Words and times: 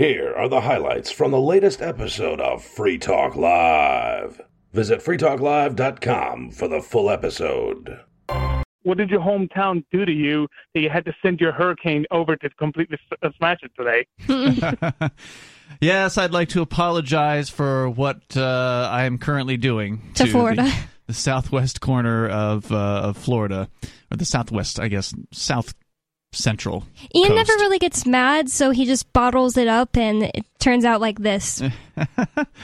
Here 0.00 0.32
are 0.34 0.48
the 0.48 0.62
highlights 0.62 1.10
from 1.10 1.30
the 1.30 1.38
latest 1.38 1.82
episode 1.82 2.40
of 2.40 2.64
Free 2.64 2.96
Talk 2.96 3.36
Live. 3.36 4.40
Visit 4.72 5.00
freetalklive.com 5.00 6.52
for 6.52 6.68
the 6.68 6.80
full 6.80 7.10
episode. 7.10 8.00
What 8.82 8.96
did 8.96 9.10
your 9.10 9.20
hometown 9.20 9.84
do 9.92 10.06
to 10.06 10.10
you 10.10 10.48
that 10.72 10.80
you 10.80 10.88
had 10.88 11.04
to 11.04 11.12
send 11.20 11.38
your 11.38 11.52
hurricane 11.52 12.06
over 12.10 12.34
to 12.34 12.48
completely 12.48 12.96
smash 13.36 13.58
it 13.62 13.72
today? 13.76 14.06
yes, 15.82 16.16
I'd 16.16 16.32
like 16.32 16.48
to 16.48 16.62
apologize 16.62 17.50
for 17.50 17.90
what 17.90 18.22
uh, 18.38 18.88
I 18.90 19.04
am 19.04 19.18
currently 19.18 19.58
doing 19.58 20.00
To 20.14 20.24
Florida. 20.24 20.62
The, 20.62 20.78
the 21.08 21.12
southwest 21.12 21.82
corner 21.82 22.26
of 22.26 22.72
uh, 22.72 23.02
of 23.02 23.18
Florida, 23.18 23.68
or 24.10 24.16
the 24.16 24.24
southwest, 24.24 24.80
I 24.80 24.88
guess, 24.88 25.14
south 25.30 25.74
central. 26.32 26.84
Ian 27.14 27.28
coast. 27.28 27.48
never 27.48 27.52
really 27.60 27.78
gets 27.78 28.06
mad, 28.06 28.48
so 28.50 28.70
he 28.70 28.84
just 28.84 29.12
bottles 29.12 29.56
it 29.56 29.68
up, 29.68 29.96
and 29.96 30.22
it 30.22 30.44
turns 30.58 30.84
out 30.84 31.00
like 31.00 31.20
this. 31.20 31.62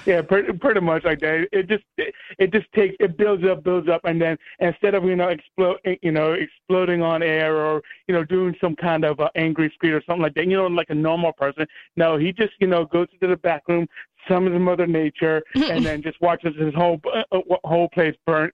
Yeah, 0.07 0.23
pretty, 0.23 0.53
pretty 0.55 0.81
much 0.81 1.05
like 1.05 1.21
that. 1.21 1.47
It 1.53 1.69
just 1.69 1.85
it, 1.99 2.15
it 2.39 2.53
just 2.53 2.73
takes 2.73 2.95
it 3.01 3.19
builds 3.19 3.45
up, 3.45 3.65
builds 3.65 3.89
up, 3.89 4.03
and 4.05 4.21
then 4.21 4.39
instead 4.61 4.95
of 4.95 5.05
you 5.05 5.17
know 5.17 5.29
explode, 5.29 5.79
you 6.01 6.13
know 6.13 6.33
exploding 6.33 7.03
on 7.03 7.23
air 7.23 7.57
or 7.57 7.83
you 8.07 8.15
know 8.15 8.25
doing 8.25 8.55
some 8.61 8.77
kind 8.77 9.05
of 9.05 9.21
uh, 9.21 9.29
angry 9.35 9.71
scream 9.75 9.95
or 9.95 10.03
something 10.07 10.23
like 10.23 10.35
that, 10.35 10.47
you 10.47 10.57
know, 10.57 10.67
like 10.69 10.91
a 10.91 10.95
normal 10.95 11.33
person. 11.33 11.67
No, 11.97 12.17
he 12.17 12.33
just 12.33 12.53
you 12.61 12.67
know 12.67 12.87
goes 12.87 13.09
into 13.13 13.27
the 13.27 13.37
back 13.37 13.69
room, 13.69 13.87
summons 14.29 14.59
Mother 14.59 14.87
Nature, 14.87 15.43
and 15.55 15.85
then 15.85 16.03
just 16.03 16.21
watches 16.21 16.55
his 16.57 16.75
whole 16.75 17.01
uh, 17.33 17.41
whole 17.65 17.89
place 17.91 18.15
burn. 18.27 18.51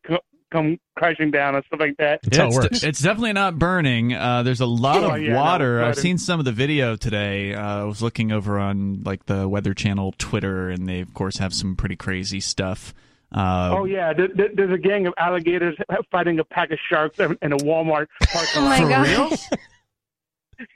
Co- 0.52 0.59
come 0.59 0.79
crashing 0.97 1.30
down 1.30 1.55
and 1.55 1.65
stuff 1.65 1.80
like 1.80 1.97
that. 1.98 2.20
That's 2.23 2.37
how 2.37 2.45
it 2.45 2.48
it's, 2.48 2.56
works. 2.56 2.84
it's 2.84 3.01
definitely 3.01 3.33
not 3.33 3.59
burning. 3.59 4.12
Uh, 4.15 4.43
there's 4.43 4.60
a 4.60 4.66
lot 4.66 5.02
Oh, 5.02 5.15
of 5.15 5.23
yeah, 5.23 5.34
water. 5.34 5.80
it's 5.83 5.98
I've 5.98 6.02
seen 6.02 6.19
some 6.19 6.38
of 6.38 6.45
the 6.45 6.52
video 6.52 6.95
today. 6.97 7.55
Uh, 7.55 7.80
I 7.80 7.84
was 7.84 8.02
looking 8.02 8.33
over 8.33 8.59
on 8.59 9.02
like 9.05 9.27
the 9.27 9.48
Weather 9.48 9.74
Channel 9.74 10.15
Twitter, 10.19 10.69
and 10.70 10.88
they 10.88 11.01
of 11.01 11.15
course 11.15 11.38
have 11.38 11.55
some 11.55 11.74
pretty 11.77 11.96
crazy 11.96 12.41
stuff. 12.41 12.93
Uh, 13.35 13.71
Oh 13.79 13.85
yeah, 13.87 14.12
there, 14.12 14.29
there- 14.35 14.51
there's 14.54 14.73
a 14.74 14.79
gang 14.79 15.07
of 15.07 15.15
alligators 15.16 15.77
fighting 16.10 16.38
a 16.38 16.45
pack 16.45 16.71
of 16.71 16.79
sharks 16.90 17.18
in 17.18 17.38
in 17.40 17.52
a 17.52 17.57
Walmart 17.57 18.07
parking 18.30 18.62
Oh 18.62 18.68
my 18.68 18.79
lot. 18.80 19.30
gosh. 19.30 19.38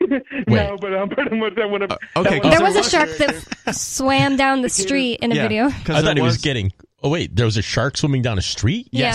no, 0.49 0.77
but 0.81 0.95
I'm 0.95 1.09
pretty 1.09 1.37
much 1.37 1.55
that 1.57 1.71
would 1.71 1.83
have. 1.83 1.99
okay, 2.17 2.41
There 2.41 2.61
was 2.63 2.77
a 2.77 2.83
shark 2.83 3.11
that 3.19 3.75
swam 3.75 4.37
down 4.37 4.63
the 4.63 4.69
street 4.71 5.21
in 5.21 5.33
a 5.33 5.35
yeah, 5.35 5.43
video. 5.43 5.71
'cause 5.85 5.91
I 5.97 6.03
thought 6.03 6.13
it 6.13 6.17
he 6.17 6.23
was 6.23 6.39
getting. 6.39 6.73
Oh 7.03 7.11
wait, 7.11 7.37
there 7.37 7.45
was 7.45 7.57
a 7.57 7.63
shark 7.63 7.97
swimming 7.97 8.23
down 8.23 8.39
a 8.39 8.43
street. 8.43 8.89
Yeah. 8.91 9.13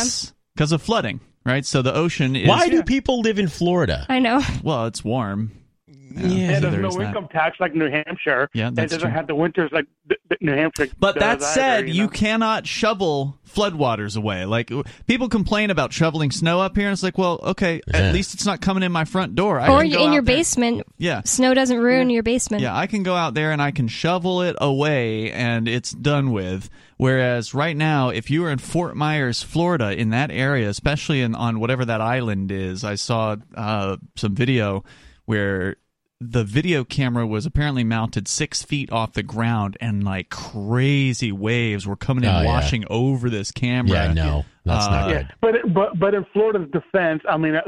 Yes, 0.61 0.69
because 0.69 0.71
of 0.73 0.81
flooding, 0.81 1.19
right? 1.45 1.65
So 1.65 1.81
the 1.81 1.93
ocean 1.93 2.35
is 2.35 2.47
Why 2.47 2.69
do 2.69 2.83
people 2.83 3.21
live 3.21 3.39
in 3.39 3.47
Florida? 3.47 4.05
I 4.09 4.19
know. 4.19 4.41
well, 4.63 4.85
it's 4.85 5.03
warm. 5.03 5.51
Yeah. 5.87 6.27
Yeah, 6.27 6.59
so 6.59 6.69
there's 6.71 6.81
no 6.81 6.89
is 6.89 6.95
that. 6.97 7.03
income 7.07 7.29
tax 7.31 7.57
like 7.61 7.73
New 7.73 7.89
Hampshire. 7.89 8.49
Yeah, 8.53 8.67
it 8.67 8.75
that's 8.75 8.91
doesn't 8.91 9.07
true. 9.07 9.17
have 9.17 9.27
the 9.27 9.35
winters 9.35 9.71
like 9.71 9.85
th- 10.09 10.19
th- 10.27 10.41
New 10.41 10.51
Hampshire. 10.53 10.89
But 10.99 11.17
that 11.19 11.41
said, 11.41 11.87
you, 11.87 11.93
you 11.95 12.03
know? 12.03 12.09
cannot 12.09 12.67
shovel 12.67 13.39
floodwaters 13.49 14.17
away. 14.17 14.43
Like 14.43 14.69
people 15.07 15.29
complain 15.29 15.69
about 15.69 15.93
shoveling 15.93 16.29
snow 16.31 16.59
up 16.59 16.75
here, 16.75 16.87
and 16.87 16.91
it's 16.93 17.01
like, 17.01 17.17
well, 17.17 17.39
okay, 17.41 17.79
Yeah. 17.87 17.97
at 17.97 18.13
least 18.13 18.33
it's 18.33 18.45
not 18.45 18.59
coming 18.59 18.83
in 18.83 18.91
my 18.91 19.05
front 19.05 19.35
door. 19.35 19.57
I 19.57 19.69
Or 19.69 19.83
can 19.83 19.91
go 19.91 20.03
in 20.05 20.11
your 20.11 20.21
there- 20.21 20.35
basement. 20.35 20.83
Yeah. 20.97 21.21
Snow 21.23 21.53
doesn't 21.53 21.79
ruin 21.79 22.09
your 22.09 22.23
basement. 22.23 22.61
Yeah, 22.61 22.75
I 22.75 22.87
can 22.87 23.03
go 23.03 23.15
out 23.15 23.33
there 23.33 23.53
and 23.53 23.61
I 23.61 23.71
can 23.71 23.87
shovel 23.87 24.41
it 24.41 24.57
away 24.59 25.31
and 25.31 25.67
it's 25.69 25.91
done 25.91 26.31
with. 26.33 26.69
Whereas 27.01 27.55
right 27.55 27.75
now, 27.75 28.09
if 28.09 28.29
you 28.29 28.45
are 28.45 28.51
in 28.51 28.59
Fort 28.59 28.95
Myers, 28.95 29.41
Florida, 29.41 29.91
in 29.91 30.11
that 30.11 30.29
area, 30.29 30.69
especially 30.69 31.21
in, 31.21 31.33
on 31.33 31.59
whatever 31.59 31.83
that 31.83 31.99
island 31.99 32.51
is, 32.51 32.83
I 32.83 32.93
saw 32.93 33.37
uh, 33.55 33.97
some 34.15 34.35
video 34.35 34.83
where 35.25 35.77
the 36.19 36.43
video 36.43 36.83
camera 36.83 37.25
was 37.25 37.47
apparently 37.47 37.83
mounted 37.83 38.27
six 38.27 38.61
feet 38.61 38.91
off 38.91 39.13
the 39.13 39.23
ground 39.23 39.77
and 39.81 40.03
like 40.03 40.29
crazy 40.29 41.31
waves 41.31 41.87
were 41.87 41.95
coming 41.95 42.23
in, 42.23 42.29
Oh, 42.29 42.41
yeah. 42.41 42.45
washing 42.45 42.85
over 42.87 43.31
this 43.31 43.49
camera. 43.49 43.91
Yeah, 43.93 44.13
no, 44.13 44.45
that's 44.63 44.85
Uh, 44.85 44.89
not 44.91 45.09
Yeah, 45.09 45.17
good. 45.23 45.27
but 45.41 45.73
but 45.73 45.99
but 45.99 46.13
in 46.13 46.23
Florida's 46.33 46.69
defense, 46.71 47.23
I 47.27 47.37
mean, 47.37 47.55
at, 47.55 47.63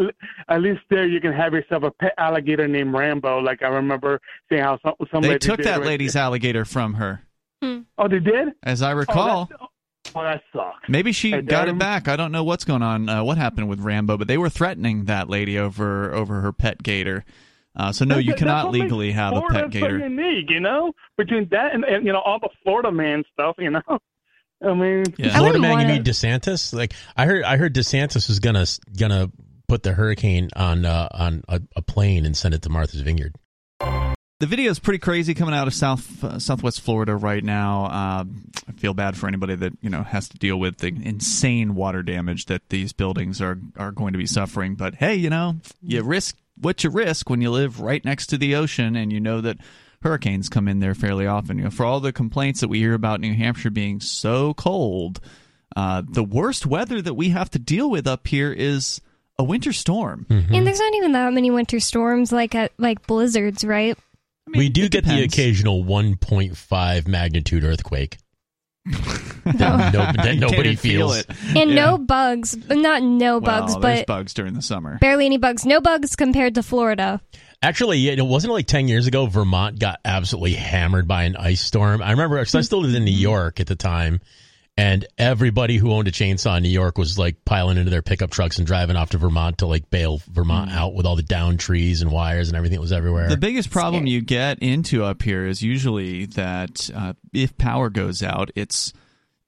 at 0.48 0.62
least 0.62 0.82
there 0.92 1.08
you 1.08 1.20
can 1.20 1.34
have 1.34 1.54
yourself 1.54 1.82
a 1.82 1.90
pet 1.90 2.14
alligator 2.20 2.68
named 2.68 2.94
Rambo. 2.94 3.40
Like 3.40 3.64
I 3.64 3.70
remember 3.70 4.22
seeing 4.50 4.62
how 4.62 4.78
some 4.84 4.94
some 5.12 5.24
They 5.24 5.40
took 5.40 5.58
did 5.58 5.66
that 5.66 5.82
it. 5.82 5.86
lady's 5.88 6.16
alligator 6.16 6.66
from 6.66 6.94
her, 6.94 7.24
Oh, 7.98 8.08
they 8.08 8.20
did. 8.20 8.50
as 8.64 8.82
I 8.82 8.92
recall. 8.92 9.50
Oh, 9.52 9.58
that, 9.58 9.70
oh, 10.16 10.24
that 10.24 10.42
sucks. 10.54 10.90
Maybe 10.90 11.12
she 11.12 11.32
Hey, 11.32 11.42
got 11.42 11.68
it 11.70 11.78
back. 11.78 12.08
I 12.08 12.16
don't 12.16 12.32
know 12.32 12.44
what's 12.44 12.66
going 12.66 12.82
on. 12.84 13.08
Uh, 13.10 13.24
what 13.24 13.38
happened 13.38 13.70
with 13.70 13.80
Rambo? 13.80 14.18
But 14.18 14.28
they 14.28 14.38
were 14.38 14.50
threatening 14.50 15.06
that 15.06 15.30
lady 15.30 15.58
over 15.58 16.14
over 16.14 16.42
her 16.42 16.52
pet 16.54 16.82
gator. 16.84 17.24
Uh, 17.76 17.92
so 17.92 18.06
no, 18.06 18.16
That's- 18.16 18.28
you 18.28 18.36
cannot 18.36 18.66
what 18.66 18.74
legally 18.74 19.12
have 19.14 19.34
a 19.34 19.38
Florida 19.40 19.54
pet 19.56 19.64
so 19.64 19.70
gator. 19.70 19.98
unique, 20.00 20.50
you 20.50 20.60
know, 20.60 20.94
between 21.18 21.48
that 21.50 21.74
and, 21.74 21.84
and 21.84 22.06
you 22.06 22.14
know 22.14 22.20
all 22.22 22.40
the 22.40 22.50
Florida 22.64 22.92
man 22.92 23.24
stuff, 23.34 23.56
you 23.58 23.72
know. 23.72 23.82
I 24.64 24.74
mean, 24.74 25.04
Yeah. 25.18 25.28
I 25.34 25.38
Florida 25.40 25.44
wouldn't 25.44 25.62
man, 25.64 25.72
you 25.72 25.78
wanna- 25.78 25.94
mean 25.94 26.04
DeSantis? 26.04 26.74
Like 26.74 26.94
I 27.18 27.26
heard, 27.26 27.44
I 27.44 27.58
heard 27.58 27.74
DeSantis 27.74 28.28
was 28.28 28.40
gonna 28.40 28.66
gonna 28.98 29.32
put 29.68 29.82
the 29.84 29.92
hurricane 29.94 30.50
on 30.56 30.86
uh, 30.86 31.08
on 31.12 31.44
a, 31.50 31.62
a 31.76 31.82
plane 31.82 32.26
and 32.26 32.38
send 32.38 32.54
it 32.54 32.62
to 32.62 32.70
Martha's 32.70 33.02
Vineyard. 33.02 33.34
The 34.44 34.48
video 34.48 34.70
is 34.70 34.78
pretty 34.78 35.00
crazy 35.00 35.34
coming 35.34 35.56
out 35.56 35.68
of 35.68 35.74
South 35.74 36.22
uh, 36.22 36.38
Southwest 36.38 36.82
Florida 36.82 37.16
right 37.16 37.42
now. 37.42 37.86
Um, 37.86 38.52
I 38.68 38.74
feel 38.74 38.94
bad 38.94 39.16
for 39.16 39.30
anybody 39.30 39.56
that 39.56 39.72
you 39.80 39.90
know 39.90 40.04
has 40.04 40.28
to 40.28 40.38
deal 40.38 40.60
with 40.60 40.80
the 40.80 40.90
insane 40.90 41.76
water 41.76 42.04
damage 42.04 42.48
that 42.48 42.68
these 42.68 42.92
buildings 42.92 43.42
are 43.42 43.58
are 43.78 43.94
going 43.94 44.12
to 44.12 44.18
be 44.18 44.26
suffering. 44.26 44.76
But 44.76 44.96
hey, 44.96 45.16
you 45.16 45.30
know, 45.30 45.56
you 45.82 46.04
risk 46.04 46.36
what 46.60 46.84
you 46.84 46.90
risk 46.90 47.30
when 47.30 47.40
you 47.40 47.52
live 47.52 47.80
right 47.80 48.04
next 48.04 48.28
to 48.28 48.38
the 48.38 48.56
ocean, 48.56 48.98
and 48.98 49.14
you 49.14 49.22
know 49.22 49.40
that 49.40 49.60
hurricanes 50.02 50.50
come 50.50 50.68
in 50.68 50.82
there 50.82 50.94
fairly 50.94 51.26
often. 51.26 51.58
You 51.58 51.64
know, 51.64 51.70
for 51.70 51.86
all 51.86 52.02
the 52.02 52.12
complaints 52.12 52.60
that 52.60 52.68
we 52.68 52.80
hear 52.80 52.96
about 52.96 53.22
New 53.22 53.34
Hampshire 53.34 53.72
being 53.72 54.02
so 54.02 54.54
cold, 54.56 55.22
uh, 55.78 56.04
the 56.06 56.22
worst 56.22 56.66
weather 56.66 57.02
that 57.02 57.14
we 57.14 57.30
have 57.30 57.50
to 57.52 57.60
deal 57.60 57.90
with 57.90 58.08
up 58.08 58.28
here 58.28 58.52
is 58.52 59.00
a 59.40 59.44
winter 59.46 59.72
storm. 59.72 60.26
And 60.30 60.68
there's 60.68 60.80
not 60.80 60.96
even 60.96 61.14
that 61.14 61.32
many 61.32 61.50
winter 61.50 61.80
storms 61.80 62.34
like 62.34 62.56
at 62.56 62.74
like 62.78 63.08
blizzards, 63.08 63.64
right? 63.64 63.98
I 64.48 64.52
mean, 64.52 64.60
we 64.60 64.70
do 64.70 64.84
it 64.86 64.92
get 64.92 65.06
the 65.06 65.24
occasional 65.24 65.84
1.5 65.86 67.08
magnitude 67.08 67.64
earthquake. 67.64 68.18
that, 68.86 69.94
no, 69.94 70.24
that 70.24 70.36
nobody 70.38 70.72
even 70.72 70.76
feel 70.78 71.10
feels. 71.12 71.18
it. 71.20 71.30
And 71.56 71.70
Yeah. 71.72 71.76
no 71.86 71.98
bugs, 71.98 72.58
not 72.70 73.02
no 73.02 73.40
bugs, 73.40 73.72
well, 73.74 73.80
there's 73.80 74.00
but 74.00 74.08
bugs 74.08 74.34
during 74.34 74.54
the 74.54 74.62
summer. 74.62 74.98
barely 75.00 75.26
any 75.26 75.38
bugs. 75.38 75.66
No 75.66 75.80
bugs 75.80 76.16
compared 76.18 76.56
to 76.56 76.64
Florida. 76.64 77.22
Actually, 77.62 78.10
it 78.10 78.22
wasn't 78.26 78.52
like 78.52 78.68
10 78.68 78.90
years 78.90 79.08
ago, 79.08 79.26
Vermont 79.28 79.80
got 79.80 80.02
absolutely 80.04 80.54
hammered 80.56 81.08
by 81.08 81.24
an 81.24 81.38
ice 81.38 81.62
storm. 81.62 82.02
I 82.04 82.12
remember, 82.12 82.44
so 82.44 82.60
I 82.60 82.62
still 82.62 82.82
lived 82.82 82.96
in 82.96 83.06
New 83.06 83.12
York 83.12 83.62
at 83.62 83.68
the 83.68 83.78
time, 83.78 84.20
and 84.76 85.06
everybody 85.18 85.78
who 85.78 85.92
owned 85.92 86.08
a 86.08 86.12
chainsaw 86.12 86.58
in 86.58 86.64
New 86.64 86.70
York 86.70 86.98
was 86.98 87.20
like 87.20 87.46
piling 87.46 87.78
into 87.78 87.92
their 87.92 88.02
pickup 88.02 88.32
trucks 88.32 88.58
and 88.58 88.66
driving 88.66 88.96
off 88.96 89.12
to 89.12 89.20
Vermont 89.20 89.60
to 89.60 89.68
like 89.68 89.90
bail 89.92 90.20
Vermont 90.32 90.72
out 90.72 90.96
with 90.96 91.06
all 91.06 91.16
the 91.16 91.22
down 91.22 91.58
trees 91.58 92.02
and 92.02 92.12
wires 92.12 92.50
and 92.50 92.58
everything 92.58 92.78
that 92.78 92.82
was 92.82 92.92
everywhere. 92.92 93.30
The 93.30 93.38
biggest 93.38 93.70
problem 93.70 94.08
you 94.08 94.22
get 94.22 94.60
into 94.60 95.04
up 95.04 95.22
here 95.22 95.46
is 95.46 95.62
usually 95.62 96.26
that 96.28 96.90
uh, 96.96 97.14
if 97.34 97.56
power 97.58 97.90
goes 97.90 98.24
out, 98.24 98.50
it's 98.56 98.94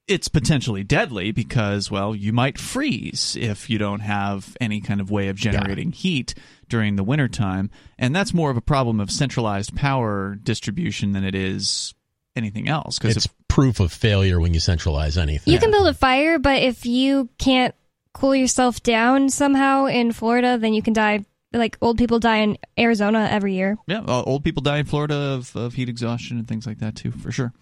it's 0.06 0.28
potentially 0.28 0.84
deadly 0.84 1.32
because 1.32 1.90
well, 1.90 2.14
you 2.14 2.32
might 2.32 2.58
freeze 2.58 3.36
if 3.38 3.68
you 3.68 3.78
don't 3.78 4.00
have 4.00 4.56
any 4.60 4.80
kind 4.80 5.00
of 5.00 5.10
way 5.10 5.26
of 5.26 5.34
generating 5.34 5.90
heat 5.90 6.34
during 6.68 6.94
the 6.94 7.02
wintertime. 7.02 7.68
And 7.98 8.14
that's 8.14 8.32
more 8.32 8.50
of 8.50 8.56
a 8.56 8.60
problem 8.60 9.00
of 9.00 9.10
centralized 9.10 9.74
power 9.74 10.36
distribution 10.36 11.10
than 11.10 11.24
it 11.24 11.34
is 11.34 11.95
anything 12.36 12.68
else 12.68 12.98
because 12.98 13.16
it's 13.16 13.28
proof 13.48 13.80
of 13.80 13.92
failure 13.92 14.38
when 14.38 14.54
you 14.54 14.60
centralize 14.60 15.16
anything. 15.16 15.52
You 15.52 15.58
can 15.58 15.70
build 15.70 15.88
a 15.88 15.94
fire, 15.94 16.38
but 16.38 16.62
if 16.62 16.86
you 16.86 17.28
can't 17.38 17.74
cool 18.12 18.34
yourself 18.34 18.82
down 18.82 19.28
somehow 19.28 19.86
in 19.86 20.12
Florida, 20.12 20.58
then 20.58 20.74
you 20.74 20.82
can 20.82 20.92
die. 20.92 21.24
Like 21.52 21.78
old 21.80 21.96
people 21.96 22.18
die 22.18 22.38
in 22.38 22.58
Arizona 22.78 23.28
every 23.30 23.54
year. 23.54 23.78
Yeah, 23.86 24.00
uh, 24.00 24.22
old 24.22 24.44
people 24.44 24.62
die 24.62 24.78
in 24.78 24.84
Florida 24.84 25.14
of, 25.14 25.54
of 25.56 25.74
heat 25.74 25.88
exhaustion 25.88 26.38
and 26.38 26.46
things 26.46 26.66
like 26.66 26.80
that 26.80 26.96
too, 26.96 27.12
for 27.12 27.32
sure. 27.32 27.52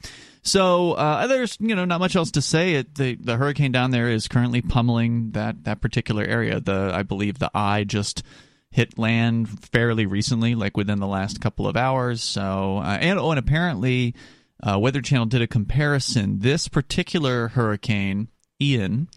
So 0.42 0.92
uh, 0.92 1.26
there's 1.26 1.56
you 1.60 1.74
know 1.74 1.84
not 1.84 2.00
much 2.00 2.16
else 2.16 2.32
to 2.32 2.42
say. 2.42 2.74
It, 2.74 2.94
the 2.94 3.14
the 3.14 3.36
hurricane 3.36 3.72
down 3.72 3.92
there 3.92 4.08
is 4.08 4.26
currently 4.26 4.62
pummeling 4.62 5.30
that 5.32 5.64
that 5.64 5.80
particular 5.80 6.24
area. 6.24 6.60
The 6.60 6.90
I 6.92 7.02
believe 7.02 7.38
the 7.38 7.50
eye 7.54 7.84
just 7.84 8.22
hit 8.70 8.98
land 8.98 9.48
fairly 9.70 10.04
recently, 10.04 10.54
like 10.54 10.76
within 10.76 10.98
the 10.98 11.06
last 11.06 11.40
couple 11.40 11.66
of 11.66 11.76
hours. 11.76 12.22
So 12.22 12.78
uh, 12.78 12.98
and 13.00 13.18
oh, 13.18 13.30
and 13.30 13.38
apparently, 13.38 14.14
uh, 14.64 14.78
Weather 14.78 15.02
Channel 15.02 15.26
did 15.26 15.42
a 15.42 15.46
comparison. 15.46 16.38
This 16.40 16.68
particular 16.68 17.48
hurricane, 17.48 18.28
Ian. 18.60 19.08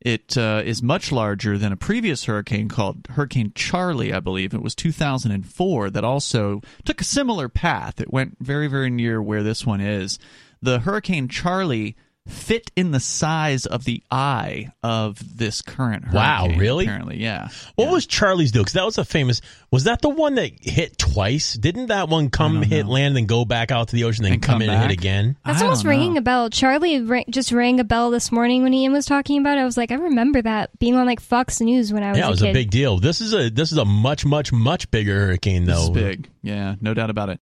It 0.00 0.36
uh, 0.36 0.62
is 0.64 0.82
much 0.82 1.10
larger 1.10 1.56
than 1.56 1.72
a 1.72 1.76
previous 1.76 2.24
hurricane 2.24 2.68
called 2.68 3.06
Hurricane 3.10 3.52
Charley, 3.54 4.12
I 4.12 4.20
believe. 4.20 4.52
It 4.52 4.62
was 4.62 4.74
2004 4.74 5.90
that 5.90 6.04
also 6.04 6.60
took 6.84 7.00
a 7.00 7.04
similar 7.04 7.48
path. 7.48 8.00
It 8.00 8.12
went 8.12 8.36
very, 8.40 8.66
very 8.66 8.90
near 8.90 9.22
where 9.22 9.42
this 9.42 9.64
one 9.64 9.80
is. 9.80 10.18
The 10.60 10.80
Hurricane 10.80 11.28
Charley 11.28 11.96
fit 12.26 12.70
in 12.76 12.90
the 12.90 13.00
size 13.00 13.66
of 13.66 13.84
the 13.84 14.02
eye 14.10 14.70
of 14.82 15.18
this 15.38 15.62
current 15.62 16.04
hurricane. 16.04 16.14
Wow, 16.14 16.48
really? 16.58 16.84
Apparently, 16.84 17.22
yeah. 17.22 17.48
What 17.76 17.86
Yeah. 17.86 17.90
was 17.92 18.06
Charley's 18.06 18.52
deal? 18.52 18.62
Because 18.62 18.72
that 18.74 18.84
was 18.84 18.98
a 18.98 19.04
famous. 19.04 19.40
Was 19.70 19.84
that 19.84 20.02
the 20.02 20.08
one 20.08 20.34
that 20.36 20.50
hit 20.60 20.98
twice? 20.98 21.54
Didn't 21.54 21.86
that 21.86 22.08
one 22.08 22.30
come 22.30 22.62
hit 22.62 22.86
know. 22.86 22.92
land, 22.92 23.16
then 23.16 23.26
go 23.26 23.44
back 23.44 23.70
out 23.70 23.88
to 23.88 23.96
the 23.96 24.04
ocean, 24.04 24.24
then 24.24 24.32
And 24.34 24.42
come, 24.42 24.54
come 24.54 24.62
in 24.62 24.70
and 24.70 24.82
hit 24.82 24.90
again? 24.90 25.36
That's 25.44 25.60
I 25.60 25.64
almost 25.64 25.82
don't 25.84 25.92
know. 25.92 25.98
ringing 25.98 26.16
a 26.18 26.22
bell. 26.22 26.50
Charlie 26.50 27.00
ra- 27.00 27.22
just 27.30 27.52
rang 27.52 27.78
a 27.80 27.84
bell 27.84 28.10
this 28.10 28.32
morning 28.32 28.62
when 28.62 28.74
Ian 28.74 28.92
was 28.92 29.06
talking 29.06 29.38
about 29.40 29.58
it. 29.58 29.60
I 29.60 29.64
was 29.64 29.76
like, 29.76 29.92
I 29.92 29.96
remember 29.96 30.42
that 30.42 30.76
being 30.78 30.94
on 30.96 31.06
like 31.06 31.20
Fox 31.20 31.60
News 31.60 31.92
when 31.92 32.02
I 32.02 32.10
was 32.10 32.18
Yeah, 32.18 32.24
it 32.24 32.28
a 32.28 32.30
was 32.30 32.40
kid. 32.42 32.50
a 32.50 32.52
big 32.52 32.70
deal. 32.70 32.98
This 32.98 33.20
is 33.20 33.32
a 33.34 33.50
this 33.50 33.70
is 33.72 33.78
a 33.78 33.84
much 33.84 34.24
much 34.24 34.52
much 34.52 34.90
bigger 34.90 35.26
hurricane 35.26 35.64
This 35.64 35.76
though. 35.76 35.84
is 35.84 35.90
big. 35.90 36.28
Yeah, 36.42 36.74
no 36.80 36.94
doubt 36.94 37.10
about 37.10 37.28
it. 37.30 37.40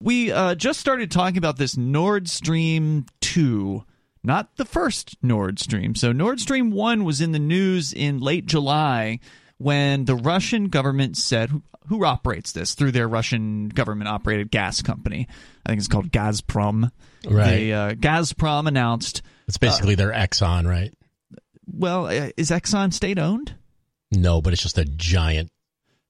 We 0.00 0.32
uh, 0.32 0.56
just 0.56 0.80
started 0.80 1.10
talking 1.12 1.38
about 1.38 1.56
this 1.58 1.76
Nord 1.76 2.28
Stream 2.28 3.06
2, 3.20 3.84
not 4.24 4.56
the 4.56 4.64
first 4.64 5.16
Nord 5.22 5.58
Stream. 5.58 5.94
So, 5.94 6.12
Nord 6.12 6.40
Stream 6.40 6.70
1 6.70 7.04
was 7.04 7.20
in 7.20 7.32
the 7.32 7.38
news 7.38 7.92
in 7.92 8.20
late 8.20 8.46
July 8.46 9.20
when 9.58 10.04
the 10.04 10.14
Russian 10.14 10.68
government 10.68 11.16
said, 11.16 11.50
who, 11.50 11.62
who 11.88 12.04
operates 12.04 12.52
this 12.52 12.74
through 12.74 12.92
their 12.92 13.08
Russian 13.08 13.68
government 13.68 14.08
operated 14.08 14.50
gas 14.50 14.82
company? 14.82 15.26
I 15.64 15.70
think 15.70 15.78
it's 15.78 15.88
called 15.88 16.10
Gazprom. 16.10 16.90
Right. 17.28 17.50
They, 17.50 17.72
uh, 17.72 17.92
Gazprom 17.92 18.66
announced, 18.66 19.22
It's 19.48 19.58
basically 19.58 19.94
their 19.94 20.12
Exxon, 20.12 20.68
right? 20.68 20.92
well, 21.66 22.06
uh, 22.06 22.30
is 22.36 22.50
Exxon 22.50 22.92
state 22.92 23.18
owned? 23.18 23.54
No, 24.10 24.42
but 24.42 24.52
it's 24.52 24.62
just 24.62 24.78
a 24.78 24.84
giant. 24.84 25.50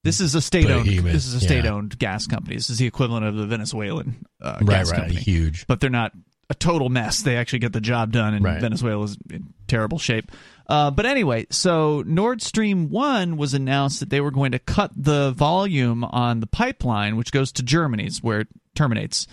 This 0.04 0.20
is 0.20 0.34
a 0.34 0.40
state-owned. 0.40 0.88
This 0.88 1.26
is 1.26 1.34
a 1.34 1.40
state-owned 1.40 1.96
gas 1.96 2.26
company. 2.26 2.56
This 2.56 2.70
is 2.70 2.78
the 2.78 2.86
equivalent 2.86 3.24
of 3.24 3.36
the 3.36 3.46
Venezuelan 3.46 4.26
uh, 4.40 4.58
right, 4.60 4.66
gas 4.66 4.90
right. 4.90 4.96
company. 4.96 5.20
Huge. 5.20 5.64
but 5.68 5.78
they're 5.78 5.90
not 5.90 6.10
a 6.52 6.54
total 6.54 6.88
mess. 6.90 7.22
They 7.22 7.36
actually 7.36 7.60
get 7.60 7.72
the 7.72 7.80
job 7.80 8.12
done, 8.12 8.34
and 8.34 8.44
Right. 8.44 8.60
Venezuela's 8.60 9.16
in 9.30 9.54
terrible 9.66 9.98
shape. 9.98 10.30
Uh, 10.68 10.90
but 10.90 11.06
anyway, 11.06 11.46
so 11.50 12.02
Nord 12.06 12.42
Stream 12.42 12.90
1 12.90 13.36
was 13.38 13.54
announced 13.54 14.00
that 14.00 14.10
they 14.10 14.20
were 14.20 14.30
going 14.30 14.52
to 14.52 14.58
cut 14.58 14.90
the 14.94 15.32
volume 15.32 16.04
on 16.04 16.40
the 16.40 16.46
pipeline, 16.46 17.16
which 17.16 17.32
goes 17.32 17.50
to 17.52 17.62
Germany's, 17.62 18.22
where 18.22 18.40
it 18.40 18.48
terminates. 18.74 19.26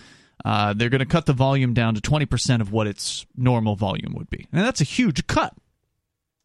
Uh, 0.44 0.72
they're 0.72 0.88
going 0.88 1.00
to 1.00 1.06
cut 1.06 1.26
the 1.26 1.34
volume 1.34 1.74
down 1.74 1.94
to 1.94 2.00
20% 2.00 2.60
of 2.62 2.72
what 2.72 2.86
its 2.86 3.26
normal 3.36 3.76
volume 3.76 4.14
would 4.16 4.30
be. 4.30 4.48
And 4.52 4.62
that's 4.62 4.80
a 4.80 4.84
huge 4.84 5.26
cut. 5.26 5.54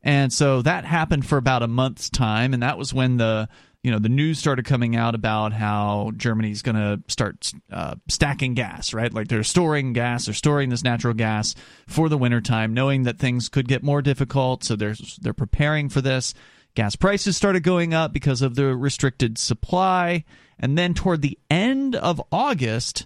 And 0.03 0.31
so 0.31 0.61
that 0.61 0.83
happened 0.85 1.25
for 1.25 1.37
about 1.37 1.63
a 1.63 1.67
month's 1.67 2.09
time, 2.09 2.53
and 2.53 2.61
that 2.61 2.77
was 2.77 2.93
when 2.93 3.17
the 3.17 3.47
you 3.85 3.91
know 3.91 3.99
the 3.99 4.09
news 4.09 4.39
started 4.39 4.65
coming 4.65 4.95
out 4.95 5.13
about 5.13 5.53
how 5.53 6.11
Germany's 6.17 6.63
going 6.63 6.75
to 6.75 7.03
start 7.07 7.51
uh, 7.71 7.93
stacking 8.07 8.55
gas, 8.55 8.95
right? 8.95 9.13
Like 9.13 9.27
they're 9.27 9.43
storing 9.43 9.93
gas, 9.93 10.25
they're 10.25 10.33
storing 10.33 10.69
this 10.69 10.83
natural 10.83 11.13
gas 11.13 11.53
for 11.85 12.09
the 12.09 12.17
wintertime, 12.17 12.73
knowing 12.73 13.03
that 13.03 13.19
things 13.19 13.47
could 13.47 13.67
get 13.67 13.83
more 13.83 14.01
difficult, 14.01 14.63
so 14.63 14.75
they're 14.75 14.95
they're 15.21 15.35
preparing 15.35 15.89
for 15.89 16.01
this. 16.01 16.33
Gas 16.73 16.95
prices 16.95 17.37
started 17.37 17.61
going 17.61 17.93
up 17.93 18.11
because 18.11 18.41
of 18.41 18.55
the 18.55 18.75
restricted 18.75 19.37
supply, 19.37 20.25
and 20.57 20.75
then 20.75 20.95
toward 20.95 21.21
the 21.21 21.37
end 21.51 21.95
of 21.95 22.19
August, 22.31 23.05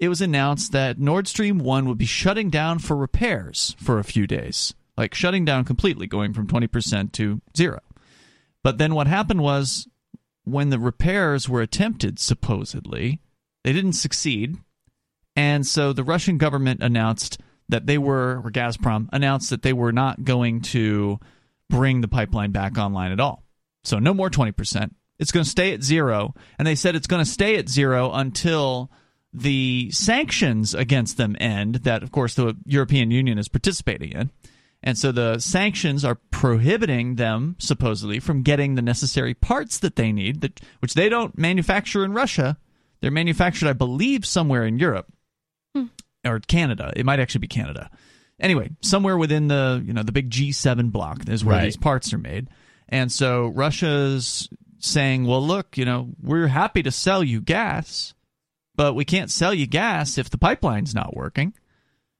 it 0.00 0.08
was 0.08 0.20
announced 0.20 0.72
that 0.72 0.98
Nord 0.98 1.28
Stream 1.28 1.58
1 1.58 1.86
would 1.86 1.98
be 1.98 2.04
shutting 2.04 2.50
down 2.50 2.80
for 2.80 2.96
repairs 2.96 3.76
for 3.78 4.00
a 4.00 4.04
few 4.04 4.26
days. 4.26 4.74
Like 4.96 5.14
shutting 5.14 5.44
down 5.44 5.64
completely, 5.64 6.08
going 6.08 6.32
from 6.32 6.48
20% 6.48 7.12
to 7.12 7.40
zero. 7.56 7.78
But 8.64 8.78
then 8.78 8.96
what 8.96 9.06
happened 9.06 9.40
was 9.40 9.86
when 10.46 10.70
the 10.70 10.78
repairs 10.78 11.48
were 11.48 11.60
attempted, 11.60 12.18
supposedly, 12.18 13.20
they 13.64 13.72
didn't 13.72 13.94
succeed. 13.94 14.56
And 15.34 15.66
so 15.66 15.92
the 15.92 16.04
Russian 16.04 16.38
government 16.38 16.82
announced 16.82 17.38
that 17.68 17.86
they 17.86 17.98
were, 17.98 18.40
or 18.44 18.50
Gazprom 18.50 19.08
announced 19.12 19.50
that 19.50 19.62
they 19.62 19.72
were 19.72 19.92
not 19.92 20.24
going 20.24 20.62
to 20.62 21.18
bring 21.68 22.00
the 22.00 22.08
pipeline 22.08 22.52
back 22.52 22.78
online 22.78 23.10
at 23.10 23.20
all. 23.20 23.42
So 23.82 23.98
no 23.98 24.14
more 24.14 24.30
20%. 24.30 24.92
It's 25.18 25.32
going 25.32 25.44
to 25.44 25.50
stay 25.50 25.72
at 25.72 25.82
zero. 25.82 26.32
And 26.58 26.66
they 26.66 26.76
said 26.76 26.94
it's 26.94 27.08
going 27.08 27.24
to 27.24 27.30
stay 27.30 27.56
at 27.56 27.68
zero 27.68 28.12
until 28.12 28.90
the 29.32 29.90
sanctions 29.90 30.74
against 30.74 31.16
them 31.16 31.36
end, 31.40 31.76
that, 31.76 32.02
of 32.04 32.12
course, 32.12 32.34
the 32.34 32.56
European 32.64 33.10
Union 33.10 33.36
is 33.36 33.48
participating 33.48 34.12
in. 34.12 34.30
And 34.86 34.96
so 34.96 35.10
the 35.10 35.40
sanctions 35.40 36.04
are 36.04 36.14
prohibiting 36.30 37.16
them, 37.16 37.56
supposedly, 37.58 38.20
from 38.20 38.42
getting 38.42 38.76
the 38.76 38.82
necessary 38.82 39.34
parts 39.34 39.80
that 39.80 39.96
they 39.96 40.12
need, 40.12 40.42
that, 40.42 40.60
which 40.78 40.94
they 40.94 41.08
don't 41.08 41.36
manufacture 41.36 42.04
in 42.04 42.12
Russia. 42.12 42.56
They're 43.00 43.10
manufactured, 43.10 43.68
I 43.68 43.72
believe, 43.72 44.24
somewhere 44.24 44.64
in 44.64 44.78
Europe 44.78 45.12
hmm. 45.74 45.86
or 46.24 46.38
Canada. 46.38 46.92
It 46.94 47.04
might 47.04 47.18
actually 47.18 47.40
be 47.40 47.48
Canada. 47.48 47.90
Anyway, 48.38 48.70
somewhere 48.80 49.18
within 49.18 49.48
the 49.48 49.82
you 49.84 49.92
know 49.92 50.04
the 50.04 50.12
big 50.12 50.30
G7 50.30 50.92
block 50.92 51.28
is 51.28 51.44
where 51.44 51.56
Right. 51.56 51.64
these 51.64 51.76
parts 51.76 52.12
are 52.12 52.18
made. 52.18 52.48
And 52.88 53.10
so 53.10 53.48
Russia's 53.48 54.48
saying, 54.78 55.26
"Well, 55.26 55.44
look, 55.44 55.76
you 55.76 55.84
know, 55.84 56.10
we're 56.22 56.46
happy 56.46 56.84
to 56.84 56.92
sell 56.92 57.24
you 57.24 57.40
gas, 57.40 58.14
but 58.76 58.94
we 58.94 59.04
can't 59.04 59.32
sell 59.32 59.52
you 59.52 59.66
gas 59.66 60.16
if 60.16 60.30
the 60.30 60.38
pipeline's 60.38 60.94
not 60.94 61.16
working." 61.16 61.54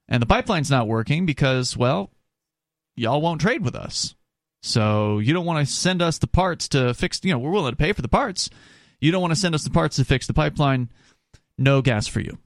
And 0.09 0.21
the 0.21 0.27
pipeline's 0.27 0.71
not 0.71 0.87
working 0.87 1.25
because, 1.25 1.77
well, 1.77 2.11
y'all 2.97 3.21
won't 3.21 3.39
trade 3.39 3.63
with 3.63 3.75
us. 3.75 4.15
So 4.61 5.19
you 5.19 5.33
don't 5.33 5.45
want 5.45 5.65
to 5.65 5.71
send 5.71 6.01
us 6.01 6.17
the 6.17 6.27
parts 6.27 6.67
to 6.69 6.93
fix, 6.93 7.21
you 7.23 7.31
know, 7.31 7.39
we're 7.39 7.51
willing 7.51 7.71
to 7.71 7.77
pay 7.77 7.93
for 7.93 8.01
the 8.01 8.09
parts. 8.09 8.49
You 8.99 9.11
don't 9.11 9.21
want 9.21 9.31
to 9.31 9.39
send 9.39 9.55
us 9.55 9.63
the 9.63 9.69
parts 9.69 9.95
to 9.97 10.05
fix 10.05 10.27
the 10.27 10.33
pipeline. 10.33 10.89
No 11.57 11.81
gas 11.81 12.07
for 12.07 12.19
you. 12.19 12.37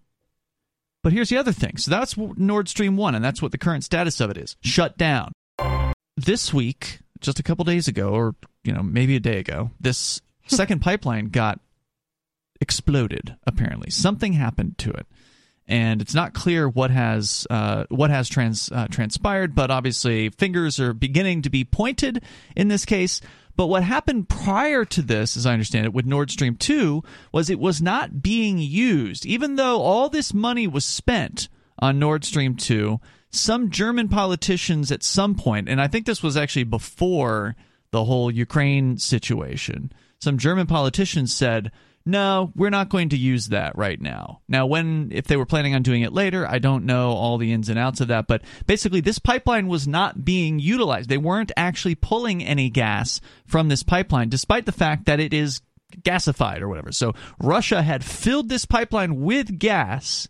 But 1.03 1.13
here's 1.13 1.29
the 1.29 1.37
other 1.37 1.53
thing. 1.53 1.77
So 1.77 1.89
that's 1.89 2.15
Nord 2.17 2.69
Stream 2.69 2.95
1, 2.95 3.15
and 3.15 3.25
that's 3.25 3.41
what 3.41 3.51
the 3.51 3.57
current 3.57 3.83
status 3.83 4.19
of 4.19 4.29
it 4.29 4.37
is 4.37 4.55
shut 4.61 4.97
down. 4.97 5.31
This 6.15 6.53
week, 6.53 6.99
just 7.19 7.39
a 7.39 7.43
couple 7.43 7.65
days 7.65 7.87
ago, 7.87 8.09
or, 8.09 8.35
you 8.63 8.73
know, 8.73 8.83
maybe 8.83 9.15
a 9.15 9.19
day 9.19 9.39
ago, 9.39 9.71
this 9.79 10.21
second 10.47 10.79
pipeline 10.81 11.29
got 11.29 11.59
exploded, 12.59 13.35
apparently. 13.47 13.89
Something 13.89 14.33
happened 14.33 14.77
to 14.79 14.91
it 14.91 15.07
and 15.67 16.01
it's 16.01 16.13
not 16.13 16.33
clear 16.33 16.67
what 16.67 16.91
has 16.91 17.47
uh, 17.49 17.85
what 17.89 18.09
has 18.09 18.27
trans, 18.27 18.71
uh, 18.71 18.87
transpired. 18.87 19.55
But 19.55 19.71
obviously, 19.71 20.29
fingers 20.29 20.79
are 20.79 20.93
beginning 20.93 21.41
to 21.43 21.49
be 21.49 21.63
pointed 21.63 22.23
in 22.55 22.67
this 22.67 22.85
case. 22.85 23.21
But 23.55 23.67
what 23.67 23.83
happened 23.83 24.29
prior 24.29 24.85
to 24.85 25.01
this, 25.01 25.35
as 25.35 25.45
I 25.45 25.53
understand 25.53 25.85
it, 25.85 25.93
with 25.93 26.05
Nord 26.05 26.31
Stream 26.31 26.55
two, 26.55 27.03
was 27.31 27.49
it 27.49 27.59
was 27.59 27.81
not 27.81 28.21
being 28.21 28.57
used, 28.57 29.25
even 29.25 29.55
though 29.55 29.81
all 29.81 30.09
this 30.09 30.33
money 30.33 30.67
was 30.67 30.85
spent 30.85 31.49
on 31.79 31.99
Nord 31.99 32.23
Stream 32.23 32.55
two. 32.55 32.99
Some 33.29 33.69
German 33.69 34.09
politicians 34.09 34.91
at 34.91 35.03
some 35.03 35.35
point, 35.35 35.69
and 35.69 35.79
I 35.79 35.87
think 35.87 36.05
this 36.05 36.21
was 36.21 36.35
actually 36.35 36.65
before 36.65 37.55
the 37.91 38.03
whole 38.03 38.29
Ukraine 38.29 38.97
situation, 38.97 39.91
some 40.19 40.37
German 40.37 40.67
politicians 40.67 41.33
said, 41.33 41.71
no, 42.05 42.51
we're 42.55 42.71
not 42.71 42.89
going 42.89 43.09
to 43.09 43.17
use 43.17 43.47
that 43.47 43.77
right 43.77 43.99
now. 44.01 44.41
Now, 44.47 44.65
when, 44.65 45.09
if 45.11 45.27
they 45.27 45.37
were 45.37 45.45
planning 45.45 45.75
on 45.75 45.83
doing 45.83 46.01
it 46.01 46.13
later, 46.13 46.47
I 46.47 46.57
don't 46.57 46.85
know 46.85 47.11
all 47.11 47.37
the 47.37 47.53
ins 47.53 47.69
and 47.69 47.77
outs 47.77 48.01
of 48.01 48.07
that, 48.07 48.27
but 48.27 48.41
basically, 48.65 49.01
this 49.01 49.19
pipeline 49.19 49.67
was 49.67 49.87
not 49.87 50.25
being 50.25 50.59
utilized. 50.59 51.09
They 51.09 51.17
weren't 51.17 51.51
actually 51.55 51.95
pulling 51.95 52.43
any 52.43 52.69
gas 52.69 53.21
from 53.45 53.69
this 53.69 53.83
pipeline, 53.83 54.29
despite 54.29 54.65
the 54.65 54.71
fact 54.71 55.05
that 55.05 55.19
it 55.19 55.33
is 55.33 55.61
gasified 56.01 56.61
or 56.61 56.69
whatever. 56.69 56.91
So, 56.91 57.13
Russia 57.39 57.83
had 57.83 58.03
filled 58.03 58.49
this 58.49 58.65
pipeline 58.65 59.21
with 59.21 59.59
gas. 59.59 60.27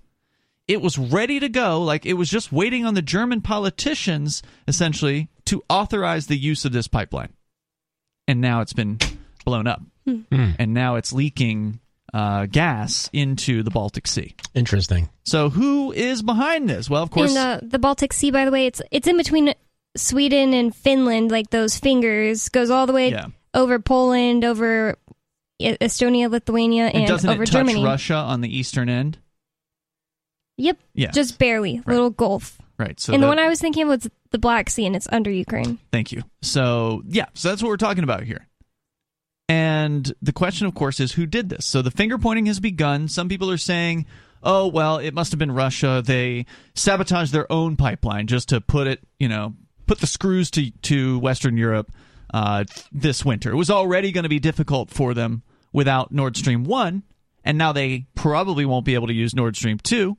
It 0.68 0.82
was 0.82 0.98
ready 0.98 1.40
to 1.40 1.50
go, 1.50 1.82
like 1.82 2.06
it 2.06 2.14
was 2.14 2.30
just 2.30 2.52
waiting 2.52 2.86
on 2.86 2.96
the 2.96 3.02
German 3.02 3.42
politicians, 3.42 4.44
essentially, 4.68 5.30
to 5.46 5.64
authorize 5.70 6.28
the 6.28 6.38
use 6.38 6.66
of 6.66 6.72
this 6.74 6.88
pipeline. 6.88 7.34
And 8.28 8.42
now 8.42 8.62
it's 8.62 8.74
been 8.74 9.00
blown 9.46 9.68
up 9.68 9.82
and 10.06 10.74
now 10.74 10.96
it's 10.96 11.14
leaking 11.14 11.80
uh, 12.14 12.46
gas 12.48 13.10
into 13.14 13.64
the 13.64 13.72
Baltic 13.72 14.08
Sea. 14.08 14.36
Interesting. 14.54 15.10
So 15.26 15.50
who 15.50 15.92
is 15.92 16.22
behind 16.22 16.70
this? 16.70 16.90
Well, 16.90 17.04
of 17.04 17.12
course, 17.12 17.32
in 17.32 17.38
uh, 17.38 17.60
the 17.62 17.80
Baltic 17.80 18.12
Sea, 18.14 18.32
by 18.32 18.46
the 18.46 18.52
way, 18.52 18.66
it's 18.66 18.82
it's 18.92 19.08
in 19.08 19.18
between 19.18 19.54
Sweden 19.96 20.54
and 20.54 20.76
Finland. 20.76 21.32
Like 21.32 21.50
those 21.52 21.78
fingers 21.78 22.50
goes 22.50 22.70
all 22.70 22.86
the 22.88 22.94
way 22.94 23.12
yeah. 23.12 23.28
over 23.54 23.80
Poland, 23.80 24.44
over 24.44 24.98
Estonia, 25.62 26.30
Lithuania, 26.30 26.88
And 26.88 27.10
and 27.10 27.26
over 27.30 27.44
it 27.44 27.46
touch 27.46 27.52
Germany. 27.54 27.84
Russia 27.84 28.16
on 28.16 28.42
the 28.42 28.56
eastern 28.58 28.90
end? 28.90 29.20
Yep, 30.58 30.78
Yeah, 30.94 31.12
just 31.12 31.40
barely, 31.40 31.82
little 31.88 32.10
gulf. 32.10 32.60
right. 32.78 33.00
So 33.00 33.14
and 33.14 33.22
the 33.24 33.26
that- 33.26 33.30
one 33.30 33.40
I 33.40 33.48
was 33.48 33.60
thinking 33.60 33.84
of 33.84 33.90
was 33.90 34.10
the 34.32 34.38
Black 34.38 34.70
Sea, 34.70 34.86
and 34.86 34.96
it's 34.96 35.08
under 35.12 35.32
Ukraine. 35.32 35.80
Thank 35.92 36.12
you. 36.12 36.24
So, 36.42 37.04
yeah, 37.08 37.26
so 37.34 37.50
that's 37.50 37.62
what 37.64 37.70
we're 37.70 37.78
talking 37.78 38.04
about 38.04 38.24
here. 38.24 38.48
And 39.50 40.14
the 40.22 40.34
question, 40.34 40.68
of 40.68 40.74
course, 40.74 41.00
is 41.00 41.14
who 41.14 41.26
did 41.26 41.50
this? 41.50 41.66
So 41.66 41.82
the 41.82 41.92
finger 41.92 42.18
pointing 42.18 42.46
has 42.46 42.60
begun. 42.60 43.08
Some 43.08 43.28
people 43.28 43.52
are 43.52 43.58
saying, 43.58 44.06
oh, 44.44 44.68
well, 44.68 44.98
it 44.98 45.14
must 45.14 45.32
have 45.32 45.40
been 45.40 45.52
Russia. 45.52 46.02
They 46.06 46.46
sabotaged 46.74 47.34
their 47.34 47.52
own 47.52 47.76
pipeline 47.76 48.28
just 48.28 48.50
to 48.50 48.62
put 48.62 48.88
it, 48.88 49.02
you 49.20 49.28
know, 49.28 49.56
put 49.88 50.00
the 50.00 50.08
screws 50.08 50.50
to, 50.52 50.72
to 50.72 51.20
Western 51.20 51.58
Europe 51.58 51.92
uh, 52.34 52.64
this 52.92 53.26
winter. 53.26 53.52
It 53.52 53.56
was 53.56 53.70
already 53.70 54.12
going 54.12 54.24
to 54.24 54.30
be 54.30 54.40
difficult 54.40 54.90
for 54.90 55.14
them 55.14 55.44
without 55.74 56.12
Nord 56.12 56.38
Stream 56.38 56.64
1, 56.64 57.04
and 57.44 57.58
now 57.58 57.72
they 57.72 58.08
probably 58.16 58.66
won't 58.66 58.86
be 58.86 58.94
able 58.94 59.08
to 59.08 59.14
use 59.14 59.36
Nord 59.36 59.56
Stream 59.56 59.80
2. 59.80 60.18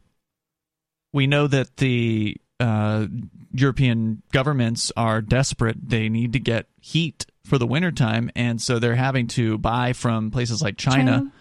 We 1.12 1.26
know 1.26 1.46
that 1.46 1.76
the 1.76 2.36
uh, 2.58 3.06
European 3.52 4.22
governments 4.32 4.92
are 4.96 5.20
desperate. 5.20 5.76
They 5.88 6.08
need 6.08 6.32
to 6.32 6.40
get 6.40 6.66
heat 6.80 7.26
for 7.44 7.58
the 7.58 7.66
wintertime, 7.66 8.30
and 8.36 8.60
so 8.60 8.78
they're 8.78 8.94
having 8.94 9.26
to 9.28 9.58
buy 9.58 9.92
from 9.92 10.30
places 10.30 10.62
like 10.62 10.76
China, 10.76 11.12
China. 11.18 11.32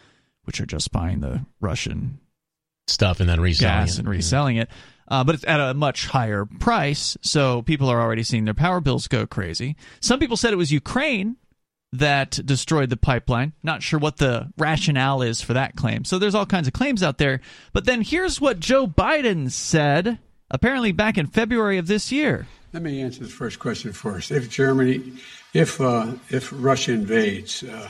which 0.44 0.60
are 0.60 0.66
just 0.66 0.92
buying 0.92 1.20
the 1.20 1.46
Russian 1.60 2.20
Stuff 2.88 3.20
and 3.20 3.30
then 3.30 3.40
reselling 3.40 3.72
gas 3.74 3.94
it. 3.96 4.00
and 4.00 4.10
reselling 4.10 4.58
it. 4.58 4.70
Uh, 5.08 5.24
but 5.24 5.36
it's 5.36 5.46
at 5.46 5.60
a 5.60 5.74
much 5.74 6.08
higher 6.08 6.46
price, 6.46 7.18
so 7.22 7.62
people 7.62 7.90
are 7.90 8.02
already 8.02 8.24
seeing 8.24 8.46
their 8.46 8.54
power 8.54 8.80
bills 8.80 9.08
go 9.08 9.28
crazy. 9.28 9.76
Some 10.00 10.20
people 10.20 10.38
said 10.38 10.54
it 10.54 10.58
was 10.58 10.72
Ukraine 10.72 11.36
that 11.94 12.40
destroyed 12.46 12.90
the 12.90 12.98
pipeline. 12.98 13.54
Not 13.64 13.84
sure 13.84 14.00
what 14.00 14.18
the 14.18 14.52
rationale 14.58 15.22
is 15.22 15.42
for 15.42 15.54
that 15.54 15.76
claim. 15.76 16.06
So 16.06 16.18
there's 16.18 16.36
all 16.36 16.46
kinds 16.46 16.68
of 16.68 16.74
claims 16.74 17.04
out 17.04 17.18
there. 17.18 17.42
But 17.74 17.86
then 17.86 18.02
here's 18.02 18.40
what 18.40 18.60
Joe 18.60 18.88
Biden 18.88 19.52
said, 19.52 20.20
apparently 20.50 20.94
back 20.94 21.18
in 21.18 21.28
February 21.28 21.78
of 21.78 21.88
this 21.88 22.12
year. 22.12 22.48
Let 22.72 22.84
me 22.84 23.02
answer 23.02 23.24
the 23.24 23.30
first 23.30 23.60
question 23.60 23.92
first. 23.92 24.32
If 24.32 24.50
Germany, 24.50 25.02
if 25.54 25.80
uh, 25.82 26.14
if 26.30 26.52
Russia 26.54 26.94
invades, 26.94 27.64
uh, 27.64 27.90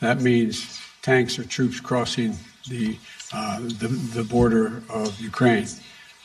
that 0.00 0.20
means 0.20 0.80
tanks 1.02 1.38
or 1.38 1.44
troops 1.44 1.80
crossing 1.80 2.36
the 2.68 2.96
uh, 3.32 3.60
the, 3.60 3.88
the 4.14 4.24
border 4.24 4.82
of 4.88 5.18
Ukraine 5.20 5.66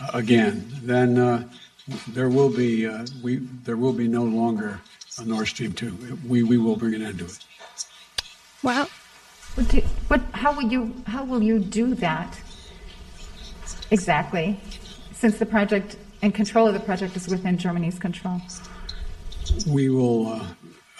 uh, 0.01 0.11
again. 0.13 0.65
Then 0.83 1.17
uh, 1.17 1.43
there 2.07 2.29
will 2.29 2.49
be 2.49 2.87
uh, 2.87 3.05
we 3.23 3.37
there 3.63 3.77
will 3.77 3.93
be 3.93 4.07
no 4.07 4.23
longer 4.23 4.79
a 5.19 5.25
Nord 5.25 5.47
Stream 5.47 5.73
two. 5.73 6.17
We 6.27 6.43
we 6.43 6.57
will 6.57 6.75
bring 6.75 6.93
an 6.93 7.01
end 7.01 7.19
to 7.19 7.25
it. 7.25 7.39
Well, 8.63 8.89
What, 9.55 9.69
do, 9.69 9.81
what? 10.09 10.21
How 10.33 10.51
will 10.53 10.69
you? 10.69 10.93
How 11.07 11.23
will 11.23 11.41
you 11.41 11.59
do 11.59 11.95
that? 11.95 12.37
Exactly, 13.91 14.59
since 15.13 15.37
the 15.37 15.45
project 15.45 15.95
and 16.21 16.33
control 16.33 16.67
of 16.67 16.73
the 16.73 16.79
project 16.79 17.15
is 17.15 17.27
within 17.27 17.57
Germany's 17.57 17.97
control. 17.97 18.41
We 19.67 19.89
will. 19.89 20.27
Uh, 20.27 20.45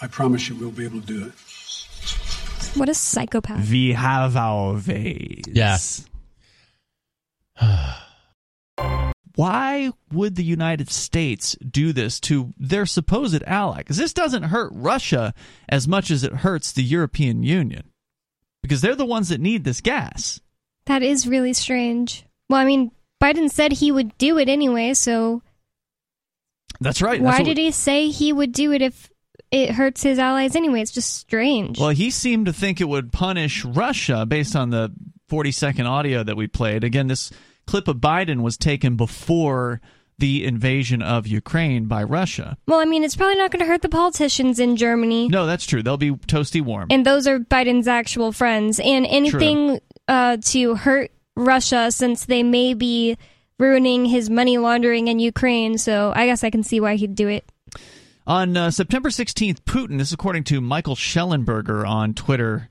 I 0.06 0.08
promise 0.08 0.48
you, 0.50 0.56
we'll 0.56 0.70
be 0.70 0.86
able 0.86 1.02
to 1.02 1.08
do 1.08 1.26
it. 1.26 1.34
What 2.78 2.90
a 2.90 2.94
psychopath. 2.94 3.68
We 3.72 3.94
have 3.94 4.38
our 4.38 4.74
ways. 4.88 5.46
Yes. 5.52 6.06
Why 9.36 9.92
would 10.14 10.36
the 10.36 10.44
United 10.44 10.92
States 10.92 11.56
do 11.56 11.92
this 11.92 12.20
to 12.22 12.54
their 12.60 12.86
supposed 12.86 13.42
ally? 13.48 13.78
Because 13.80 13.98
this 13.98 14.14
doesn't 14.14 14.44
hurt 14.44 14.72
Russia 14.76 15.34
as 15.68 15.88
much 15.88 16.12
as 16.12 16.24
it 16.24 16.32
hurts 16.34 16.72
the 16.72 16.84
European 16.84 17.42
Union. 17.42 17.90
Because 18.62 18.82
they're 18.82 18.94
the 18.96 19.06
ones 19.08 19.30
that 19.30 19.42
need 19.42 19.64
this 19.64 19.82
gas. 19.82 20.40
That 20.86 21.02
is 21.02 21.28
really 21.28 21.54
strange. 21.54 22.26
Well, 22.48 22.60
I 22.60 22.66
mean, 22.66 22.92
Biden 23.22 23.50
said 23.50 23.72
he 23.72 23.92
would 23.92 24.16
do 24.20 24.38
it 24.38 24.50
anyway, 24.50 24.94
so 24.94 25.42
That's 26.80 27.02
right. 27.02 27.20
why 27.20 27.32
That's 27.32 27.40
what- 27.40 27.46
did 27.56 27.58
he 27.58 27.72
say 27.72 28.10
he 28.10 28.32
would 28.32 28.52
do 28.52 28.72
it 28.72 28.84
if 28.84 29.10
it 29.64 29.72
hurts 29.72 30.04
his 30.04 30.20
allies 30.20 30.56
anyway? 30.56 30.82
It's 30.82 30.92
just 30.92 31.16
strange. 31.16 31.80
Well, 31.80 31.90
he 31.90 32.12
seemed 32.12 32.46
to 32.48 32.54
think 32.54 32.82
it 32.82 32.90
would 32.90 33.12
punish 33.12 33.66
Russia 33.66 34.26
based 34.26 34.56
on 34.56 34.70
the 34.70 34.92
40 35.30 35.52
second 35.52 35.88
audio 35.88 36.24
that 36.24 36.38
we 36.38 36.48
played. 36.48 36.84
Again, 36.84 37.08
this 37.08 37.32
clip 37.66 37.88
of 37.88 37.98
Biden 37.98 38.42
was 38.42 38.58
taken 38.58 38.96
before 38.96 39.82
the 40.18 40.46
invasion 40.46 41.02
of 41.02 41.28
Ukraine 41.28 41.86
by 41.86 42.04
Russia. 42.04 42.58
Well, 42.68 42.80
I 42.80 42.86
mean, 42.86 43.04
it's 43.04 43.16
probably 43.16 43.36
not 43.36 43.52
going 43.52 43.60
to 43.60 43.66
hurt 43.66 43.82
the 43.82 43.90
politicians 43.90 44.60
in 44.60 44.78
Germany. 44.78 45.28
No, 45.28 45.46
that's 45.46 45.66
true. 45.66 45.84
They'll 45.84 45.98
be 45.98 46.12
toasty 46.12 46.62
warm. 46.62 46.88
And 46.90 47.06
those 47.06 47.28
are 47.28 47.40
Biden's 47.40 47.88
actual 47.88 48.32
friends. 48.32 48.80
And 48.80 49.06
anything 49.06 49.82
uh, 50.08 50.38
to 50.38 50.76
hurt 50.76 51.12
Russia 51.36 51.92
since 51.92 52.26
they 52.26 52.44
may 52.44 52.74
be 52.74 53.18
ruining 53.60 54.06
his 54.06 54.30
money 54.30 54.58
laundering 54.58 55.08
in 55.08 55.20
Ukraine. 55.20 55.78
So 55.78 56.14
I 56.16 56.26
guess 56.28 56.44
I 56.44 56.50
can 56.50 56.64
see 56.64 56.80
why 56.80 56.96
he'd 56.96 57.16
do 57.16 57.28
it. 57.28 57.50
On 58.28 58.58
uh, 58.58 58.72
September 58.72 59.10
16th, 59.10 59.62
Putin, 59.62 60.00
this 60.00 60.08
is 60.08 60.14
according 60.14 60.46
to 60.46 60.60
Michael 60.60 60.96
Shellenberger 60.96 61.88
on 61.88 62.16
Twitter, 62.16 62.70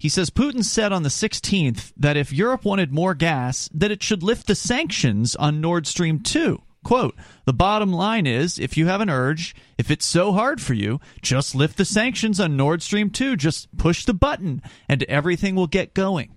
he 0.00 0.08
says 0.08 0.30
Putin 0.30 0.64
said 0.64 0.92
on 0.92 1.04
the 1.04 1.08
16th 1.08 1.92
that 1.96 2.16
if 2.16 2.32
Europe 2.32 2.64
wanted 2.64 2.92
more 2.92 3.14
gas, 3.14 3.70
that 3.72 3.92
it 3.92 4.02
should 4.02 4.24
lift 4.24 4.48
the 4.48 4.56
sanctions 4.56 5.36
on 5.36 5.60
Nord 5.60 5.86
Stream 5.86 6.18
2. 6.18 6.60
Quote, 6.82 7.14
the 7.44 7.52
bottom 7.52 7.92
line 7.92 8.26
is 8.26 8.58
if 8.58 8.76
you 8.76 8.86
have 8.86 9.00
an 9.00 9.08
urge, 9.08 9.54
if 9.78 9.92
it's 9.92 10.04
so 10.04 10.32
hard 10.32 10.60
for 10.60 10.74
you, 10.74 11.00
just 11.22 11.54
lift 11.54 11.76
the 11.76 11.84
sanctions 11.84 12.40
on 12.40 12.56
Nord 12.56 12.82
Stream 12.82 13.10
2. 13.10 13.36
Just 13.36 13.76
push 13.76 14.04
the 14.04 14.14
button 14.14 14.60
and 14.88 15.04
everything 15.04 15.54
will 15.54 15.66
get 15.68 15.94
going. 15.94 16.36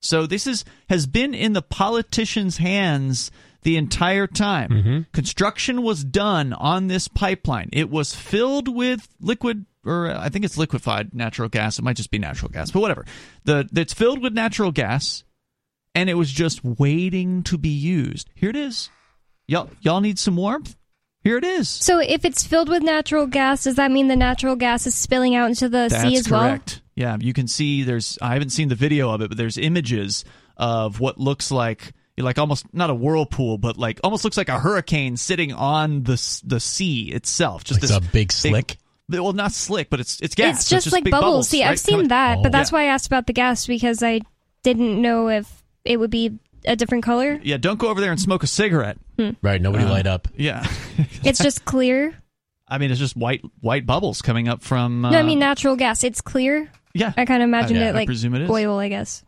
So 0.00 0.26
this 0.26 0.46
is 0.46 0.64
has 0.90 1.06
been 1.06 1.34
in 1.34 1.54
the 1.54 1.62
politicians' 1.62 2.58
hands 2.58 3.30
the 3.64 3.76
entire 3.76 4.26
time. 4.26 4.70
Mm-hmm. 4.70 5.00
Construction 5.12 5.82
was 5.82 6.04
done 6.04 6.52
on 6.52 6.86
this 6.86 7.08
pipeline. 7.08 7.70
It 7.72 7.90
was 7.90 8.14
filled 8.14 8.68
with 8.68 9.08
liquid 9.20 9.66
or 9.84 10.10
I 10.10 10.28
think 10.28 10.44
it's 10.44 10.56
liquefied 10.56 11.14
natural 11.14 11.48
gas. 11.48 11.78
It 11.78 11.82
might 11.82 11.96
just 11.96 12.10
be 12.10 12.18
natural 12.18 12.50
gas, 12.50 12.70
but 12.70 12.80
whatever. 12.80 13.04
The 13.44 13.68
it's 13.74 13.92
filled 13.92 14.22
with 14.22 14.32
natural 14.32 14.70
gas 14.70 15.24
and 15.94 16.08
it 16.08 16.14
was 16.14 16.30
just 16.30 16.64
waiting 16.64 17.42
to 17.44 17.58
be 17.58 17.70
used. 17.70 18.30
Here 18.34 18.50
it 18.50 18.56
is. 18.56 18.90
Y'all 19.48 19.70
y'all 19.80 20.00
need 20.00 20.18
some 20.18 20.36
warmth? 20.36 20.76
Here 21.22 21.38
it 21.38 21.44
is. 21.44 21.70
So 21.70 22.00
if 22.00 22.26
it's 22.26 22.44
filled 22.44 22.68
with 22.68 22.82
natural 22.82 23.26
gas, 23.26 23.64
does 23.64 23.76
that 23.76 23.90
mean 23.90 24.08
the 24.08 24.16
natural 24.16 24.56
gas 24.56 24.86
is 24.86 24.94
spilling 24.94 25.34
out 25.34 25.48
into 25.48 25.70
the 25.70 25.88
That's 25.90 26.02
sea 26.02 26.16
as 26.16 26.30
well? 26.30 26.42
correct. 26.42 26.82
Yeah, 26.96 27.16
you 27.18 27.32
can 27.32 27.48
see 27.48 27.82
there's 27.82 28.18
I 28.20 28.34
haven't 28.34 28.50
seen 28.50 28.68
the 28.68 28.74
video 28.74 29.10
of 29.10 29.22
it, 29.22 29.28
but 29.28 29.38
there's 29.38 29.56
images 29.56 30.24
of 30.56 31.00
what 31.00 31.18
looks 31.18 31.50
like 31.50 31.92
like 32.18 32.38
almost 32.38 32.66
not 32.72 32.90
a 32.90 32.94
whirlpool, 32.94 33.58
but 33.58 33.76
like 33.76 34.00
almost 34.04 34.24
looks 34.24 34.36
like 34.36 34.48
a 34.48 34.58
hurricane 34.58 35.16
sitting 35.16 35.52
on 35.52 36.02
the 36.04 36.40
the 36.44 36.60
sea 36.60 37.10
itself. 37.12 37.64
Just 37.64 37.80
Like 37.82 37.88
this 37.88 37.96
a 37.96 38.00
big 38.00 38.30
slick? 38.32 38.76
well, 39.08 39.32
not 39.32 39.52
slick, 39.52 39.90
but 39.90 40.00
it's 40.00 40.20
it's 40.20 40.34
gas. 40.34 40.58
It's 40.60 40.66
So 40.68 40.76
just, 40.76 40.92
like 40.92 41.04
big 41.04 41.10
bubbles. 41.10 41.48
See, 41.48 41.62
right? 41.62 41.70
I've 41.72 41.80
seen 41.80 41.94
Coming- 41.96 42.08
that, 42.08 42.38
Oh. 42.38 42.42
but 42.42 42.52
that's 42.52 42.70
Yeah. 42.70 42.78
why 42.78 42.82
I 42.84 42.86
asked 42.86 43.06
about 43.06 43.26
the 43.26 43.32
gas 43.32 43.66
because 43.66 44.02
I 44.02 44.20
didn't 44.62 45.00
know 45.02 45.28
if 45.28 45.62
it 45.84 45.98
would 45.98 46.10
be 46.10 46.38
a 46.64 46.76
different 46.76 47.04
color. 47.04 47.38
Yeah, 47.42 47.56
don't 47.58 47.78
go 47.78 47.88
over 47.88 48.00
there 48.00 48.10
and 48.12 48.20
smoke 48.20 48.42
a 48.42 48.46
cigarette. 48.46 48.96
Right. 49.42 49.60
Nobody 49.60 49.84
Uh, 49.84 49.90
light 49.90 50.06
up. 50.06 50.28
Yeah, 50.36 50.66
It's 51.24 51.38
just 51.38 51.64
clear. 51.64 52.14
I 52.68 52.78
mean 52.78 52.90
it's 52.90 52.98
just 53.00 53.16
white 53.16 53.42
white 53.60 53.84
bubbles 53.86 54.22
coming 54.22 54.48
up 54.48 54.62
from. 54.62 55.04
Uh, 55.04 55.10
no, 55.10 55.18
I 55.18 55.22
mean 55.22 55.38
natural 55.38 55.76
gas. 55.76 56.02
It's 56.04 56.20
clear. 56.22 56.70
yeah, 56.94 57.12
I 57.16 57.24
kind 57.26 57.42
of 57.42 57.48
imagined 57.48 57.78
yeah, 57.80 57.86
it 57.86 57.90
I 57.90 57.92
like 57.92 58.06
presume 58.06 58.34
it 58.36 58.42
is. 58.42 58.50
oil, 58.50 58.78
I 58.78 58.88
guess. 58.88 59.22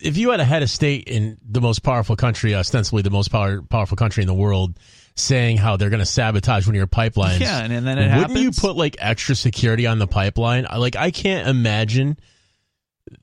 If 0.00 0.16
you 0.16 0.30
had 0.30 0.40
a 0.40 0.44
head 0.44 0.62
of 0.62 0.70
state 0.70 1.04
in 1.08 1.36
the 1.46 1.60
most 1.60 1.80
powerful 1.82 2.16
country, 2.16 2.54
ostensibly 2.54 3.02
the 3.02 3.10
most 3.10 3.28
power, 3.28 3.60
powerful 3.62 3.96
country 3.96 4.22
in 4.22 4.26
the 4.28 4.34
world, 4.34 4.78
saying 5.16 5.58
how 5.58 5.76
they're 5.76 5.90
going 5.90 6.00
to 6.00 6.06
sabotage 6.06 6.66
one 6.66 6.74
of 6.74 6.78
your 6.78 6.86
pipelines, 6.86 7.40
Yeah, 7.40 7.62
and, 7.62 7.72
and 7.72 7.86
then 7.86 7.98
it 7.98 8.02
wouldn't 8.04 8.20
happens. 8.30 8.40
you 8.40 8.50
put 8.52 8.76
like 8.76 8.96
extra 8.98 9.34
security 9.34 9.86
on 9.86 9.98
the 9.98 10.06
pipeline? 10.06 10.66
Like 10.74 10.96
I 10.96 11.10
can't 11.10 11.48
imagine 11.48 12.16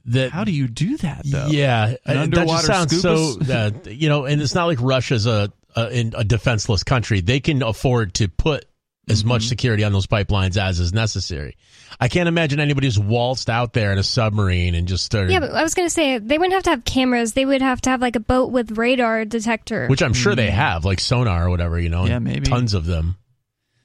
that. 0.05 0.31
How 0.31 0.43
do 0.43 0.51
you 0.51 0.67
do 0.67 0.97
that 0.97 1.21
though? 1.25 1.47
Yeah, 1.47 1.95
that 2.05 2.17
underwater 2.17 2.67
just 2.67 2.67
sounds 2.67 3.01
so. 3.01 3.31
scuba 3.31 3.73
Uh, 3.87 3.89
you 3.89 4.09
know, 4.09 4.25
and 4.25 4.39
it's 4.41 4.53
not 4.53 4.65
like 4.65 4.79
Russia's 4.81 5.25
a 5.25 5.51
a, 5.75 5.89
in- 5.89 6.13
a 6.15 6.23
defenseless 6.23 6.83
country. 6.83 7.21
They 7.21 7.39
can 7.39 7.63
afford 7.63 8.13
to 8.15 8.27
put 8.27 8.65
as 9.07 9.23
much 9.23 9.43
Mm-hmm. 9.43 9.49
security 9.49 9.83
on 9.83 9.93
those 9.93 10.07
pipelines 10.07 10.57
as 10.57 10.79
is 10.79 10.93
necessary. 10.93 11.55
I 11.99 12.07
can't 12.09 12.27
imagine 12.27 12.59
anybody 12.59 12.87
just 12.87 12.99
waltzed 13.03 13.49
out 13.49 13.73
there 13.73 13.91
in 13.93 13.97
a 13.97 14.03
submarine 14.03 14.75
and 14.75 14.87
just 14.87 15.03
started. 15.05 15.31
Yeah, 15.31 15.39
but 15.39 15.51
I 15.51 15.63
was 15.63 15.73
gonna 15.73 15.89
say 15.89 16.17
they 16.17 16.37
wouldn't 16.37 16.53
have 16.53 16.63
to 16.63 16.69
have 16.71 16.83
cameras. 16.85 17.33
They 17.33 17.45
would 17.45 17.61
have 17.61 17.81
to 17.81 17.89
have 17.89 18.01
like 18.01 18.15
a 18.15 18.19
boat 18.19 18.51
with 18.51 18.77
radar 18.77 19.23
detector. 19.25 19.87
which 19.87 20.01
I'm 20.03 20.13
sure 20.13 20.35
they 20.35 20.51
have, 20.51 20.83
like 20.85 20.99
sonar 20.99 21.45
or 21.47 21.49
whatever. 21.49 21.79
You 21.79 21.89
know. 21.89 22.05
Yeah, 22.05 22.19
maybe. 22.19 22.45
tons 22.45 22.73
of 22.73 22.85
them. 22.85 23.15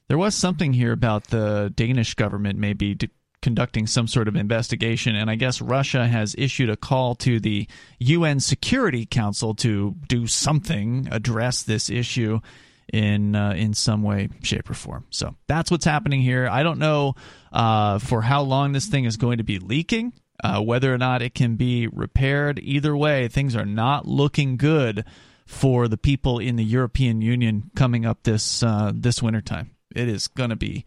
There 0.09 0.19
was 0.19 0.35
something 0.35 0.73
here 0.73 0.93
about 0.93 1.29
the 1.29 1.73
Danish 1.75 2.15
government 2.15 2.59
maybe 2.59 2.95
d- 2.95 3.09
conducting 3.41 3.87
some 3.87 4.07
sort 4.07 4.29
of 4.29 4.37
investigation, 4.37 5.17
and 5.17 5.31
I 5.31 5.37
guess 5.37 5.63
Russia 5.63 6.07
has 6.07 6.35
issued 6.37 6.69
a 6.71 6.77
call 6.77 7.15
to 7.17 7.41
the 7.41 7.67
UN 7.99 8.41
Security 8.41 9.07
Council 9.07 9.55
to 9.57 9.95
do 10.09 10.27
something, 10.27 11.09
address 11.11 11.63
this 11.63 11.89
issue 11.89 12.41
in 12.93 13.35
uh, 13.35 13.53
in 13.53 13.75
some 13.75 14.03
way, 14.03 14.29
shape, 14.43 14.71
or 14.71 14.75
form. 14.75 15.05
So 15.11 15.35
that's 15.47 15.71
what's 15.71 15.85
happening 15.85 16.23
here. 16.23 16.49
I 16.49 16.63
don't 16.63 16.79
know 16.79 17.15
uh, 17.53 17.99
for 17.99 18.23
how 18.23 18.43
long 18.43 18.73
this 18.73 18.87
thing 18.87 19.05
is 19.05 19.17
going 19.17 19.39
to 19.39 19.45
be 19.45 19.59
leaking. 19.59 20.13
Uh, 20.43 20.61
whether 20.61 20.93
or 20.93 20.99
not 20.99 21.23
it 21.23 21.35
can 21.35 21.55
be 21.55 21.87
repaired, 21.87 22.59
either 22.63 22.97
way, 22.97 23.29
things 23.29 23.55
are 23.55 23.67
not 23.67 24.09
looking 24.09 24.57
good 24.57 25.05
for 25.47 25.87
the 25.87 25.97
people 25.97 26.39
in 26.39 26.57
the 26.57 26.65
European 26.65 27.21
Union 27.21 27.71
coming 27.77 28.05
up 28.05 28.23
this 28.25 28.63
uh, 28.63 28.91
this 28.95 29.23
wintertime. 29.23 29.71
It 29.95 30.09
is 30.09 30.27
going 30.29 30.51
to 30.51 30.57
be 30.57 30.85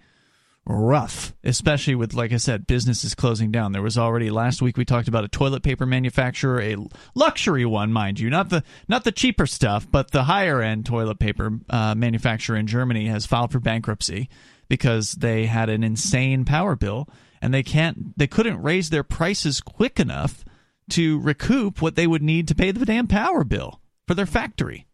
rough, 0.67 1.33
especially 1.43 1.95
with, 1.95 2.13
like 2.13 2.31
I 2.33 2.37
said, 2.37 2.67
businesses 2.67 3.13
closing 3.13 3.51
down. 3.51 3.71
There 3.71 3.81
was 3.81 3.97
already 3.97 4.29
last 4.29 4.61
week 4.61 4.77
we 4.77 4.85
talked 4.85 5.07
about 5.07 5.23
a 5.23 5.27
toilet 5.27 5.63
paper 5.63 5.85
manufacturer, 5.85 6.61
a 6.61 6.77
luxury 7.13 7.65
one, 7.65 7.93
mind 7.93 8.19
you, 8.19 8.29
not 8.29 8.49
the 8.49 8.63
not 8.87 9.03
the 9.03 9.11
cheaper 9.11 9.45
stuff, 9.45 9.87
but 9.89 10.11
the 10.11 10.23
higher 10.23 10.61
end 10.61 10.85
toilet 10.85 11.19
paper 11.19 11.59
uh, 11.69 11.95
manufacturer 11.95 12.57
in 12.57 12.67
Germany 12.67 13.07
has 13.07 13.25
filed 13.25 13.51
for 13.51 13.59
bankruptcy 13.59 14.29
because 14.67 15.11
they 15.13 15.45
had 15.45 15.69
an 15.69 15.83
insane 15.83 16.45
power 16.45 16.75
bill 16.75 17.07
and 17.41 17.53
they 17.53 17.63
can't 17.63 18.17
they 18.17 18.27
couldn't 18.27 18.61
raise 18.61 18.89
their 18.89 19.03
prices 19.03 19.61
quick 19.61 19.99
enough 19.99 20.43
to 20.89 21.19
recoup 21.19 21.81
what 21.81 21.95
they 21.95 22.07
would 22.07 22.23
need 22.23 22.47
to 22.47 22.55
pay 22.55 22.71
the 22.71 22.85
damn 22.85 23.07
power 23.07 23.43
bill 23.43 23.81
for 24.07 24.13
their 24.13 24.25
factory. 24.25 24.87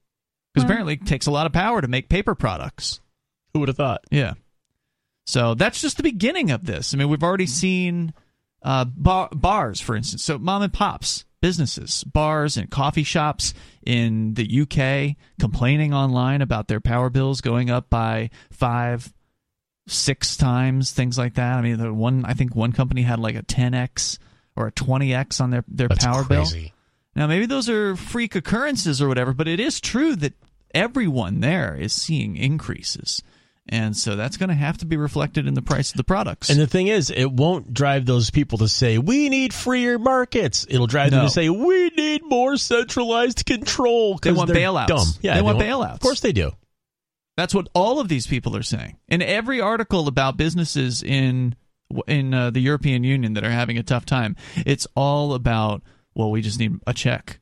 Because 0.54 0.66
apparently 0.66 0.96
it 0.96 1.06
takes 1.06 1.28
a 1.28 1.32
lot 1.32 1.46
of 1.46 1.54
power 1.54 1.80
to 1.80 1.88
make 1.88 2.10
paper 2.10 2.36
products. 2.36 3.00
Who 3.54 3.62
would 3.62 3.70
have 3.70 3.78
thought? 3.78 4.04
Yeah. 4.12 4.34
So 5.32 5.54
that's 5.54 5.80
just 5.80 5.96
the 5.96 6.04
beginning 6.04 6.52
of 6.52 6.66
this. 6.66 6.94
I 6.94 6.98
mean, 6.98 7.08
we've 7.08 7.24
already 7.24 7.46
seen 7.46 8.14
uh, 8.64 8.84
bar- 8.84 9.30
bars, 9.32 9.80
for 9.80 9.96
instance. 9.96 10.26
So 10.26 10.38
mom 10.38 10.62
and 10.62 10.74
pops, 10.74 11.24
businesses, 11.40 12.04
bars 12.04 12.58
and 12.58 12.70
coffee 12.70 13.04
shops 13.04 13.54
in 13.86 14.34
the 14.34 14.62
UK 14.64 15.16
complaining 15.40 15.94
online 15.94 16.42
about 16.42 16.68
their 16.68 16.82
power 16.82 17.10
bills 17.10 17.40
going 17.40 17.70
up 17.70 17.90
by 17.90 18.30
five, 18.52 19.14
six 19.88 20.36
times, 20.36 20.92
things 20.92 21.18
like 21.18 21.36
that. 21.36 21.56
I 21.56 21.62
mean, 21.62 21.78
the 21.78 21.94
one 21.94 22.26
I 22.26 22.34
think 22.34 22.54
one 22.54 22.74
company 22.74 23.04
had 23.04 23.22
like 23.22 23.36
a 23.36 23.44
10x 23.44 24.18
or 24.58 24.68
a 24.68 24.72
20x 24.74 25.40
on 25.40 25.50
their 25.50 25.64
their 25.70 25.88
That's 25.88 26.04
power 26.04 26.26
crazy. 26.26 26.60
bill. 26.60 26.70
Now, 27.16 27.28
maybe 27.28 27.46
those 27.46 27.70
are 27.70 27.96
freak 27.96 28.36
occurrences 28.36 29.02
or 29.02 29.08
whatever, 29.08 29.32
but 29.32 29.48
it 29.48 29.62
is 29.62 29.80
true 29.80 30.14
that 30.18 30.34
everyone 30.74 31.40
there 31.40 31.74
is 31.74 31.94
seeing 31.94 32.36
increases. 32.36 33.24
And 33.70 33.96
so 33.96 34.16
that's 34.16 34.38
going 34.38 34.50
to 34.50 34.56
have 34.56 34.80
to 34.80 34.86
be 34.86 34.98
reflected 34.98 35.48
in 35.48 35.54
the 35.54 35.62
price 35.62 35.92
of 35.92 35.98
the 35.98 36.04
products. 36.04 36.50
And 36.50 36.60
the 36.60 36.68
thing 36.68 36.88
is, 36.88 37.10
it 37.10 37.32
won't 37.32 37.74
drive 37.74 38.06
those 38.06 38.32
people 38.32 38.58
to 38.60 38.68
say, 38.68 38.98
we 38.98 39.30
need 39.30 39.54
freer 39.54 40.00
markets. 40.00 40.66
It'll 40.68 40.88
drive 40.88 41.12
them 41.12 41.26
to 41.26 41.32
say, 41.32 41.48
we 41.50 41.90
need 41.90 42.24
more 42.26 42.58
centralized 42.58 43.46
control. 43.46 44.18
They 44.18 44.32
want 44.32 44.52
they're 44.52 44.58
bailouts. 44.58 44.88
Dumb. 44.88 45.08
Yeah, 45.22 45.36
They 45.36 45.42
want 45.42 45.60
bailouts. 45.60 45.94
Of 45.94 46.00
course 46.00 46.20
they 46.22 46.32
do. 46.34 46.52
That's 47.38 47.54
what 47.54 47.70
all 47.74 48.00
of 48.00 48.08
these 48.08 48.28
people 48.28 48.56
are 48.58 48.64
saying. 48.64 48.98
In 49.08 49.22
every 49.22 49.62
article 49.62 50.08
about 50.08 50.38
businesses 50.38 51.02
in 51.02 51.56
in 52.08 52.34
uh, 52.34 52.52
the 52.52 52.60
European 52.62 53.04
Union 53.04 53.34
that 53.34 53.44
are 53.44 53.52
having 53.52 53.78
a 53.78 53.84
tough 53.84 54.06
time, 54.06 54.36
it's 54.66 54.86
all 54.96 55.34
about 55.34 55.82
well, 56.14 56.30
we 56.30 56.42
just 56.42 56.60
need 56.60 56.74
a 56.86 56.94
check. 56.94 57.40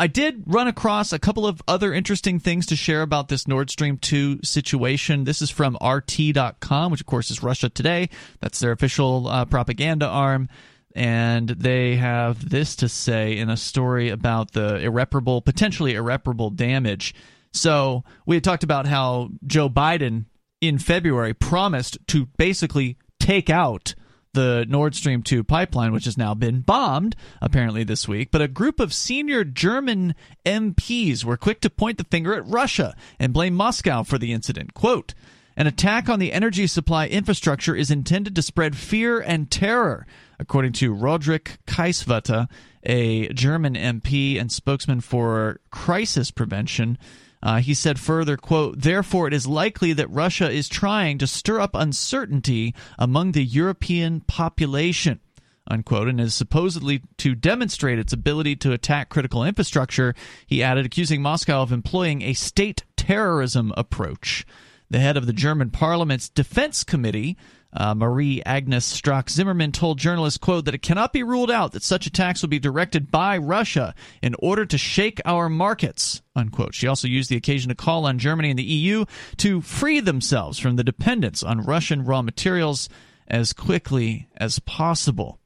I 0.00 0.06
did 0.06 0.44
run 0.46 0.66
across 0.66 1.12
a 1.12 1.18
couple 1.18 1.46
of 1.46 1.60
other 1.68 1.92
interesting 1.92 2.40
things 2.40 2.64
to 2.68 2.74
share 2.74 3.02
about 3.02 3.28
this 3.28 3.46
Nord 3.46 3.68
Stream 3.68 3.98
2 3.98 4.40
situation. 4.42 5.24
This 5.24 5.42
is 5.42 5.50
from 5.50 5.76
RT.com, 5.78 6.90
which 6.90 7.02
of 7.02 7.06
course 7.06 7.30
is 7.30 7.42
Russia 7.42 7.68
Today. 7.68 8.08
That's 8.40 8.60
their 8.60 8.72
official 8.72 9.28
uh, 9.28 9.44
propaganda 9.44 10.06
arm. 10.06 10.48
And 10.94 11.50
they 11.50 11.96
have 11.96 12.48
this 12.48 12.76
to 12.76 12.88
say 12.88 13.36
in 13.36 13.50
a 13.50 13.58
story 13.58 14.08
about 14.08 14.52
the 14.52 14.76
irreparable, 14.76 15.42
potentially 15.42 15.96
irreparable 15.96 16.48
damage. 16.48 17.14
So 17.52 18.02
we 18.24 18.36
had 18.36 18.42
talked 18.42 18.64
about 18.64 18.86
how 18.86 19.28
Joe 19.46 19.68
Biden 19.68 20.24
in 20.62 20.78
February 20.78 21.34
promised 21.34 21.98
to 22.06 22.24
basically 22.38 22.96
take 23.18 23.50
out 23.50 23.94
the 24.32 24.64
Nord 24.68 24.94
Stream 24.94 25.22
2 25.22 25.44
pipeline, 25.44 25.92
which 25.92 26.04
has 26.04 26.18
now 26.18 26.34
been 26.34 26.60
bombed, 26.60 27.16
apparently 27.40 27.84
this 27.84 28.06
week. 28.06 28.30
But 28.30 28.42
a 28.42 28.48
group 28.48 28.80
of 28.80 28.94
senior 28.94 29.44
German 29.44 30.14
MPs 30.44 31.24
were 31.24 31.36
quick 31.36 31.60
to 31.62 31.70
point 31.70 31.98
the 31.98 32.04
finger 32.04 32.34
at 32.34 32.46
Russia 32.46 32.94
and 33.18 33.32
blame 33.32 33.54
Moscow 33.54 34.02
for 34.02 34.18
the 34.18 34.32
incident. 34.32 34.74
Quote, 34.74 35.14
an 35.56 35.66
attack 35.66 36.08
on 36.08 36.20
the 36.20 36.32
energy 36.32 36.66
supply 36.66 37.06
infrastructure 37.06 37.74
is 37.74 37.90
intended 37.90 38.34
to 38.34 38.42
spread 38.42 38.76
fear 38.76 39.20
and 39.20 39.50
terror, 39.50 40.06
according 40.38 40.72
to 40.74 40.94
Roderich 40.94 41.58
Kiesewetter, 41.66 42.48
a 42.82 43.28
German 43.32 43.74
MP 43.74 44.40
and 44.40 44.50
spokesman 44.50 45.00
for 45.00 45.60
crisis 45.70 46.30
prevention. 46.30 46.96
Uh, 47.42 47.60
he 47.60 47.72
said 47.72 47.98
further, 47.98 48.36
quote, 48.36 48.80
therefore 48.80 49.26
it 49.26 49.32
is 49.32 49.46
likely 49.46 49.92
that 49.94 50.10
Russia 50.10 50.50
is 50.50 50.68
trying 50.68 51.18
to 51.18 51.26
stir 51.26 51.58
up 51.60 51.74
uncertainty 51.74 52.74
among 52.98 53.32
the 53.32 53.44
European 53.44 54.20
population, 54.20 55.20
unquote, 55.66 56.08
and 56.08 56.20
is 56.20 56.34
supposedly 56.34 57.02
to 57.16 57.34
demonstrate 57.34 57.98
its 57.98 58.12
ability 58.12 58.56
to 58.56 58.72
attack 58.72 59.08
critical 59.08 59.42
infrastructure, 59.42 60.14
he 60.46 60.62
added, 60.62 60.84
accusing 60.84 61.22
Moscow 61.22 61.62
of 61.62 61.72
employing 61.72 62.20
a 62.22 62.34
state 62.34 62.84
terrorism 62.96 63.72
approach. 63.76 64.44
The 64.90 65.00
head 65.00 65.16
of 65.16 65.26
the 65.26 65.32
German 65.32 65.70
parliament's 65.70 66.28
defense 66.28 66.84
committee, 66.84 67.38
uh, 67.72 67.94
Marie 67.94 68.42
Agnes 68.44 69.00
Strack 69.00 69.30
Zimmermann 69.30 69.72
told 69.72 69.98
journalists, 69.98 70.38
quote, 70.38 70.64
that 70.64 70.74
it 70.74 70.82
cannot 70.82 71.12
be 71.12 71.22
ruled 71.22 71.50
out 71.50 71.72
that 71.72 71.82
such 71.82 72.06
attacks 72.06 72.42
will 72.42 72.48
be 72.48 72.58
directed 72.58 73.10
by 73.10 73.38
Russia 73.38 73.94
in 74.22 74.34
order 74.38 74.66
to 74.66 74.78
shake 74.78 75.20
our 75.24 75.48
markets, 75.48 76.22
unquote. 76.34 76.74
She 76.74 76.86
also 76.86 77.06
used 77.06 77.30
the 77.30 77.36
occasion 77.36 77.68
to 77.68 77.74
call 77.74 78.06
on 78.06 78.18
Germany 78.18 78.50
and 78.50 78.58
the 78.58 78.64
EU 78.64 79.04
to 79.38 79.60
free 79.60 80.00
themselves 80.00 80.58
from 80.58 80.76
the 80.76 80.84
dependence 80.84 81.42
on 81.42 81.64
Russian 81.64 82.04
raw 82.04 82.22
materials 82.22 82.88
as 83.28 83.52
quickly 83.52 84.28
as 84.36 84.58
possible. 84.58 85.38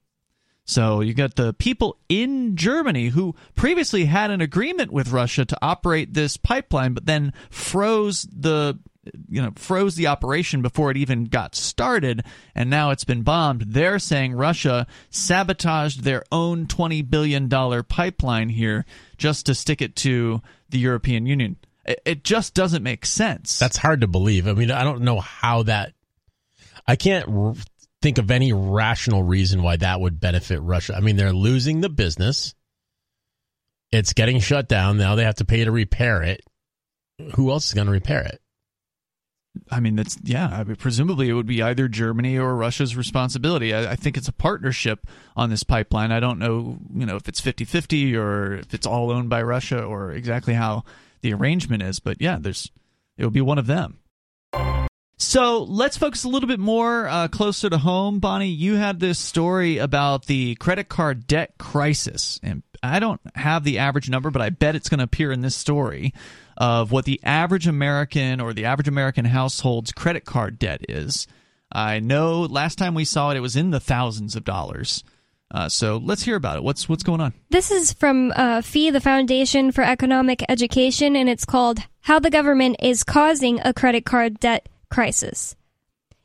So 0.67 1.03
you 1.03 1.13
got 1.13 1.35
the 1.37 1.53
people 1.53 1.99
in 2.09 2.57
Germany 2.57 3.09
who 3.09 3.35
previously 3.55 4.07
had 4.07 4.31
an 4.31 4.41
agreement 4.41 4.91
with 4.91 5.13
Russia 5.13 5.45
to 5.45 5.59
operate 5.61 6.15
this 6.15 6.39
pipeline, 6.39 6.95
but 6.95 7.05
then 7.05 7.35
froze 7.51 8.27
the 8.33 8.79
you 9.29 9.43
know 9.43 9.53
froze 9.57 9.97
the 9.97 10.07
operation 10.07 10.63
before 10.63 10.91
it 10.91 10.97
even 10.97 11.25
got 11.25 11.55
started 11.55 12.25
and 12.55 12.71
now 12.71 12.91
it's 12.91 13.05
been 13.05 13.23
bombed 13.23 13.63
they're 13.69 13.99
saying 13.99 14.35
russia 14.35 14.87
sabotaged 15.11 16.03
their 16.03 16.23
own 16.33 16.67
20 16.67 17.03
billion 17.03 17.49
dollar 17.49 17.83
pipeline 17.83 18.49
here 18.49 18.85
just 19.19 19.47
to 19.47 19.55
stick 19.55 19.83
it 19.83 19.95
to 19.97 20.41
the 20.71 20.79
european 20.79 21.27
union 21.27 21.57
it, 21.85 22.01
it 22.05 22.25
just 22.25 22.55
doesn't 22.55 22.83
make 22.83 23.05
sense 23.07 23.59
That's 23.59 23.77
hard 23.77 24.01
to 24.01 24.07
believe. 24.07 24.49
I 24.49 24.55
mean, 24.55 24.71
I 24.71 24.85
don't 24.85 25.03
know 25.03 25.21
how 25.21 25.65
that. 25.65 25.93
I 26.87 26.97
can't 26.97 27.29
r- 27.29 27.55
think 28.03 28.19
of 28.19 28.31
any 28.31 28.53
rational 28.53 29.23
reason 29.23 29.63
why 29.63 29.77
that 29.77 30.01
would 30.01 30.21
benefit 30.21 30.61
Russia. 30.61 30.95
I 30.97 31.01
mean, 31.01 31.17
they're 31.17 31.33
losing 31.33 31.81
the 31.81 31.89
business. 31.89 32.55
It's 33.91 34.13
getting 34.13 34.41
shut 34.41 34.69
down. 34.69 34.99
Now 34.99 35.15
they 35.15 35.25
have 35.25 35.37
to 35.37 35.45
pay 35.45 35.65
to 35.65 35.71
repair 35.71 36.23
it. 36.23 36.41
Who 37.35 37.51
else 37.51 37.69
is 37.69 37.75
going 37.75 37.87
to 37.87 37.93
repair 37.93 38.23
it? 38.23 38.41
I 39.71 39.81
mean, 39.81 39.97
that's 39.97 40.19
yeah. 40.23 40.49
I 40.49 40.65
mean, 40.65 40.77
presumably, 40.77 41.29
it 41.29 41.35
would 41.35 41.47
be 41.47 41.63
either 41.63 41.89
Germany 41.89 42.39
or 42.39 42.57
Russia's 42.57 42.97
responsibility. 42.97 43.73
I, 43.73 43.93
I 43.93 43.97
think 43.97 44.17
it's 44.17 44.29
a 44.29 44.33
partnership 44.33 45.07
on 45.37 45.51
this 45.51 45.63
pipeline. 45.63 46.13
I 46.13 46.21
don't 46.21 46.39
know, 46.39 46.79
you 46.93 47.07
know, 47.07 47.17
if 47.17 47.29
it's 47.29 47.41
50-50 47.41 48.17
or 48.17 48.57
if 48.57 48.75
it's 48.75 48.87
all 48.87 49.11
owned 49.11 49.31
by 49.31 49.43
Russia 49.43 49.83
or 49.83 50.13
exactly 50.13 50.55
how 50.55 50.85
the 51.21 51.33
arrangement 51.33 51.83
is. 51.83 52.01
But 52.01 52.21
yeah, 52.21 52.39
there's 52.41 52.71
it 53.17 53.25
would 53.25 53.33
be 53.33 53.41
one 53.41 53.59
of 53.59 53.67
them. 53.67 53.99
So 55.17 55.63
let's 55.63 55.97
focus 55.97 56.25
a 56.25 56.29
little 56.29 56.49
bit 56.49 56.61
more 56.61 57.07
uh, 57.07 57.29
closer 57.29 57.71
to 57.71 57.79
home. 57.79 58.19
Bonnie, 58.19 58.49
you 58.49 58.75
had 58.75 58.99
this 58.99 59.19
story 59.19 59.79
about 59.79 60.27
the 60.27 60.57
credit 60.57 60.89
card 60.89 61.27
debt 61.27 61.55
crisis, 61.59 62.41
and 62.43 62.63
I 62.83 62.99
don't 62.99 63.21
have 63.37 63.63
the 63.65 63.79
average 63.79 64.11
number, 64.11 64.31
but 64.31 64.43
I 64.43 64.51
bet 64.51 64.75
it's 64.75 64.89
going 64.89 64.99
to 64.99 65.05
appear 65.05 65.31
in 65.31 65.41
this 65.41 65.55
story 65.55 66.13
of 66.57 66.93
what 66.93 67.05
the 67.05 67.21
average 67.23 67.67
American 67.67 68.41
or 68.41 68.53
the 68.53 68.65
average 68.65 68.89
American 68.89 69.25
household's 69.25 69.93
credit 69.93 70.25
card 70.25 70.59
debt 70.59 70.85
is. 70.89 71.27
I 71.73 71.99
know 71.99 72.43
last 72.43 72.79
time 72.79 72.95
we 72.95 73.05
saw 73.05 73.31
it, 73.31 73.37
it 73.37 73.41
was 73.41 73.57
in 73.57 73.71
the 73.71 73.81
thousands 73.81 74.37
of 74.37 74.45
dollars. 74.45 75.03
Uh, 75.51 75.69
so 75.69 75.99
let's 75.99 76.23
hear 76.23 76.37
about 76.37 76.57
it. 76.57 76.63
What's 76.63 76.89
what's 76.89 77.03
going 77.03 77.21
on? 77.21 77.33
This 77.51 77.71
is 77.71 77.93
from 77.93 78.33
uh, 78.35 78.61
FEE, 78.63 78.91
the 78.91 79.01
Foundation 79.01 79.71
for 79.71 79.83
Economic 79.83 80.43
Education, 80.49 81.15
and 81.17 81.29
it's 81.29 81.45
called 81.45 81.79
How 82.01 82.19
the 82.19 82.31
Government 82.31 82.77
is 82.81 83.05
Causing 83.05 83.61
a 83.65 83.73
Credit 83.73 84.05
Card 84.05 84.41
Debt 84.41 84.69
Crisis. 84.91 85.55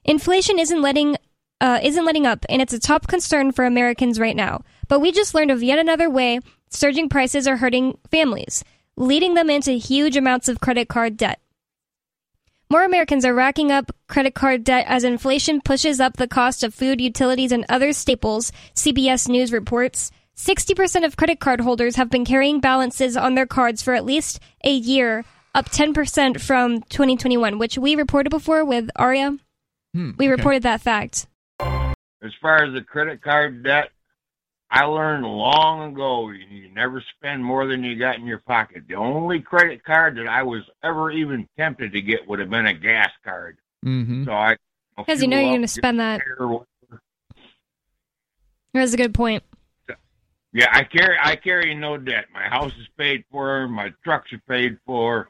Inflation 0.03 0.57
isn't 0.57 0.81
letting 0.81 1.15
uh, 1.61 1.79
isn't 1.83 2.05
letting 2.05 2.25
up, 2.25 2.45
and 2.49 2.61
it's 2.61 2.73
a 2.73 2.79
top 2.79 3.07
concern 3.07 3.51
for 3.51 3.65
Americans 3.65 4.19
right 4.19 4.35
now. 4.35 4.61
But 4.87 4.99
we 4.99 5.11
just 5.11 5.35
learned 5.35 5.51
of 5.51 5.61
yet 5.61 5.77
another 5.77 6.09
way 6.09 6.39
surging 6.69 7.09
prices 7.09 7.47
are 7.47 7.57
hurting 7.57 7.97
families, 8.09 8.63
leading 8.99 9.33
them 9.33 9.49
into 9.49 9.71
huge 9.71 10.17
amounts 10.17 10.49
of 10.49 10.59
credit 10.59 10.89
card 10.89 11.15
debt. 11.17 11.39
More 12.69 12.83
Americans 12.83 13.25
are 13.25 13.33
racking 13.33 13.71
up 13.71 13.91
credit 14.07 14.35
card 14.35 14.63
debt 14.63 14.85
as 14.87 15.03
inflation 15.03 15.61
pushes 15.61 15.99
up 15.99 16.17
the 16.17 16.27
cost 16.27 16.63
of 16.63 16.75
food, 16.75 17.01
utilities, 17.01 17.51
and 17.51 17.65
other 17.67 17.93
staples, 17.93 18.51
CBS 18.75 19.27
News 19.27 19.51
reports. 19.51 20.11
60% 20.35 21.03
of 21.05 21.17
credit 21.17 21.39
card 21.39 21.61
holders 21.61 21.95
have 21.95 22.09
been 22.09 22.25
carrying 22.25 22.59
balances 22.59 23.17
on 23.17 23.33
their 23.35 23.47
cards 23.47 23.81
for 23.81 23.93
at 23.93 24.05
least 24.05 24.39
a 24.63 24.71
year, 24.71 25.25
up 25.55 25.69
10% 25.69 26.39
from 26.39 26.81
2021, 26.83 27.57
which 27.57 27.77
we 27.77 27.95
reported 27.95 28.29
before 28.29 28.63
with 28.63 28.89
Aria. 28.95 29.37
Hmm, 29.93 30.11
We 30.17 30.25
okay. 30.25 30.31
reported 30.31 30.63
that 30.63 30.81
fact. 30.81 31.25
As 31.59 32.33
far 32.41 32.63
as 32.63 32.73
the 32.73 32.81
credit 32.81 33.21
card 33.21 33.63
debt, 33.63 33.89
I 34.71 34.83
learned 34.83 35.25
long 35.25 35.91
ago 35.91 36.29
you, 36.29 36.45
you 36.45 36.69
never 36.69 37.03
spend 37.17 37.43
more 37.43 37.65
than 37.65 37.83
you 37.83 37.97
got 37.97 38.17
in 38.17 38.25
your 38.25 38.39
pocket. 38.39 38.83
The 38.87 38.95
only 38.95 39.41
credit 39.41 39.83
card 39.83 40.17
that 40.17 40.27
I 40.27 40.43
was 40.43 40.63
ever 40.83 41.11
even 41.11 41.47
tempted 41.57 41.93
to 41.93 42.01
get 42.01 42.27
would 42.27 42.39
have 42.39 42.49
been 42.49 42.67
a 42.67 42.73
gas 42.73 43.09
card. 43.23 43.57
Mm-hmm. 43.83 44.25
So 44.25 44.31
I 44.31 44.57
Because 44.95 45.21
you 45.21 45.27
know 45.27 45.39
you're 45.39 45.51
going 45.51 45.61
to 45.61 45.67
spend 45.67 45.99
that. 45.99 46.21
That's 48.73 48.93
a 48.93 48.97
good 48.97 49.13
point. 49.13 49.43
Yeah, 50.51 50.67
I 50.71 50.83
carry 50.83 51.17
I 51.21 51.35
carry 51.35 51.75
no 51.75 51.97
debt. 51.97 52.25
My 52.33 52.43
house 52.43 52.73
is 52.79 52.87
paid 52.97 53.23
for, 53.31 53.67
my 53.67 53.93
trucks 54.03 54.33
are 54.33 54.41
paid 54.47 54.77
for, 54.85 55.29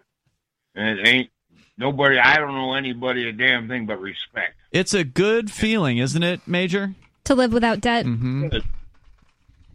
and 0.75 0.99
it 0.99 1.07
ain't 1.07 1.29
nobody. 1.77 2.17
I 2.17 2.37
don't 2.37 2.53
know 2.53 2.73
anybody 2.73 3.27
a 3.27 3.33
damn 3.33 3.67
thing 3.67 3.85
but 3.85 3.99
respect. 3.99 4.55
It's 4.71 4.93
a 4.93 5.03
good 5.03 5.51
feeling, 5.51 5.97
isn't 5.97 6.23
it, 6.23 6.47
Major? 6.47 6.95
To 7.25 7.35
live 7.35 7.51
without 7.51 7.81
debt. 7.81 8.05
Mm-hmm. 8.05 8.59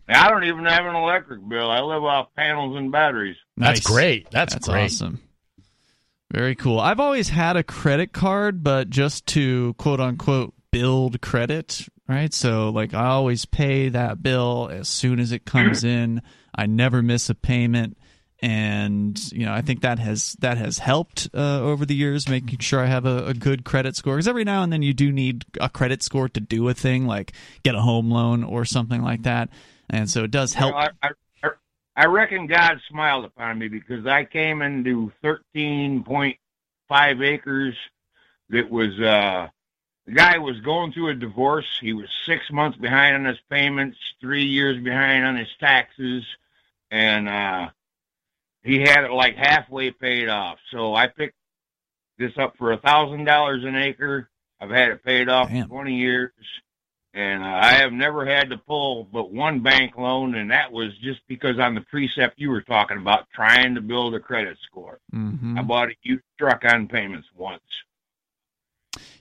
I 0.09 0.29
don't 0.29 0.45
even 0.45 0.65
have 0.67 0.85
an 0.87 0.95
electric 0.95 1.47
bill. 1.49 1.71
I 1.71 1.81
live 1.81 2.05
off 2.05 2.29
panels 2.37 2.77
and 2.77 2.93
batteries. 2.93 3.37
That's 3.57 3.81
great. 3.81 4.31
That's, 4.31 4.55
That's 4.55 4.69
great. 4.69 4.85
awesome. 4.85 5.21
Very 6.33 6.55
cool. 6.55 6.81
I've 6.81 7.01
always 7.01 7.29
had 7.29 7.57
a 7.57 7.63
credit 7.63 8.13
card, 8.13 8.63
but 8.63 8.91
just 8.91 9.27
to 9.29 9.75
quote 9.75 10.01
unquote 10.01 10.53
build 10.73 11.21
credit, 11.21 11.87
right? 12.09 12.35
So, 12.35 12.71
like, 12.71 12.93
I 12.93 13.07
always 13.07 13.45
pay 13.45 13.89
that 13.91 14.23
bill 14.23 14.69
as 14.73 14.89
soon 14.89 15.21
as 15.21 15.33
it 15.33 15.45
comes 15.45 15.85
in. 15.85 16.23
I 16.55 16.67
never 16.67 17.03
miss 17.03 17.31
a 17.31 17.35
payment. 17.35 17.97
And 18.43 19.19
you 19.33 19.47
know, 19.47 19.55
I 19.55 19.63
think 19.63 19.83
that 19.83 19.99
has 20.01 20.33
that 20.41 20.59
has 20.59 20.79
helped 20.79 21.31
uh, 21.33 21.61
over 21.61 21.87
the 21.87 21.95
years, 21.95 22.29
making 22.29 22.59
sure 22.59 22.81
I 22.81 22.87
have 22.87 23.07
a, 23.07 23.27
a 23.29 23.35
good 23.35 23.65
credit 23.65 23.97
score. 23.97 24.17
Because 24.17 24.29
every 24.29 24.45
now 24.45 24.63
and 24.63 24.73
then 24.73 24.83
you 24.83 24.93
do 24.93 25.11
need 25.13 25.47
a 25.61 25.71
credit 25.71 26.03
score 26.03 26.29
to 26.29 26.41
do 26.41 26.69
a 26.69 26.75
thing, 26.75 27.07
like 27.07 27.33
get 27.63 27.75
a 27.75 27.81
home 27.81 28.11
loan 28.11 28.45
or 28.45 28.65
something 28.65 29.03
like 29.03 29.23
that. 29.23 29.49
And 29.91 30.09
so 30.11 30.25
it 30.25 30.31
does 30.31 30.55
help. 30.55 30.75
Well, 30.75 30.91
I, 31.03 31.09
I, 31.09 31.51
I 31.97 32.07
reckon 32.07 32.47
God 32.47 32.81
smiled 32.89 33.25
upon 33.25 33.59
me 33.59 33.69
because 33.69 34.07
I 34.07 34.25
came 34.25 34.63
into 34.63 35.13
13.5 35.23 36.37
acres 37.25 37.77
that 38.51 38.69
was, 38.71 38.99
uh, 39.01 39.49
the 40.07 40.13
guy 40.13 40.39
was 40.39 40.61
going 40.61 40.93
through 40.93 41.11
a 41.11 41.15
divorce. 41.15 41.79
He 41.81 41.93
was 41.93 42.09
six 42.27 42.51
months 42.51 42.77
behind 42.79 43.15
on 43.15 43.25
his 43.25 43.39
payments, 43.49 43.97
three 44.21 44.45
years 44.45 44.83
behind 44.83 45.25
on 45.25 45.37
his 45.37 45.49
taxes, 45.61 46.25
and 46.91 47.29
uh, 47.29 47.71
he 48.63 48.81
had 48.81 49.05
it 49.05 49.13
like 49.13 49.37
halfway 49.37 49.93
paid 49.93 50.29
off. 50.29 50.59
So 50.71 50.95
I 50.95 51.07
picked 51.07 51.37
this 52.19 52.33
up 52.39 52.57
for 52.59 52.73
a 52.73 52.79
thousand 52.79 53.25
dollars 53.25 53.65
an 53.65 53.77
acre. 53.77 54.29
I've 54.61 54.71
had 54.71 54.91
it 54.91 55.05
paid 55.05 55.29
off 55.29 55.49
Damn. 55.49 55.69
for 55.69 55.75
20 55.75 55.95
years 55.95 56.33
and 57.15 57.43
uh, 57.45 57.47
I 57.47 57.75
have 57.75 57.93
never 57.93 58.27
had 58.27 58.51
to 58.51 58.59
pull 58.59 59.05
but 59.05 59.33
one 59.33 59.61
bank 59.61 59.97
loan, 59.97 60.35
and 60.35 60.51
that 60.51 60.71
was 60.73 60.89
just 60.99 61.21
because 61.29 61.59
on 61.61 61.75
the 61.75 61.81
precept 61.83 62.35
you 62.39 62.51
were 62.51 62.61
talking 62.63 62.99
about, 62.99 63.29
trying 63.33 63.75
to 63.77 63.81
build 63.81 64.15
a 64.15 64.21
credit 64.21 64.59
score. 64.67 64.99
Mhm. 65.15 65.57
I 65.59 65.63
bought 65.63 65.91
a 65.91 65.95
used 66.03 66.25
truck 66.39 66.65
on 66.65 66.89
payments 66.89 67.29
once. 67.37 67.63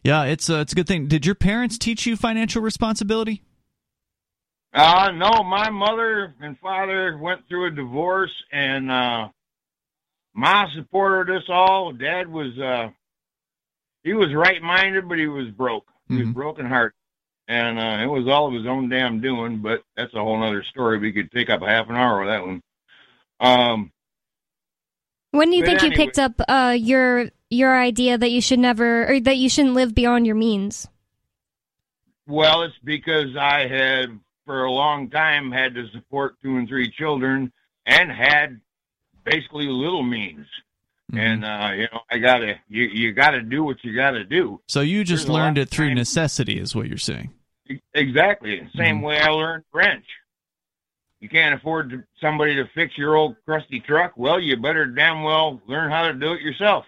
Yeah, 0.04 0.24
it's 0.24 0.50
a, 0.50 0.60
it's 0.62 0.74
a 0.74 0.76
good 0.76 0.88
thing. 0.88 1.08
Did 1.08 1.26
your 1.26 1.36
parents 1.36 1.78
teach 1.78 2.06
you 2.06 2.18
financial 2.18 2.62
responsibility? 2.62 3.44
Uh, 4.74 5.12
no, 5.12 5.44
my 5.44 5.70
mother 5.70 6.34
and 6.42 6.58
father 6.60 7.18
went 7.20 7.48
through 7.48 7.68
a 7.68 7.72
divorce, 7.72 8.34
and 8.52 8.92
uh, 8.92 9.30
Ma 10.34 10.66
supported 10.76 11.36
us 11.36 11.44
all. 11.48 11.94
Dad 11.94 12.28
was 12.28 12.58
uh, 12.58 12.90
he 14.04 14.14
was 14.14 14.34
right-minded, 14.34 15.08
but 15.08 15.20
he 15.20 15.28
was 15.28 15.50
broke. 15.52 15.86
He 16.10 16.16
was 16.18 16.28
Mhm. 16.28 16.34
broken 16.34 16.66
hearted. 16.66 16.96
And 17.48 17.78
uh, 17.78 18.04
it 18.04 18.08
was 18.08 18.28
all 18.28 18.48
of 18.48 18.54
his 18.54 18.66
own 18.66 18.90
damn 18.90 19.20
doing, 19.20 19.58
but 19.58 19.84
that's 19.98 20.14
a 20.14 20.20
whole 20.20 20.42
other 20.42 20.64
story. 20.64 20.98
We 20.98 21.12
could 21.12 21.32
take 21.32 21.50
up 21.50 21.62
a 21.62 21.68
half 21.68 21.90
an 21.90 21.96
hour 21.96 22.20
with 22.20 22.30
that 22.30 22.46
one. 22.46 22.62
Um, 23.40 23.92
When 25.32 25.50
do 25.50 25.58
you 25.58 25.66
think 25.66 25.84
you 25.84 25.92
picked 25.92 26.20
up 26.20 26.40
uh, 26.48 26.76
your 26.78 27.30
your 27.50 27.78
idea 27.78 28.18
that 28.18 28.32
you 28.32 28.42
should 28.42 28.60
never 28.60 29.12
or 29.12 29.20
that 29.20 29.38
you 29.38 29.50
shouldn't 29.50 29.76
live 29.76 29.94
beyond 29.94 30.26
your 30.26 30.36
means? 30.36 30.88
Well, 32.28 32.64
it's 32.64 32.76
because 32.84 33.36
I 33.38 33.68
had, 33.68 34.18
for 34.46 34.64
a 34.64 34.72
long 34.72 35.10
time, 35.10 35.52
had 35.52 35.76
to 35.76 35.90
support 35.90 36.36
two 36.42 36.56
and 36.58 36.68
three 36.68 36.90
children 36.90 37.52
and 37.86 38.10
had 38.10 38.62
basically 39.26 39.68
little 39.68 40.04
means. 40.04 40.48
Mhm. 41.14 41.20
And 41.20 41.46
uh, 41.46 41.72
you 41.76 41.84
know, 41.92 42.00
I 42.12 42.18
gotta, 42.18 42.56
you 42.70 42.84
you 42.86 43.12
gotta 43.14 43.42
do 43.42 43.64
what 43.64 43.78
you 43.84 43.96
gotta 43.96 44.24
do. 44.24 44.60
so 44.68 44.82
you 44.82 45.04
just 45.04 45.28
there's 45.28 45.34
learned 45.34 45.58
it 45.58 45.70
through 45.70 45.90
time- 45.90 45.98
necessity, 45.98 46.60
is 46.60 46.76
what 46.76 46.88
you're 46.88 46.98
saying. 46.98 47.32
Exactly, 47.94 48.68
same 48.76 49.00
Mhm. 49.00 49.04
way 49.04 49.20
I 49.20 49.30
learned 49.30 49.64
French. 49.72 50.06
You 51.20 51.30
can't 51.30 51.56
afford 51.56 51.90
to, 51.92 52.04
somebody 52.20 52.56
to 52.56 52.66
fix 52.76 52.98
your 52.98 53.16
old 53.16 53.36
crusty 53.46 53.80
truck. 53.80 54.12
Well, 54.18 54.40
you 54.42 54.58
better 54.58 54.86
damn 54.86 55.24
well 55.24 55.62
learn 55.68 55.90
how 55.90 56.04
to 56.08 56.14
do 56.14 56.34
it 56.34 56.42
yourself. 56.42 56.86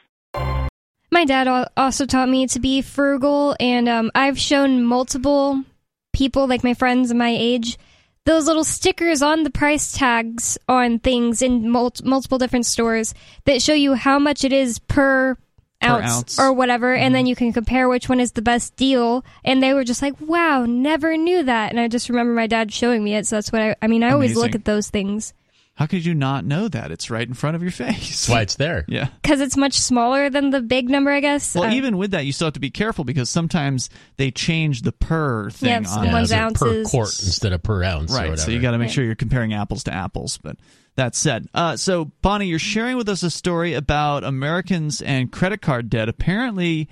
My 1.12 1.24
dad 1.24 1.48
also 1.78 2.06
taught 2.06 2.28
me 2.28 2.46
to 2.48 2.60
be 2.60 2.82
frugal, 2.82 3.56
and 3.60 3.88
um, 3.88 4.12
I've 4.14 4.38
shown 4.38 4.84
multiple 4.84 5.64
people, 6.12 6.48
like 6.48 6.64
my 6.64 6.74
friends 6.74 7.14
my 7.14 7.30
age, 7.30 7.78
those 8.26 8.48
little 8.48 8.64
stickers 8.64 9.22
on 9.22 9.44
the 9.44 9.50
price 9.50 9.92
tags 9.94 10.58
on 10.68 11.00
things 11.00 11.42
in 11.42 11.70
mul- 11.70 11.94
multiple 12.04 12.38
different 12.38 12.66
stores 12.66 13.14
that 13.46 13.62
show 13.62 13.74
you 13.74 13.94
how 13.94 14.20
much 14.20 14.44
it 14.44 14.54
is 14.54 14.80
per. 14.80 15.38
Ounce, 15.84 16.12
ounce. 16.12 16.40
or 16.40 16.52
whatever, 16.54 16.96
and 16.96 17.14
then 17.14 17.24
mm-hmm. 17.24 17.30
you 17.30 17.36
can 17.36 17.54
compare 17.54 17.88
which 17.88 18.10
one 18.10 18.20
is 18.20 18.32
the 18.32 18.42
best 18.42 18.76
deal. 18.76 19.24
And 19.44 19.62
they 19.62 19.74
were 19.74 19.84
just 19.84 20.02
like, 20.02 20.20
"Wow, 20.20 20.66
never 20.66 21.16
knew 21.16 21.44
that." 21.44 21.70
And 21.70 21.80
I 21.80 21.90
just 21.90 22.10
remember 22.10 22.34
my 22.34 22.48
dad 22.48 22.74
showing 22.74 23.04
me 23.04 23.14
it. 23.14 23.28
So 23.28 23.36
that's 23.36 23.52
what 23.52 23.62
I. 23.62 23.76
I 23.82 23.88
mean, 23.88 24.02
I 24.02 24.12
always 24.12 24.36
look 24.36 24.56
at 24.56 24.66
those 24.66 24.90
things 24.90 25.34
How 25.76 25.88
could 25.88 26.06
you 26.06 26.14
not 26.14 26.46
know 26.46 26.70
that? 26.70 26.90
It's 26.92 27.10
right 27.10 27.28
in 27.28 27.34
front 27.34 27.58
of 27.58 27.62
your 27.62 27.72
face. 27.72 27.98
That's 28.26 28.30
why 28.30 28.42
it's 28.42 28.56
there. 28.56 28.86
yeah. 28.90 29.10
because 29.22 29.42
it's 29.42 29.58
much 29.58 29.74
smaller 29.74 30.30
than 30.30 30.50
the 30.52 30.62
big 30.62 30.90
number, 30.90 31.12
I 31.12 31.20
guess. 31.20 31.54
Well, 31.54 31.66
Uh, 31.70 31.74
even 31.74 31.98
with 31.98 32.12
that, 32.12 32.26
you 32.26 32.32
still 32.32 32.48
have 32.48 32.54
to 32.54 32.62
be 32.62 32.70
careful 32.72 33.04
because 33.04 33.30
sometimes 33.30 33.90
they 34.16 34.32
change 34.32 34.84
the 34.84 34.94
per 34.94 35.50
thing 35.50 35.68
Yes, 35.84 35.94
on 35.96 36.06
the 36.06 36.12
ones 36.14 36.30
so 36.30 36.36
per 36.36 36.42
ounces. 36.42 36.90
quart 36.90 37.10
instead 37.10 37.52
of 37.52 37.62
per 37.62 37.84
ounce. 37.84 38.10
or 38.12 38.16
Right, 38.16 38.30
whatever. 38.30 38.38
so 38.38 38.52
you 38.52 38.62
got 38.62 38.72
to 38.72 38.78
make 38.78 38.88
Right. 38.88 38.94
sure 38.94 39.04
you're 39.04 39.16
comparing 39.16 39.54
apples 39.54 39.84
to 39.84 39.94
apples. 39.94 40.38
But 40.38 40.56
that 40.96 41.14
said, 41.14 41.48
uh, 41.54 41.76
so 41.76 42.06
Bonnie, 42.22 42.48
you're 42.48 42.58
sharing 42.58 42.96
with 42.96 43.10
us 43.10 43.22
a 43.22 43.30
story 43.30 43.74
about 43.74 44.24
Americans 44.24 45.02
and 45.02 45.30
credit 45.30 45.62
card 45.62 45.90
debt. 45.90 46.08
Apparently, 46.08 46.88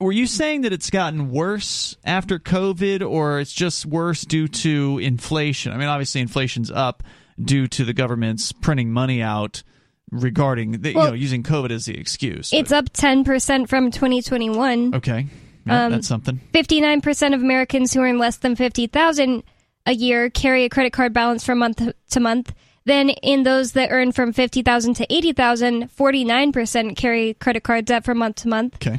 were 0.00 0.10
you 0.12 0.26
saying 0.26 0.62
that 0.62 0.72
it's 0.72 0.90
gotten 0.90 1.30
worse 1.30 1.96
after 2.04 2.40
COVID, 2.40 3.08
or 3.08 3.38
it's 3.38 3.52
just 3.52 3.86
worse 3.86 4.22
due 4.22 4.48
to 4.48 4.98
inflation? 5.00 5.72
I 5.72 5.76
mean, 5.76 5.86
obviously, 5.88 6.20
inflation's 6.20 6.72
up 6.72 7.04
due 7.42 7.66
to 7.68 7.84
the 7.84 7.92
government's 7.92 8.52
printing 8.52 8.90
money 8.92 9.22
out 9.22 9.62
regarding 10.10 10.72
the, 10.80 10.90
you 10.90 10.94
know 10.94 11.12
using 11.12 11.42
COVID 11.42 11.70
as 11.70 11.84
the 11.84 11.98
excuse. 11.98 12.52
it's 12.52 12.72
up 12.72 12.90
10% 12.92 13.68
from 13.68 13.90
2021. 13.90 14.94
okay. 14.94 15.26
Yeah, 15.66 15.84
um, 15.84 15.92
that's 15.92 16.08
something. 16.08 16.40
59% 16.54 17.34
of 17.34 17.42
Americans 17.42 17.92
who 17.92 18.00
earn 18.00 18.16
less 18.18 18.38
than 18.38 18.56
50,000 18.56 19.42
a 19.84 19.92
year 19.92 20.30
carry 20.30 20.64
a 20.64 20.70
credit 20.70 20.94
card 20.94 21.12
balance 21.12 21.44
from 21.44 21.58
month 21.58 21.82
to 22.10 22.20
month. 22.20 22.54
Then 22.86 23.10
in 23.10 23.42
those 23.42 23.72
that 23.72 23.90
earn 23.92 24.12
from 24.12 24.32
50,000 24.32 24.94
to 24.94 25.06
80,000, 25.14 25.90
49% 25.94 26.96
carry 26.96 27.34
credit 27.34 27.64
card 27.64 27.84
debt 27.84 28.04
from 28.04 28.16
month 28.16 28.36
to 28.36 28.48
month. 28.48 28.76
Okay. 28.76 28.98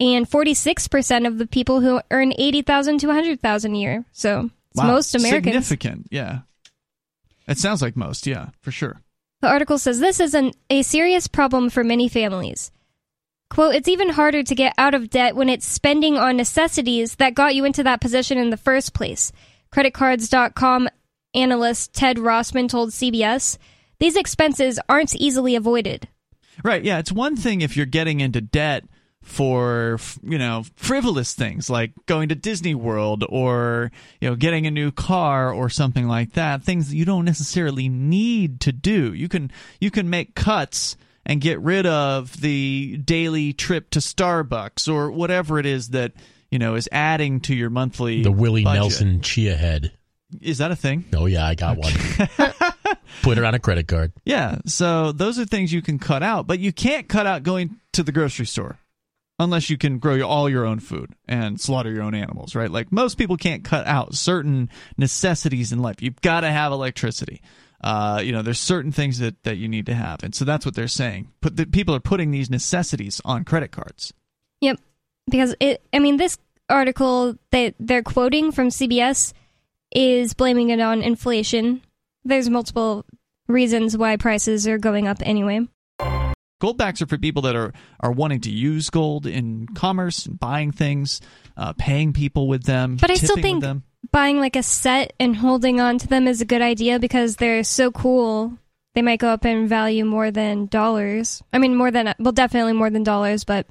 And 0.00 0.28
46% 0.28 1.26
of 1.26 1.38
the 1.38 1.46
people 1.46 1.80
who 1.80 2.00
earn 2.10 2.32
80,000 2.36 2.98
to 2.98 3.06
100,000 3.06 3.74
a 3.74 3.78
year. 3.78 4.04
So 4.12 4.50
it's 4.72 4.80
Wow. 4.80 4.88
most 4.88 5.14
Americans. 5.14 5.66
Significant, 5.66 6.06
yeah. 6.10 6.40
It 7.48 7.58
sounds 7.58 7.82
like 7.82 7.96
most, 7.96 8.26
yeah, 8.26 8.50
for 8.60 8.70
sure. 8.70 9.00
The 9.40 9.48
article 9.48 9.78
says 9.78 9.98
this 9.98 10.20
is 10.20 10.34
an, 10.34 10.52
a 10.68 10.82
serious 10.82 11.26
problem 11.26 11.70
for 11.70 11.82
many 11.82 12.08
families. 12.08 12.70
Quote, 13.50 13.74
it's 13.74 13.88
even 13.88 14.10
harder 14.10 14.42
to 14.42 14.54
get 14.54 14.74
out 14.76 14.94
of 14.94 15.08
debt 15.08 15.34
when 15.34 15.48
it's 15.48 15.66
spending 15.66 16.18
on 16.18 16.36
necessities 16.36 17.14
that 17.16 17.34
got 17.34 17.54
you 17.54 17.64
into 17.64 17.82
that 17.82 18.00
position 18.00 18.36
in 18.36 18.50
the 18.50 18.58
first 18.58 18.92
place. 18.92 19.32
Creditcards.com 19.72 20.88
analyst 21.34 21.94
Ted 21.94 22.18
Rossman 22.18 22.68
told 22.68 22.90
CBS, 22.90 23.56
these 23.98 24.16
expenses 24.16 24.78
aren't 24.88 25.14
easily 25.16 25.56
avoided. 25.56 26.08
Right, 26.62 26.84
yeah, 26.84 26.98
it's 26.98 27.12
one 27.12 27.36
thing 27.36 27.62
if 27.62 27.76
you're 27.76 27.86
getting 27.86 28.20
into 28.20 28.40
debt 28.40 28.84
for 29.28 29.98
you 30.22 30.38
know 30.38 30.64
frivolous 30.74 31.34
things 31.34 31.68
like 31.68 31.92
going 32.06 32.30
to 32.30 32.34
Disney 32.34 32.74
World 32.74 33.24
or 33.28 33.92
you 34.22 34.28
know 34.28 34.34
getting 34.34 34.66
a 34.66 34.70
new 34.70 34.90
car 34.90 35.52
or 35.52 35.68
something 35.68 36.08
like 36.08 36.32
that 36.32 36.64
things 36.64 36.88
that 36.88 36.96
you 36.96 37.04
don't 37.04 37.26
necessarily 37.26 37.90
need 37.90 38.58
to 38.62 38.72
do 38.72 39.12
you 39.12 39.28
can 39.28 39.52
you 39.80 39.90
can 39.90 40.08
make 40.08 40.34
cuts 40.34 40.96
and 41.26 41.42
get 41.42 41.60
rid 41.60 41.84
of 41.84 42.40
the 42.40 42.96
daily 43.04 43.52
trip 43.52 43.90
to 43.90 43.98
Starbucks 43.98 44.90
or 44.90 45.10
whatever 45.10 45.58
it 45.58 45.66
is 45.66 45.90
that 45.90 46.14
you 46.50 46.58
know 46.58 46.74
is 46.74 46.88
adding 46.90 47.40
to 47.40 47.54
your 47.54 47.68
monthly 47.68 48.22
the 48.22 48.32
Willie 48.32 48.64
budget. 48.64 48.80
Nelson 48.80 49.20
chia 49.20 49.56
head. 49.56 49.92
is 50.40 50.58
that 50.58 50.70
a 50.70 50.76
thing 50.76 51.04
Oh 51.14 51.26
yeah, 51.26 51.46
I 51.46 51.54
got 51.54 51.76
one. 51.76 51.92
Put 53.22 53.36
it 53.36 53.44
on 53.44 53.54
a 53.54 53.58
credit 53.58 53.88
card. 53.88 54.12
Yeah, 54.24 54.58
so 54.64 55.12
those 55.12 55.38
are 55.38 55.44
things 55.44 55.70
you 55.72 55.82
can 55.82 55.98
cut 55.98 56.22
out, 56.22 56.46
but 56.46 56.60
you 56.60 56.72
can't 56.72 57.08
cut 57.08 57.26
out 57.26 57.42
going 57.42 57.76
to 57.92 58.02
the 58.02 58.12
grocery 58.12 58.46
store 58.46 58.78
unless 59.38 59.70
you 59.70 59.78
can 59.78 59.98
grow 59.98 60.20
all 60.22 60.48
your 60.48 60.66
own 60.66 60.80
food 60.80 61.14
and 61.26 61.60
slaughter 61.60 61.90
your 61.90 62.02
own 62.02 62.14
animals, 62.14 62.54
right? 62.54 62.70
Like 62.70 62.90
most 62.90 63.18
people 63.18 63.36
can't 63.36 63.64
cut 63.64 63.86
out 63.86 64.14
certain 64.14 64.68
necessities 64.96 65.72
in 65.72 65.80
life. 65.80 66.02
You've 66.02 66.20
got 66.20 66.40
to 66.40 66.50
have 66.50 66.72
electricity. 66.72 67.40
Uh, 67.82 68.20
you 68.24 68.32
know, 68.32 68.42
there's 68.42 68.58
certain 68.58 68.90
things 68.90 69.20
that, 69.20 69.42
that 69.44 69.56
you 69.56 69.68
need 69.68 69.86
to 69.86 69.94
have, 69.94 70.24
and 70.24 70.34
so 70.34 70.44
that's 70.44 70.66
what 70.66 70.74
they're 70.74 70.88
saying. 70.88 71.30
Put 71.40 71.56
the, 71.56 71.64
people 71.64 71.94
are 71.94 72.00
putting 72.00 72.32
these 72.32 72.50
necessities 72.50 73.20
on 73.24 73.44
credit 73.44 73.70
cards. 73.70 74.12
Yep. 74.60 74.80
Because 75.30 75.54
it 75.60 75.82
I 75.92 76.00
mean 76.00 76.16
this 76.16 76.38
article 76.68 77.36
that 77.52 77.74
they're 77.78 78.02
quoting 78.02 78.50
from 78.50 78.68
CBS 78.68 79.32
is 79.94 80.34
blaming 80.34 80.70
it 80.70 80.80
on 80.80 81.02
inflation. 81.02 81.82
There's 82.24 82.50
multiple 82.50 83.06
reasons 83.46 83.96
why 83.96 84.16
prices 84.16 84.66
are 84.66 84.78
going 84.78 85.06
up 85.06 85.18
anyway. 85.22 85.60
Goldbacks 86.60 87.00
are 87.00 87.06
for 87.06 87.18
people 87.18 87.42
that 87.42 87.54
are, 87.54 87.72
are 88.00 88.10
wanting 88.12 88.40
to 88.42 88.50
use 88.50 88.90
gold 88.90 89.26
in 89.26 89.66
commerce 89.74 90.26
and 90.26 90.38
buying 90.38 90.72
things, 90.72 91.20
uh, 91.56 91.72
paying 91.74 92.12
people 92.12 92.48
with 92.48 92.64
them, 92.64 92.96
But 93.00 93.10
I 93.10 93.14
still 93.14 93.36
think 93.36 93.64
buying 94.10 94.38
like 94.38 94.56
a 94.56 94.62
set 94.62 95.12
and 95.20 95.36
holding 95.36 95.80
on 95.80 95.98
to 95.98 96.08
them 96.08 96.26
is 96.26 96.40
a 96.40 96.44
good 96.44 96.62
idea 96.62 96.98
because 96.98 97.36
they're 97.36 97.62
so 97.64 97.90
cool 97.90 98.58
they 98.94 99.02
might 99.02 99.20
go 99.20 99.28
up 99.28 99.44
in 99.44 99.68
value 99.68 100.04
more 100.04 100.30
than 100.30 100.66
dollars. 100.66 101.42
I 101.52 101.58
mean, 101.58 101.76
more 101.76 101.90
than 101.90 102.14
well, 102.18 102.32
definitely 102.32 102.72
more 102.72 102.90
than 102.90 103.04
dollars, 103.04 103.44
but 103.44 103.66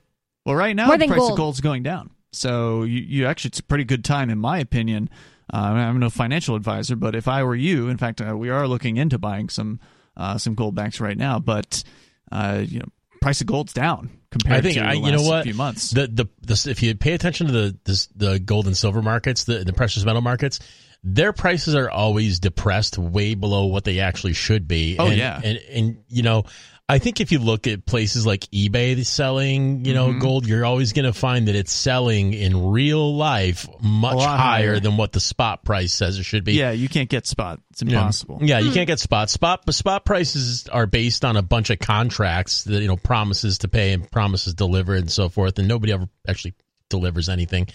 Well, 0.46 0.56
right 0.56 0.76
now 0.76 0.88
More 0.88 0.96
the 0.96 1.00
than 1.00 1.10
price 1.10 1.20
gold. 1.20 1.32
of 1.32 1.38
gold's 1.38 1.60
going 1.60 1.84
down. 1.84 2.12
So 2.32 2.84
you, 2.84 3.02
you 3.02 3.26
actually 3.26 3.50
it's 3.50 3.60
a 3.60 3.64
pretty 3.64 3.84
good 3.84 4.06
time 4.06 4.30
in 4.30 4.38
my 4.38 4.60
opinion. 4.60 5.10
Uh, 5.54 5.58
I'm 5.58 6.00
no 6.00 6.10
financial 6.10 6.56
advisor, 6.56 6.96
but 6.96 7.16
if 7.16 7.28
I 7.28 7.44
were 7.44 7.56
you, 7.56 7.88
in 7.90 7.98
fact, 7.98 8.22
uh, 8.22 8.38
we 8.38 8.50
are 8.50 8.68
looking 8.68 8.98
into 8.98 9.18
buying 9.18 9.50
some 9.50 9.80
uh, 10.16 10.38
some 10.38 10.56
Goldbacks 10.56 11.00
right 11.02 11.18
now. 11.18 11.40
But 11.40 11.84
uh, 12.32 12.64
you 12.66 12.80
know, 12.80 12.86
price 13.22 13.42
of 13.42 13.48
gold's 13.48 13.74
down 13.74 14.10
compared 14.32 14.60
I 14.60 14.62
think 14.62 14.76
to 14.76 14.80
the 14.82 14.86
I, 14.86 14.94
last 14.94 15.06
you 15.06 15.12
know 15.12 15.24
what 15.24 15.44
few 15.44 15.54
months. 15.54 15.92
The, 15.92 16.08
the 16.08 16.28
the 16.42 16.70
if 16.70 16.84
you 16.84 16.96
pay 16.96 17.14
attention 17.14 17.48
to 17.48 17.54
the 17.54 17.78
this, 17.84 18.08
the 18.08 18.40
gold 18.40 18.68
and 18.68 18.78
silver 18.78 19.02
markets, 19.02 19.46
the 19.46 19.64
the 19.64 19.74
precious 19.74 20.06
metal 20.06 20.22
markets, 20.22 20.60
their 21.04 21.34
prices 21.34 21.76
are 21.76 21.90
always 21.90 22.40
depressed, 22.40 22.98
way 22.98 23.36
below 23.36 23.66
what 23.66 23.84
they 23.84 24.00
actually 24.00 24.34
should 24.34 24.68
be. 24.68 24.98
Oh, 25.00 25.08
and, 25.08 25.18
yeah. 25.18 25.42
and 25.44 25.58
and 25.70 26.04
you 26.10 26.24
know. 26.24 26.44
I 26.90 27.00
think 27.00 27.20
if 27.20 27.34
you 27.34 27.40
look 27.40 27.68
at 27.68 27.86
places 27.86 28.26
like 28.26 28.42
eBay 28.52 29.06
selling, 29.06 29.84
you 29.84 29.94
know, 29.94 30.08
Mhm. 30.08 30.22
gold, 30.22 30.48
you're 30.48 30.64
always 30.66 30.94
going 30.94 31.04
to 31.04 31.12
find 31.12 31.50
that 31.50 31.56
it's 31.56 31.74
selling 31.74 32.34
in 32.34 32.68
real 32.70 33.14
life 33.14 33.68
much 33.82 34.20
higher, 34.24 34.38
higher. 34.38 34.80
than 34.80 34.96
what 34.96 35.12
the 35.12 35.20
spot 35.20 35.66
price 35.66 35.92
says 35.92 36.18
it 36.18 36.24
should 36.24 36.46
be. 36.46 36.54
yeah, 36.54 36.72
you 36.72 36.88
can't 36.88 37.10
get 37.10 37.28
spot. 37.28 37.60
It's 37.72 37.82
Yeah. 37.84 37.98
impossible. 38.00 38.40
Yeah, 38.42 38.60
you 38.60 38.72
can't 38.72 38.88
get 38.88 39.00
spot. 39.02 39.30
Spot 39.30 39.62
but 39.66 39.76
spot 39.76 40.06
prices 40.06 40.66
are 40.72 40.86
based 40.88 41.26
on 41.26 41.36
a 41.36 41.42
bunch 41.42 41.70
of 41.72 41.80
contracts 41.80 42.64
that 42.64 42.82
you 42.82 42.88
know 42.88 42.96
promises 42.96 43.58
to 43.60 43.68
pay 43.68 43.92
and 43.92 44.10
promises 44.10 44.54
delivered 44.54 45.00
and 45.00 45.12
so 45.12 45.28
forth, 45.28 45.60
and 45.60 45.68
nobody 45.68 45.92
ever 45.92 46.08
actually 46.26 46.54
delivers 46.90 47.28
anything, 47.28 47.68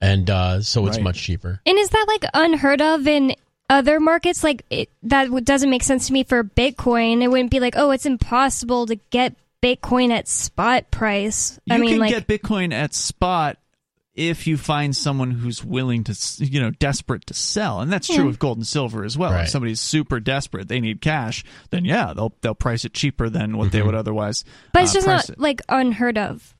and 0.00 0.30
uh, 0.30 0.62
so 0.62 0.86
it's 0.86 0.96
Right. 0.96 1.04
much 1.04 1.22
cheaper. 1.22 1.60
and 1.66 1.78
is 1.78 1.90
that 1.90 2.06
like 2.08 2.24
unheard 2.32 2.80
of 2.80 3.06
in 3.06 3.34
other 3.70 4.00
markets? 4.00 4.44
Like 4.44 4.64
it, 4.70 4.90
that 5.04 5.30
doesn't 5.44 5.70
make 5.70 5.82
sense 5.82 6.06
to 6.08 6.12
me 6.12 6.24
for 6.24 6.44
Bitcoin. 6.44 7.22
It 7.22 7.28
wouldn't 7.28 7.50
be 7.50 7.60
like, 7.60 7.74
oh, 7.76 7.90
it's 7.90 8.06
impossible 8.06 8.86
to 8.86 8.96
get 9.10 9.34
Bitcoin 9.62 10.10
at 10.10 10.28
spot 10.28 10.90
price. 10.90 11.58
You 11.66 11.78
mean, 11.78 11.90
can 11.90 11.98
like, 12.00 12.10
get 12.10 12.26
Bitcoin 12.26 12.72
at 12.72 12.92
spot 12.94 13.58
if 14.14 14.46
you 14.46 14.56
find 14.56 14.94
someone 14.94 15.32
who's 15.32 15.64
willing 15.64 16.04
to, 16.04 16.16
you 16.38 16.60
know, 16.60 16.70
desperate 16.70 17.26
to 17.26 17.34
sell, 17.34 17.80
and 17.80 17.92
that's 17.92 18.06
true 18.06 18.16
Yeah. 18.18 18.24
with 18.26 18.38
gold 18.38 18.58
and 18.58 18.66
silver 18.66 19.02
as 19.04 19.18
well. 19.18 19.32
Right. 19.32 19.42
If 19.42 19.48
somebody's 19.48 19.80
super 19.80 20.20
desperate, 20.20 20.68
they 20.68 20.78
need 20.80 21.00
cash, 21.00 21.42
then 21.70 21.84
yeah, 21.84 22.12
they'll 22.14 22.32
they'll 22.40 22.54
price 22.54 22.84
it 22.84 22.92
cheaper 22.94 23.28
than 23.28 23.56
what 23.56 23.72
they 23.72 23.80
Mhm. 23.80 23.86
would 23.86 23.94
otherwise. 23.96 24.44
but 24.72 24.82
it's 24.84 24.92
uh, 24.92 24.94
just 24.94 25.06
not 25.06 25.30
it. 25.30 25.40
like 25.40 25.62
unheard 25.68 26.16
of 26.16 26.54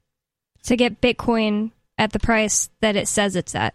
to 0.65 0.77
get 0.77 1.01
Bitcoin 1.01 1.71
at 1.97 2.11
the 2.13 2.19
price 2.19 2.71
that 2.81 2.97
it 2.97 3.07
says 3.07 3.37
it's 3.37 3.55
at. 3.55 3.75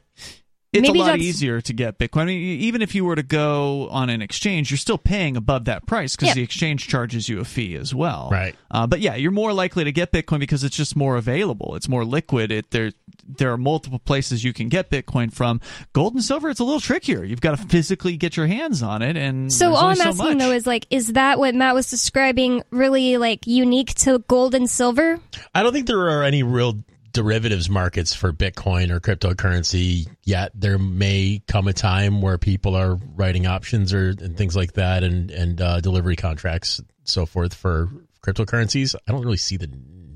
It's 0.72 0.84
maybe 0.88 1.00
a 1.00 1.04
lot 1.04 1.18
easier 1.18 1.62
to 1.62 1.74
get 1.74 1.98
Bitcoin. 1.98 2.22
I 2.22 2.26
mean, 2.26 2.60
even 2.62 2.84
if 2.84 2.94
you 2.94 3.04
were 3.04 3.16
to 3.16 3.24
go 3.24 3.90
on 3.90 4.12
an 4.12 4.22
exchange, 4.22 4.70
you're 4.70 4.78
still 4.78 5.00
paying 5.00 5.36
above 5.36 5.66
that 5.66 5.88
price 5.88 6.16
because 6.16 6.28
Yeah. 6.30 6.34
the 6.36 6.44
exchange 6.44 6.88
charges 6.88 7.28
you 7.28 7.40
a 7.40 7.44
fee 7.46 7.76
as 7.76 7.96
well. 7.96 8.30
Right. 8.32 8.56
Uh, 8.70 8.86
but 8.86 9.00
yeah, 9.00 9.16
you're 9.16 9.32
more 9.32 9.52
likely 9.52 9.84
to 9.84 9.92
get 9.92 10.12
Bitcoin 10.12 10.40
because 10.40 10.64
it's 10.64 10.78
just 10.78 10.96
more 10.96 11.18
available. 11.18 11.74
It's 11.76 11.90
more 11.90 12.06
liquid. 12.06 12.52
It 12.52 12.70
there 12.70 12.92
there 13.28 13.52
are 13.52 13.58
multiple 13.58 13.98
places 14.00 14.44
you 14.44 14.54
can 14.54 14.70
get 14.70 14.92
Bitcoin 14.92 15.34
from. 15.34 15.60
Gold 15.94 16.14
and 16.14 16.24
silver, 16.24 16.50
it's 16.52 16.60
a 16.60 16.64
little 16.64 16.80
trickier. 16.80 17.24
You've 17.24 17.42
got 17.42 17.58
to 17.58 17.66
physically 17.68 18.16
get 18.18 18.38
your 18.38 18.46
hands 18.48 18.84
on 18.84 19.02
it, 19.02 19.18
and 19.18 19.52
So 19.52 19.74
all 19.74 19.88
I'm 19.88 19.96
so 19.96 20.10
asking 20.10 20.26
much. 20.26 20.38
though 20.38 20.52
is 20.52 20.68
like, 20.68 20.86
is 20.92 21.14
that 21.14 21.40
what 21.40 21.54
Matt 21.56 21.74
was 21.76 21.90
describing 21.90 22.62
really 22.72 23.18
like 23.18 23.48
unique 23.48 23.94
to 23.96 24.20
gold 24.28 24.54
and 24.54 24.70
silver? 24.70 25.20
I 25.56 25.64
don't 25.64 25.74
think 25.74 25.88
there 25.88 26.10
are 26.10 26.24
any 26.24 26.44
real 26.44 26.78
derivatives 27.12 27.70
markets 27.70 28.14
for 28.14 28.32
Bitcoin 28.32 28.92
or 28.92 29.00
cryptocurrency 29.00 30.08
yet. 30.24 30.52
There 30.54 30.78
may 30.78 31.42
come 31.48 31.68
a 31.68 31.74
time 31.74 32.22
where 32.22 32.38
people 32.38 32.76
are 32.76 32.96
writing 33.16 33.48
options 33.48 33.94
or 33.94 34.10
and 34.10 34.38
things 34.38 34.56
like 34.56 34.74
that, 34.74 35.04
and 35.04 35.32
and 35.32 35.62
uh, 35.62 35.82
delivery 35.82 36.16
contracts, 36.16 36.82
so 37.04 37.26
forth 37.26 37.54
for 37.54 37.90
cryptocurrencies. 38.26 38.96
I 39.08 39.12
don't 39.12 39.24
really 39.24 39.38
see 39.38 39.58
the 39.58 39.70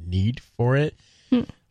need 0.06 0.42
for 0.58 0.76
it. 0.76 0.96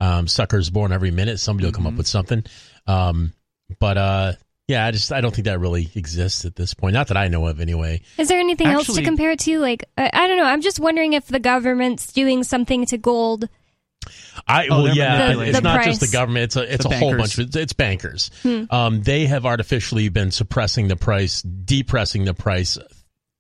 Um, 0.01 0.27
suckers 0.27 0.71
born 0.71 0.93
every 0.93 1.13
minute. 1.13 1.39
Somebody 1.39 1.67
will 1.67 1.73
come 1.73 1.87
up 1.87 1.95
with 1.95 2.09
something. 2.09 2.45
Um, 2.89 3.33
but 3.79 3.97
uh, 3.97 4.33
yeah, 4.67 4.85
I 4.87 4.91
just 4.91 5.13
I 5.13 5.21
don't 5.21 5.35
think 5.35 5.45
that 5.45 5.61
really 5.61 5.89
exists 5.95 6.45
at 6.45 6.57
this 6.57 6.75
point. 6.75 6.95
Not 6.95 7.09
that 7.09 7.17
I 7.17 7.29
know 7.29 7.47
of, 7.47 7.61
anyway. 7.61 8.03
Is 8.19 8.29
there 8.29 8.41
anything 8.41 8.67
else 8.67 8.93
to 8.93 9.03
compare 9.03 9.33
it 9.33 9.41
to? 9.41 9.59
Like, 9.59 9.85
I, 9.97 10.11
I 10.13 10.27
don't 10.27 10.37
know. 10.37 10.45
I'm 10.45 10.61
just 10.63 10.81
wondering 10.81 11.13
if 11.13 11.27
the 11.27 11.39
government's 11.39 12.13
doing 12.13 12.43
something 12.43 12.87
to 12.87 12.99
gold. 12.99 13.49
I 14.47 14.69
Oh, 14.69 14.85
well, 14.85 14.95
yeah, 14.97 15.19
manipulating. 15.19 15.49
it's 15.51 15.59
The- 15.59 15.63
not 15.63 15.81
the 15.85 15.91
just 15.91 16.01
the 16.01 16.09
government; 16.09 16.45
it's 16.45 16.57
a 16.57 16.75
it's 16.75 16.85
The 16.87 16.95
a 16.95 16.97
whole 16.99 17.17
bunch 17.17 17.39
of 17.39 17.55
it's 17.57 17.73
bankers. 17.73 18.31
Hmm. 18.43 18.65
Um, 18.71 19.03
they 19.03 19.27
have 19.27 19.45
artificially 19.47 20.09
been 20.09 20.31
suppressing 20.31 20.89
the 20.89 20.97
price, 20.97 21.43
depressing 21.43 22.25
the 22.25 22.35
price 22.35 22.79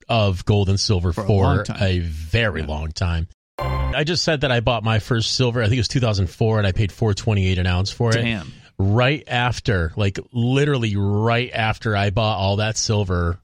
of 0.08 0.44
gold 0.44 0.68
and 0.68 0.78
silver 0.78 1.12
For 1.12 1.26
for, 1.26 1.64
a 1.80 1.84
a, 1.84 1.98
very 2.00 2.60
Yeah. 2.60 2.66
long 2.66 2.92
time. 2.92 3.28
I 3.58 4.04
just 4.04 4.24
said 4.24 4.40
that 4.42 4.50
I 4.50 4.60
bought 4.60 4.82
my 4.82 4.98
first 4.98 5.34
silver. 5.34 5.60
I 5.62 5.66
think 5.66 5.76
it 5.76 5.80
was 5.80 5.88
2004, 5.88 6.58
and 6.58 6.66
I 6.66 6.72
paid 6.72 6.90
428 6.90 7.58
an 7.58 7.66
ounce 7.66 7.90
for 7.90 8.10
it. 8.10 8.22
Damn. 8.22 8.52
Right 8.78 9.22
after, 9.28 9.92
like 9.96 10.18
literally 10.32 10.96
right 10.96 11.50
after 11.52 11.96
I 11.96 12.10
bought 12.10 12.38
all 12.38 12.56
that 12.56 12.76
silver, 12.76 13.38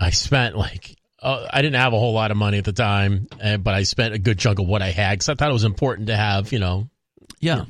I 0.00 0.10
spent 0.10 0.56
like 0.56 0.96
uh, 1.22 1.46
I 1.50 1.62
didn't 1.62 1.80
have 1.80 1.92
a 1.92 1.98
whole 1.98 2.12
lot 2.12 2.30
of 2.30 2.36
money 2.36 2.58
at 2.58 2.64
the 2.64 2.72
time, 2.72 3.26
uh, 3.42 3.56
but 3.56 3.74
I 3.74 3.82
spent 3.84 4.14
a 4.14 4.18
good 4.18 4.38
chunk 4.38 4.58
of 4.58 4.66
what 4.66 4.82
I 4.82 4.90
had 4.90 5.12
because 5.18 5.28
I 5.28 5.34
thought 5.34 5.50
it 5.50 5.52
was 5.52 5.64
important 5.64 6.08
to 6.08 6.16
have, 6.16 6.52
you 6.52 6.58
know, 6.58 6.88
Yeah. 7.40 7.64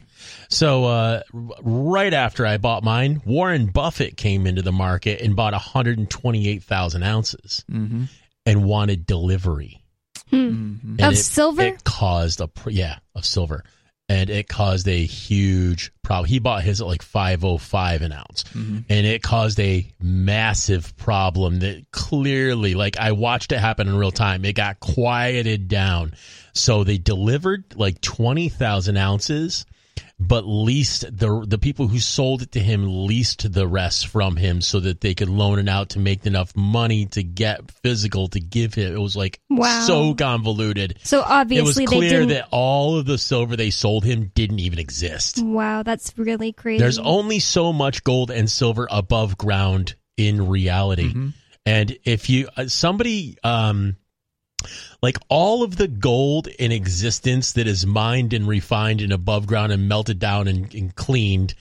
so 0.49 0.85
uh, 0.85 1.23
right 1.33 2.13
after 2.13 2.45
I 2.47 2.59
bought 2.59 2.83
mine, 2.85 3.23
Warren 3.25 3.67
Buffett 3.67 4.17
came 4.17 4.47
into 4.47 4.63
the 4.63 4.73
market 4.73 5.21
and 5.21 5.35
bought 5.37 5.53
128,000 5.55 7.03
ounces 7.03 7.65
Mm-hmm. 7.71 8.05
and 8.47 8.65
wanted 8.65 9.07
delivery. 9.07 9.83
Hmm. 10.31 10.37
Mm-hmm. 10.37 10.89
And 10.91 11.01
Of 11.01 11.13
it- 11.15 11.17
silver? 11.17 11.63
It 11.63 11.85
caused 11.85 12.41
a 12.41 12.51
yeah 12.67 12.99
of 13.15 13.25
silver, 13.25 13.65
and 14.09 14.31
it 14.31 14.49
caused 14.49 14.89
a 14.89 15.05
huge 15.05 15.93
problem. 16.03 16.29
He 16.29 16.39
bought 16.39 16.63
his 16.63 16.81
at 16.81 16.87
like 16.87 17.03
505 17.03 18.03
an 18.03 18.13
ounce, 18.13 18.45
Mm-hmm. 18.55 18.79
and 18.89 19.07
it 19.07 19.23
caused 19.23 19.61
a 19.61 19.87
massive 20.01 20.97
problem 20.97 21.59
that 21.61 21.85
clearly, 21.91 22.75
like 22.75 22.97
I 22.99 23.13
watched 23.13 23.53
it 23.53 23.59
happen 23.59 23.87
in 23.89 23.97
real 23.97 24.11
time. 24.11 24.45
It 24.45 24.55
got 24.55 24.81
quieted 24.81 25.69
down, 25.69 26.15
so 26.55 26.85
they 26.85 26.99
delivered 26.99 27.65
like 27.77 28.01
20,000 28.01 28.97
ounces 28.97 29.67
but 30.21 30.45
leased 30.47 31.03
the 31.17 31.45
the 31.47 31.59
people 31.59 31.87
who 31.89 32.01
sold 32.01 32.43
it 32.43 32.51
to 32.53 32.61
him 32.61 33.07
leased 33.07 33.53
the 33.53 33.69
rest 33.69 34.09
from 34.09 34.35
him 34.37 34.61
so 34.61 34.81
that 34.81 35.01
they 35.01 35.15
could 35.15 35.29
loan 35.29 35.59
it 35.61 35.69
out 35.69 35.91
to 35.91 36.01
make 36.01 36.27
enough 36.27 36.55
money 36.57 37.07
to 37.07 37.23
get 37.23 37.71
physical 37.83 38.27
to 38.29 38.41
give 38.41 38.75
him. 38.75 38.93
It 38.95 38.99
was 39.01 39.17
like 39.17 39.41
Wow. 39.49 39.85
so 39.87 40.15
convoluted. 40.15 40.99
So 41.05 41.23
obviously, 41.23 41.61
It 41.61 41.67
was 41.67 41.77
obviously 41.79 41.87
they 41.87 42.09
clear 42.09 42.21
didn't. 42.21 42.29
that 42.31 42.49
all 42.51 42.99
of 42.99 43.07
the 43.07 43.17
silver 43.19 43.55
they 43.57 43.71
sold 43.71 44.05
him 44.05 44.33
didn't 44.35 44.59
even 44.59 44.79
exist. 44.81 45.41
wow, 45.43 45.83
that's 45.85 46.13
really 46.19 46.53
crazy. 46.53 46.81
There's 46.81 46.99
only 46.99 47.39
so 47.39 47.73
much 47.73 48.03
gold 48.03 48.31
and 48.33 48.51
silver 48.51 48.89
above 48.91 49.39
ground 49.39 49.95
in 50.17 50.49
reality. 50.49 51.13
Mhm. 51.13 51.33
And 51.65 51.97
if 52.05 52.29
you 52.29 52.49
uh, 52.57 52.67
somebody 52.67 53.37
um 53.45 53.97
like 55.03 55.17
all 55.29 55.63
of 55.63 55.77
the 55.77 55.89
gold 55.89 56.49
in 56.49 56.73
existence 56.73 57.53
that 57.53 57.67
is 57.67 57.87
mined 57.87 58.33
and 58.33 58.49
refined 58.49 59.01
and 59.01 59.13
above 59.13 59.47
ground 59.47 59.73
and 59.73 59.89
melted 59.89 60.19
down 60.19 60.49
and, 60.49 60.75
and 60.75 60.95
cleaned, 60.95 61.55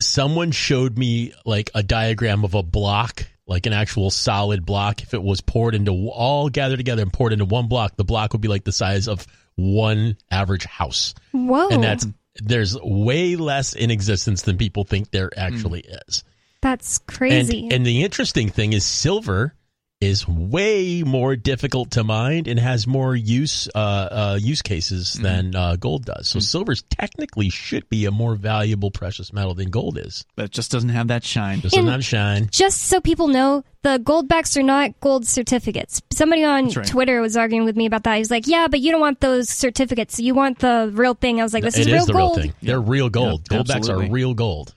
someone 0.00 0.50
showed 0.50 0.98
me 0.98 1.32
like 1.44 1.70
a 1.74 1.82
diagram 1.82 2.44
of 2.44 2.54
a 2.54 2.62
block, 2.62 3.26
like 3.46 3.66
an 3.66 3.72
actual 3.72 4.10
solid 4.10 4.66
block. 4.66 5.02
If 5.02 5.14
it 5.14 5.22
was 5.22 5.40
poured 5.40 5.74
into 5.74 6.08
all 6.10 6.48
gathered 6.50 6.76
together 6.76 7.02
and 7.02 7.12
poured 7.12 7.32
into 7.32 7.46
one 7.46 7.68
block, 7.68 7.96
the 7.96 8.04
block 8.04 8.32
would 8.32 8.42
be 8.42 8.48
like 8.48 8.64
the 8.64 8.72
size 8.72 9.08
of 9.08 9.26
one 9.54 10.18
average 10.30 10.64
house. 10.64 11.14
Whoa, 11.32 11.68
And 11.68 11.82
that's 11.82 12.06
there's 12.36 12.76
way 12.82 13.36
less 13.36 13.72
in 13.72 13.90
existence 13.90 14.42
than 14.42 14.58
people 14.58 14.84
think 14.84 15.10
there 15.10 15.30
actually 15.38 15.86
hmm. 15.88 15.96
is. 16.06 16.24
that's 16.60 16.98
crazy. 16.98 17.64
And, 17.64 17.72
and 17.72 17.86
the 17.86 18.04
interesting 18.04 18.50
thing 18.50 18.74
is 18.74 18.84
silver 18.84 19.54
is 20.00 20.28
way 20.28 21.02
more 21.02 21.36
difficult 21.36 21.92
to 21.92 22.04
mine 22.04 22.44
and 22.46 22.58
has 22.58 22.86
more 22.86 23.16
use 23.16 23.66
uh, 23.74 23.78
uh, 23.78 24.38
use 24.40 24.60
cases 24.60 25.14
than 25.14 25.54
uh, 25.54 25.76
gold 25.76 26.04
does. 26.04 26.28
So 26.28 26.38
silver's 26.38 26.82
technically 26.82 27.48
should 27.48 27.88
be 27.88 28.04
a 28.04 28.10
more 28.10 28.36
valuable 28.36 28.90
precious 28.90 29.32
metal 29.32 29.54
than 29.54 29.70
gold 29.70 29.96
is. 29.98 30.24
But 30.36 30.46
it 30.46 30.50
just 30.50 30.70
doesn't 30.70 30.90
have 30.90 31.08
that 31.08 31.24
shine. 31.24 31.62
Just 31.62 31.74
does 31.74 31.78
And- 31.78 31.86
not 31.86 32.04
shine. 32.04 32.48
Just 32.52 32.82
so 32.82 33.00
people 33.00 33.28
know, 33.28 33.64
the 33.82 33.98
Goldbacks 33.98 34.56
are 34.58 34.62
not 34.62 34.98
gold 35.00 35.26
certificates. 35.26 36.02
Somebody 36.12 36.44
on 36.44 36.68
right. 36.70 36.86
Twitter 36.86 37.20
was 37.20 37.36
arguing 37.36 37.64
with 37.64 37.76
me 37.76 37.86
about 37.86 38.02
that. 38.02 38.18
He's 38.18 38.30
like, 38.30 38.46
"Yeah, 38.46 38.66
but 38.68 38.80
you 38.80 38.90
don't 38.90 39.00
want 39.00 39.20
those 39.20 39.48
certificates. 39.48 40.18
You 40.18 40.34
want 40.34 40.58
the 40.58 40.90
real 40.92 41.14
thing." 41.14 41.40
I 41.40 41.44
was 41.44 41.54
like, 41.54 41.62
"This 41.62 41.78
It 41.78 41.86
is 41.86 41.92
real 41.92 42.06
the 42.06 42.12
gold." 42.12 42.36
real 42.36 42.42
thing. 42.46 42.54
They're 42.62 42.80
real 42.80 43.08
gold. 43.08 43.46
Yeah, 43.50 43.58
Goldbacks 43.58 43.88
are 43.88 44.10
real 44.10 44.34
gold. 44.34 44.74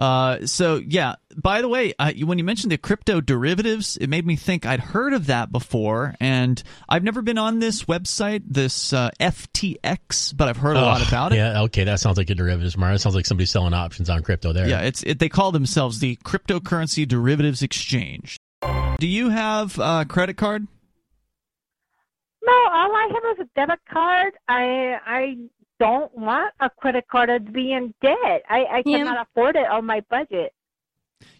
Uh, 0.00 0.46
so 0.46 0.76
yeah. 0.76 1.16
By 1.36 1.60
the 1.60 1.68
way, 1.68 1.92
uh, 1.98 2.12
when 2.24 2.38
you 2.38 2.44
mentioned 2.44 2.72
the 2.72 2.78
crypto 2.78 3.20
derivatives, 3.20 3.96
it 3.98 4.08
made 4.08 4.26
me 4.26 4.34
think 4.34 4.66
I'd 4.66 4.80
heard 4.80 5.12
of 5.12 5.26
that 5.26 5.52
before, 5.52 6.16
and 6.18 6.60
I've 6.88 7.04
never 7.04 7.22
been 7.22 7.38
on 7.38 7.60
this 7.60 7.84
website, 7.84 8.42
this 8.46 8.92
uh, 8.92 9.10
FTX, 9.20 10.36
but 10.36 10.48
I've 10.48 10.56
heard 10.56 10.76
a 10.76 10.80
lot 10.80 11.06
about 11.06 11.32
it. 11.32 11.36
Yeah, 11.36 11.62
okay, 11.62 11.84
that 11.84 12.00
sounds 12.00 12.18
like 12.18 12.30
a 12.30 12.34
derivatives 12.34 12.76
market. 12.76 12.96
It 12.96 12.98
sounds 13.00 13.14
like 13.14 13.26
somebody 13.26 13.46
selling 13.46 13.74
options 13.74 14.10
on 14.10 14.22
crypto 14.22 14.52
there. 14.52 14.68
Yeah, 14.68 14.80
it's 14.80 15.02
it, 15.04 15.18
they 15.18 15.28
call 15.28 15.52
themselves 15.52 16.00
the 16.00 16.16
cryptocurrency 16.24 17.06
derivatives 17.06 17.62
exchange. 17.62 18.38
Do 18.98 19.06
you 19.06 19.28
have 19.28 19.78
a 19.78 20.04
credit 20.08 20.36
card? 20.36 20.66
No, 22.42 22.52
all 22.52 22.94
I 22.94 23.10
have 23.12 23.38
is 23.38 23.46
a 23.46 23.48
debit 23.54 23.80
card. 23.90 24.32
I 24.48 24.96
I 25.06 25.36
don't 25.80 26.14
want 26.16 26.52
a 26.60 26.70
credit 26.70 27.08
card 27.10 27.28
to 27.30 27.40
be 27.52 27.72
in 27.72 27.92
debt. 28.00 28.42
I, 28.48 28.60
I 28.70 28.82
Yeah. 28.86 28.98
cannot 28.98 29.26
afford 29.28 29.56
it 29.56 29.66
on 29.66 29.84
my 29.86 30.00
budget. 30.08 30.52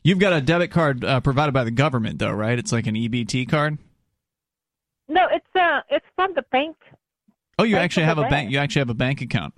You've 0.03 0.18
got 0.18 0.33
a 0.33 0.40
debit 0.40 0.70
card 0.72 1.05
uh, 1.05 1.20
provided 1.20 1.53
by 1.53 1.62
the 1.64 1.70
government, 1.70 2.18
though, 2.18 2.33
right? 2.33 2.59
It's 2.59 2.72
like 2.72 2.87
an 2.88 2.96
EBT 2.96 3.48
card. 3.48 3.79
No, 5.09 5.26
it's 5.31 5.46
uh 5.55 5.81
it's 5.90 6.07
from 6.16 6.35
the 6.35 6.42
bank. 6.53 6.76
Oh, 7.59 7.64
you 7.64 7.74
Bank 7.76 7.85
actually 7.85 8.03
of 8.05 8.09
have 8.11 8.18
a 8.18 8.22
bank. 8.22 8.31
bank. 8.31 8.50
You 8.50 8.59
actually 8.59 8.81
have 8.81 8.90
a 8.90 8.94
bank 8.94 9.20
account. 9.20 9.55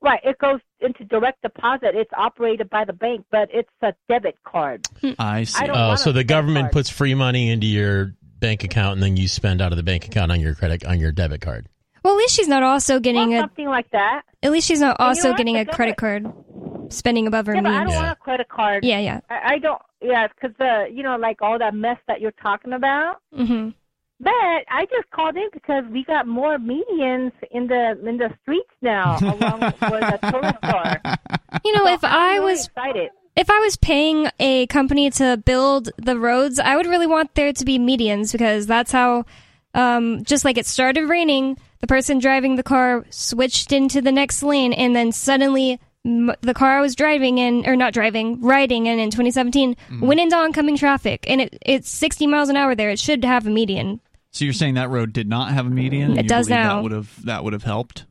Right, 0.00 0.20
it 0.24 0.38
goes 0.38 0.60
into 0.80 1.04
direct 1.04 1.42
deposit. 1.42 1.94
It's 1.94 2.10
operated 2.16 2.68
by 2.70 2.84
the 2.84 2.92
bank, 2.92 3.24
but 3.30 3.48
it's 3.52 3.70
a 3.82 3.92
debit 4.08 4.36
card. 4.44 4.86
I 5.18 5.44
see. 5.44 5.64
I 5.66 5.92
Oh, 5.92 5.94
so 5.96 6.10
the 6.12 6.24
government 6.24 6.64
card. 6.64 6.72
puts 6.72 6.90
free 6.90 7.14
money 7.14 7.50
into 7.50 7.66
your 7.66 8.14
bank 8.40 8.64
account, 8.64 8.94
and 8.94 9.02
then 9.02 9.16
you 9.16 9.28
spend 9.28 9.60
out 9.60 9.72
of 9.72 9.76
the 9.76 9.82
bank 9.84 10.06
account 10.06 10.32
on 10.32 10.40
your 10.40 10.54
credit 10.54 10.84
on 10.84 10.98
your 10.98 11.12
debit 11.12 11.40
card. 11.40 11.68
Well, 12.02 12.14
at 12.14 12.16
least 12.18 12.34
she's 12.34 12.48
not 12.48 12.62
also 12.62 12.98
getting 13.00 13.30
Well, 13.30 13.38
a. 13.38 13.42
something 13.42 13.66
like 13.68 13.90
that. 13.92 14.22
At 14.42 14.50
least 14.52 14.66
she's 14.66 14.80
not 14.80 14.96
also 14.98 15.34
getting 15.34 15.56
a 15.56 15.64
The 15.64 15.72
credit 15.72 15.96
card, 15.96 16.32
spending 16.90 17.26
above 17.26 17.46
her 17.46 17.54
Yeah, 17.54 17.60
but 17.62 17.70
I 17.72 17.78
means. 17.78 17.84
don't 17.84 17.92
Yeah. 17.94 18.00
want 18.08 18.12
a 18.12 18.16
credit 18.22 18.48
card. 18.48 18.84
Yeah, 18.84 18.98
yeah. 18.98 19.20
I, 19.30 19.54
I 19.54 19.58
don't. 19.58 19.80
Yeah, 20.00 20.26
because 20.28 20.58
uh, 20.60 20.84
you 20.92 21.02
know, 21.04 21.16
like 21.16 21.40
all 21.42 21.58
that 21.58 21.74
mess 21.74 21.98
that 22.08 22.20
you're 22.20 22.32
talking 22.42 22.72
about. 22.72 23.18
hmm 23.34 23.68
But 24.20 24.32
I 24.68 24.86
just 24.90 25.08
called 25.10 25.36
in 25.36 25.48
because 25.52 25.84
we 25.90 26.02
got 26.04 26.26
more 26.26 26.58
medians 26.58 27.32
in 27.52 27.68
the 27.68 27.96
in 28.04 28.16
the 28.18 28.30
streets 28.42 28.70
now, 28.82 29.20
along 29.28 29.60
where 29.86 30.02
the 30.04 30.18
tourists 30.30 30.62
are. 30.64 31.00
You 31.64 31.72
know, 31.76 31.84
So 31.86 31.92
if 31.94 32.04
I'm 32.04 32.12
I 32.12 32.32
really 32.34 32.44
was 32.54 32.66
excited. 32.66 33.10
if 33.36 33.48
I 33.48 33.58
was 33.60 33.76
paying 33.76 34.28
a 34.40 34.66
company 34.66 35.08
to 35.10 35.36
build 35.44 35.90
the 35.98 36.18
roads, 36.18 36.58
I 36.58 36.74
would 36.76 36.86
really 36.86 37.06
want 37.06 37.34
there 37.36 37.52
to 37.52 37.64
be 37.64 37.78
medians 37.78 38.32
because 38.32 38.66
that's 38.66 38.90
how, 38.90 39.24
um, 39.74 40.24
just 40.24 40.44
like 40.44 40.58
it 40.58 40.66
started 40.66 41.02
raining, 41.08 41.56
the 41.82 41.86
person 41.86 42.18
driving 42.18 42.56
the 42.56 42.62
car 42.62 43.04
switched 43.10 43.70
into 43.72 44.00
the 44.00 44.12
next 44.12 44.42
lane, 44.42 44.72
and 44.72 44.96
then 44.96 45.12
suddenly 45.12 45.78
m- 46.06 46.32
the 46.40 46.54
car 46.54 46.78
I 46.78 46.80
was 46.80 46.94
driving 46.94 47.36
in, 47.38 47.66
or 47.68 47.76
not 47.76 47.92
driving, 47.92 48.40
riding 48.40 48.86
in 48.86 48.98
in 48.98 49.10
2017, 49.10 49.74
mm-hmm. 49.74 50.06
went 50.06 50.20
into 50.20 50.36
oncoming 50.36 50.76
traffic, 50.76 51.24
and 51.28 51.40
it, 51.42 51.58
it's 51.60 51.90
60 51.90 52.26
miles 52.28 52.48
an 52.48 52.56
hour 52.56 52.74
there. 52.74 52.88
It 52.90 52.98
should 52.98 53.24
have 53.24 53.46
a 53.46 53.50
median, 53.50 54.00
So 54.30 54.44
you're 54.46 54.54
saying 54.54 54.74
that 54.74 54.88
road 54.88 55.12
did 55.12 55.28
not 55.28 55.52
have 55.52 55.66
a 55.66 55.70
median? 55.70 56.12
It 56.16 56.22
You 56.22 56.28
does 56.28 56.48
now. 56.48 56.76
That 56.76 56.82
would 56.84 56.92
have 56.92 57.24
that 57.26 57.44
would 57.44 57.52
have 57.52 57.64
helped. 57.64 58.06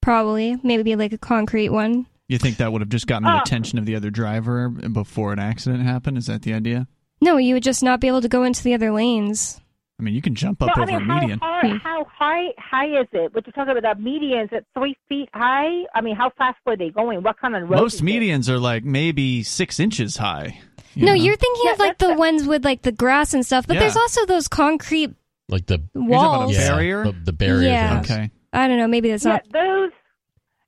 probably. 0.00 0.56
Maybe 0.62 0.96
like 0.96 1.12
a 1.12 1.18
concrete 1.18 1.70
one. 1.70 2.06
You 2.28 2.38
think 2.38 2.56
that 2.56 2.72
would 2.72 2.80
have 2.80 2.88
just 2.88 3.06
gotten 3.06 3.24
the 3.24 3.34
Oh. 3.36 3.40
attention 3.40 3.78
of 3.78 3.86
the 3.86 3.94
other 3.96 4.10
driver 4.10 4.68
before 4.68 5.32
an 5.32 5.38
accident 5.38 5.82
happened? 5.84 6.18
Is 6.18 6.26
that 6.26 6.42
the 6.42 6.54
idea? 6.54 6.88
No, 7.20 7.36
you 7.36 7.54
would 7.54 7.62
just 7.62 7.82
not 7.82 8.00
be 8.00 8.08
able 8.08 8.20
to 8.22 8.28
go 8.28 8.42
into 8.44 8.62
the 8.62 8.74
other 8.74 8.90
lanes. 8.90 9.60
I 9.98 10.02
mean, 10.02 10.14
you 10.14 10.20
can 10.20 10.34
jump 10.34 10.62
up 10.62 10.76
Well, 10.76 10.82
over 10.82 10.92
I 10.92 10.98
mean, 10.98 11.08
a 11.08 11.12
how, 11.14 11.20
median. 11.20 11.38
High, 11.42 11.68
Hmm. 11.68 11.76
how 11.76 12.04
high 12.12 12.48
high 12.58 13.00
is 13.00 13.06
it? 13.12 13.34
What 13.34 13.46
you're 13.46 13.52
talking 13.54 13.76
about? 13.76 13.96
The 13.96 14.02
median 14.02 14.40
is 14.40 14.48
it 14.52 14.66
three 14.76 14.94
feet 15.08 15.30
high? 15.32 15.84
I 15.94 16.02
mean, 16.02 16.16
how 16.16 16.30
fast 16.36 16.58
were 16.66 16.76
they 16.76 16.90
going? 16.90 17.22
What 17.22 17.38
kind 17.40 17.56
of 17.56 17.62
road? 17.62 17.80
Most 17.80 17.94
is 17.94 18.00
it? 18.02 18.04
medians 18.04 18.48
are 18.50 18.58
like 18.58 18.84
maybe 18.84 19.42
six 19.42 19.80
inches 19.80 20.18
high. 20.18 20.58
you 20.94 21.04
no, 21.06 21.12
know? 21.12 21.14
you're 21.14 21.36
thinking 21.36 21.62
Yeah, 21.66 21.72
of 21.72 21.78
like 21.78 21.98
the 21.98 22.06
that's- 22.08 22.18
ones 22.18 22.46
with 22.46 22.64
like 22.64 22.82
the 22.82 22.92
grass 22.92 23.32
and 23.34 23.44
stuff, 23.44 23.66
but 23.66 23.74
Yeah. 23.74 23.80
there's 23.80 23.96
also 23.96 24.26
those 24.26 24.48
concrete 24.48 25.14
Like 25.48 25.66
the 25.66 25.80
You're 25.94 26.04
about 26.08 26.10
walls. 26.40 26.50
a 26.56 26.60
yeah, 26.60 26.68
barrier? 26.70 27.04
the, 27.04 27.12
the 27.12 27.32
barrier. 27.32 27.68
Yeah. 27.68 28.00
things. 28.00 28.10
Okay. 28.10 28.30
I 28.52 28.66
don't 28.68 28.78
know. 28.78 28.88
Maybe 28.88 29.10
that's 29.10 29.24
Yeah, 29.24 29.32
not. 29.34 29.42
those. 29.52 29.90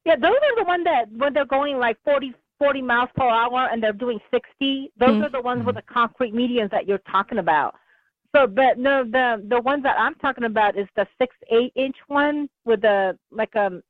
Yeah, 0.07 0.17
those 0.17 0.37
are 0.37 0.57
the 0.57 0.65
ones 0.65 0.85
that 0.85 1.11
when 1.17 1.33
they're 1.35 1.45
going 1.45 1.79
like 1.79 1.97
40, 2.05 2.33
40 2.59 2.81
miles 2.83 3.09
per 3.17 3.25
hour 3.29 3.69
and 3.73 3.83
they're 3.83 3.93
doing 3.93 4.21
sixty. 4.31 4.91
Those 4.99 5.17
Hmm. 5.17 5.23
are 5.25 5.31
the 5.31 5.41
ones 5.41 5.65
with 5.67 5.75
the 5.77 5.83
concrete 5.83 6.33
medians 6.35 6.71
that 6.71 6.87
you're 6.87 7.03
talking 7.11 7.39
about. 7.39 7.75
So, 8.39 8.47
but 8.47 8.79
no, 8.79 9.05
the 9.05 9.43
the 9.49 9.61
ones 9.61 9.83
that 9.83 9.97
I'm 9.99 10.15
talking 10.17 10.45
about 10.45 10.79
is 10.79 10.87
the 10.97 11.07
six 11.21 11.35
eight 11.51 11.73
inch 11.75 11.97
one 12.07 12.49
with 12.65 12.83
the 12.83 13.19
like 13.33 13.55
um 13.57 13.83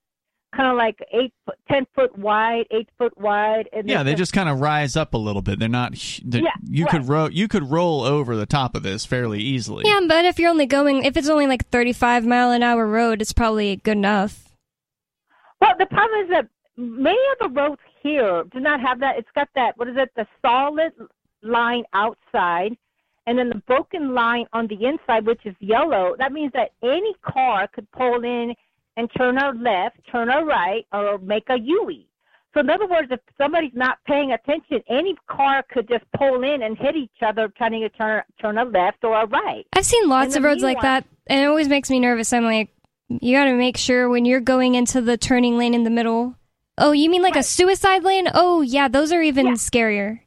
kind 0.56 0.70
of 0.70 0.78
like 0.78 0.98
eight 1.12 1.34
foot, 1.44 1.56
ten 1.70 1.86
foot 1.94 2.16
wide, 2.18 2.64
eight 2.70 2.88
foot 2.96 3.12
wide. 3.18 3.68
And 3.74 3.86
Yeah, 3.86 4.02
they 4.02 4.14
a- 4.14 4.16
just 4.16 4.32
kind 4.32 4.48
of 4.48 4.60
rise 4.60 4.96
up 4.96 5.12
a 5.12 5.18
little 5.18 5.42
bit. 5.42 5.58
They're 5.58 5.68
not. 5.68 5.94
hu- 5.94 6.22
they- 6.24 6.40
Yeah, 6.40 6.52
you 6.64 6.84
right. 6.84 6.90
could 6.90 7.08
ro- 7.08 7.28
you 7.30 7.48
could 7.48 7.70
roll 7.70 8.02
over 8.02 8.34
the 8.36 8.46
top 8.46 8.74
of 8.74 8.82
this 8.82 9.04
fairly 9.04 9.40
easily. 9.40 9.84
Yeah, 9.86 10.00
but 10.08 10.24
if 10.24 10.38
you're 10.38 10.48
only 10.50 10.64
going, 10.66 11.04
if 11.04 11.18
it's 11.18 11.28
only 11.28 11.46
like 11.46 11.68
35 11.68 12.24
mile 12.24 12.50
an 12.50 12.62
hour 12.62 12.86
road, 12.86 13.20
it's 13.20 13.34
probably 13.34 13.76
good 13.76 13.98
enough. 13.98 14.48
Well, 15.60 15.74
the 15.78 15.86
problem 15.86 16.20
is 16.24 16.30
that 16.30 16.48
many 16.78 17.18
of 17.38 17.52
the 17.52 17.60
roads 17.60 17.80
here 18.02 18.44
do 18.50 18.60
not 18.60 18.80
have 18.80 19.00
that. 19.00 19.18
It's 19.18 19.28
got 19.34 19.48
that, 19.56 19.76
what 19.76 19.88
is 19.88 19.96
it, 19.98 20.10
the 20.16 20.26
solid 20.40 20.92
line 21.42 21.84
outside 21.92 22.76
and 23.28 23.38
then 23.38 23.50
the 23.50 23.62
broken 23.66 24.14
line 24.14 24.46
on 24.54 24.66
the 24.68 24.86
inside, 24.86 25.26
which 25.26 25.44
is 25.44 25.54
yellow. 25.60 26.16
That 26.18 26.32
means 26.32 26.50
that 26.54 26.70
any 26.82 27.12
car 27.20 27.68
could 27.68 27.86
pull 27.92 28.24
in 28.24 28.54
and 28.96 29.10
turn 29.14 29.36
a 29.36 29.50
left, 29.50 29.98
turn 30.10 30.30
a 30.30 30.42
right, 30.42 30.86
or 30.94 31.18
make 31.18 31.44
a 31.50 31.58
U-E. 31.60 32.08
So 32.54 32.60
in 32.60 32.70
other 32.70 32.86
words, 32.86 33.08
if 33.10 33.20
somebody's 33.36 33.74
not 33.74 33.98
paying 34.06 34.32
attention, 34.32 34.80
any 34.88 35.14
car 35.28 35.62
could 35.70 35.86
just 35.86 36.04
pull 36.16 36.42
in 36.42 36.62
and 36.62 36.78
hit 36.78 36.96
each 36.96 37.20
other 37.20 37.52
trying 37.58 37.72
to 37.72 37.90
turn 37.90 38.22
turn 38.40 38.56
a 38.56 38.64
left 38.64 39.04
or 39.04 39.14
a 39.20 39.26
right. 39.26 39.66
I've 39.74 39.84
seen 39.84 40.08
lots 40.08 40.34
of 40.34 40.42
roads 40.42 40.62
like 40.62 40.80
that, 40.80 41.04
and 41.26 41.38
it 41.38 41.44
always 41.44 41.68
makes 41.68 41.90
me 41.90 42.00
nervous. 42.00 42.32
I'm 42.32 42.44
like, 42.44 42.70
you 43.08 43.36
got 43.36 43.44
to 43.44 43.52
make 43.52 43.76
sure 43.76 44.08
when 44.08 44.24
you're 44.24 44.40
going 44.40 44.74
into 44.74 45.02
the 45.02 45.18
turning 45.18 45.58
lane 45.58 45.74
in 45.74 45.84
the 45.84 45.90
middle. 45.90 46.34
Oh, 46.78 46.92
you 46.92 47.10
mean 47.10 47.22
like 47.22 47.36
a 47.36 47.42
suicide 47.42 48.04
lane? 48.04 48.28
Oh, 48.32 48.62
yeah, 48.62 48.88
those 48.88 49.12
are 49.12 49.20
even 49.20 49.48
Yeah. 49.48 49.52
scarier. 49.52 50.20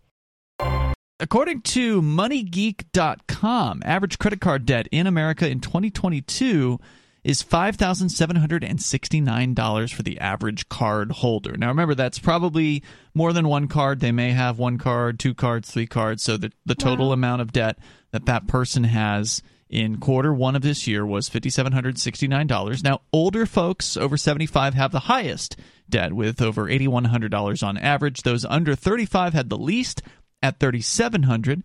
According 1.22 1.62
to 1.62 2.02
MoneyGeek.com, 2.02 3.84
average 3.86 4.18
credit 4.18 4.42
card 4.42 4.66
debt 4.66 4.88
in 4.92 5.06
America 5.06 5.48
in 5.48 5.60
2022 5.60 6.80
is 7.24 7.44
$5,769 7.44 9.94
for 9.94 10.02
the 10.02 10.20
average 10.20 10.68
card 10.68 11.12
holder. 11.12 11.56
Now, 11.56 11.68
remember, 11.68 11.94
that's 11.94 12.18
probably 12.18 12.82
more 13.14 13.34
than 13.34 13.48
one 13.48 13.68
card. 13.68 14.00
They 14.00 14.12
may 14.12 14.32
have 14.32 14.58
one 14.58 14.80
card, 14.80 15.20
two 15.20 15.36
cards, 15.36 15.70
three 15.70 15.86
cards. 15.86 16.24
So 16.24 16.38
the, 16.38 16.52
the 16.66 16.74
total 16.74 17.14
amount 17.14 17.44
of 17.44 17.54
debt 17.54 17.78
that 18.10 18.26
that 18.26 18.48
person 18.48 18.86
has 18.86 19.44
in 19.70 20.00
quarter 20.00 20.34
one 20.34 20.56
of 20.56 20.64
this 20.64 20.88
year 20.88 21.06
was 21.06 21.30
$5,769. 21.30 22.84
Now, 22.84 23.02
older 23.14 23.46
folks 23.46 23.96
over 23.96 24.18
75 24.18 24.74
have 24.74 24.92
the 24.92 25.02
highest 25.02 25.56
debt 25.88 26.14
with 26.14 26.42
over 26.42 26.66
$8,100 26.66 27.68
on 27.68 27.78
average. 27.78 28.24
Those 28.24 28.44
under 28.44 28.74
35 28.74 29.34
had 29.34 29.50
the 29.50 29.60
least 29.60 30.02
at 30.42 30.60
3700 30.60 31.64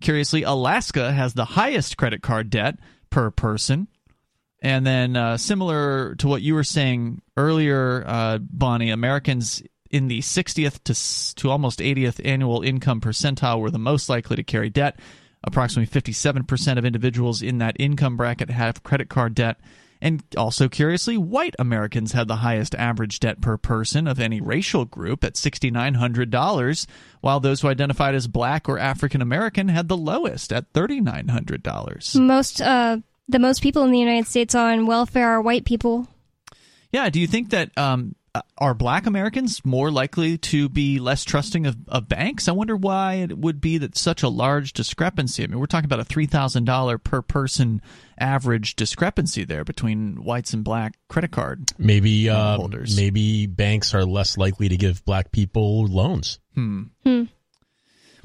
Curiously, 0.00 0.42
Alaska 0.42 1.12
has 1.12 1.34
the 1.34 1.44
highest 1.44 1.96
credit 1.96 2.22
card 2.22 2.50
debt 2.50 2.78
per 3.10 3.30
person. 3.30 3.88
And 4.62 4.86
then, 4.86 5.16
uh, 5.16 5.36
similar 5.36 6.14
to 6.16 6.28
what 6.28 6.42
you 6.42 6.54
were 6.54 6.64
saying 6.64 7.22
earlier, 7.36 8.04
uh, 8.06 8.38
Bonnie, 8.38 8.90
Americans 8.90 9.62
in 9.90 10.08
the 10.08 10.20
60th 10.20 10.82
to, 10.84 11.34
to 11.36 11.50
almost 11.50 11.78
80th 11.78 12.20
annual 12.24 12.62
income 12.62 13.00
percentile 13.00 13.60
were 13.60 13.70
the 13.70 13.78
most 13.78 14.08
likely 14.08 14.36
to 14.36 14.42
carry 14.42 14.68
debt. 14.68 14.98
Approximately 15.44 16.00
57% 16.00 16.78
of 16.78 16.84
individuals 16.84 17.40
in 17.40 17.58
that 17.58 17.76
income 17.78 18.16
bracket 18.16 18.50
have 18.50 18.82
credit 18.82 19.08
card 19.08 19.34
debt. 19.34 19.58
And 20.06 20.22
also, 20.36 20.68
curiously, 20.68 21.16
white 21.16 21.56
Americans 21.58 22.12
had 22.12 22.28
the 22.28 22.36
highest 22.36 22.76
average 22.76 23.18
debt 23.18 23.40
per 23.40 23.56
person 23.56 24.06
of 24.06 24.20
any 24.20 24.40
racial 24.40 24.84
group 24.84 25.24
at 25.24 25.34
$6,900, 25.34 26.86
while 27.22 27.40
those 27.40 27.60
who 27.60 27.66
identified 27.66 28.14
as 28.14 28.28
black 28.28 28.68
or 28.68 28.78
African 28.78 29.20
American 29.20 29.66
had 29.66 29.88
the 29.88 29.96
lowest 29.96 30.52
at 30.52 30.72
$3,900. 30.74 32.20
Most, 32.20 32.60
uh, 32.60 32.98
the 33.28 33.40
most 33.40 33.60
people 33.60 33.82
in 33.82 33.90
the 33.90 33.98
United 33.98 34.28
States 34.28 34.54
on 34.54 34.86
welfare 34.86 35.28
are 35.28 35.42
white 35.42 35.64
people. 35.64 36.06
Yeah, 36.92 37.10
do 37.10 37.18
you 37.18 37.26
think 37.26 37.50
that 37.50 37.76
um, 37.76 38.14
are 38.58 38.74
black 38.74 39.06
Americans 39.06 39.64
more 39.64 39.90
likely 39.90 40.38
to 40.38 40.68
be 40.68 40.98
less 40.98 41.24
trusting 41.24 41.66
of, 41.66 41.76
of 41.88 42.08
banks? 42.08 42.48
I 42.48 42.52
wonder 42.52 42.76
why 42.76 43.14
it 43.14 43.36
would 43.38 43.60
be 43.60 43.78
that 43.78 43.96
such 43.96 44.22
a 44.22 44.28
large 44.28 44.72
discrepancy. 44.72 45.44
I 45.44 45.46
mean, 45.46 45.58
we're 45.58 45.66
talking 45.66 45.86
about 45.86 46.00
a 46.00 46.04
$3,000 46.04 47.02
per 47.04 47.22
person 47.22 47.82
average 48.18 48.76
discrepancy 48.76 49.44
there 49.44 49.64
between 49.64 50.24
whites 50.24 50.52
and 50.52 50.64
black 50.64 50.94
credit 51.08 51.30
card. 51.30 51.70
Maybe 51.78 52.28
uh, 52.30 52.56
holders. 52.56 52.96
maybe 52.96 53.46
banks 53.46 53.94
are 53.94 54.04
less 54.04 54.36
likely 54.36 54.68
to 54.68 54.76
give 54.76 55.04
black 55.04 55.32
people 55.32 55.86
loans. 55.86 56.40
Hmm. 56.54 56.84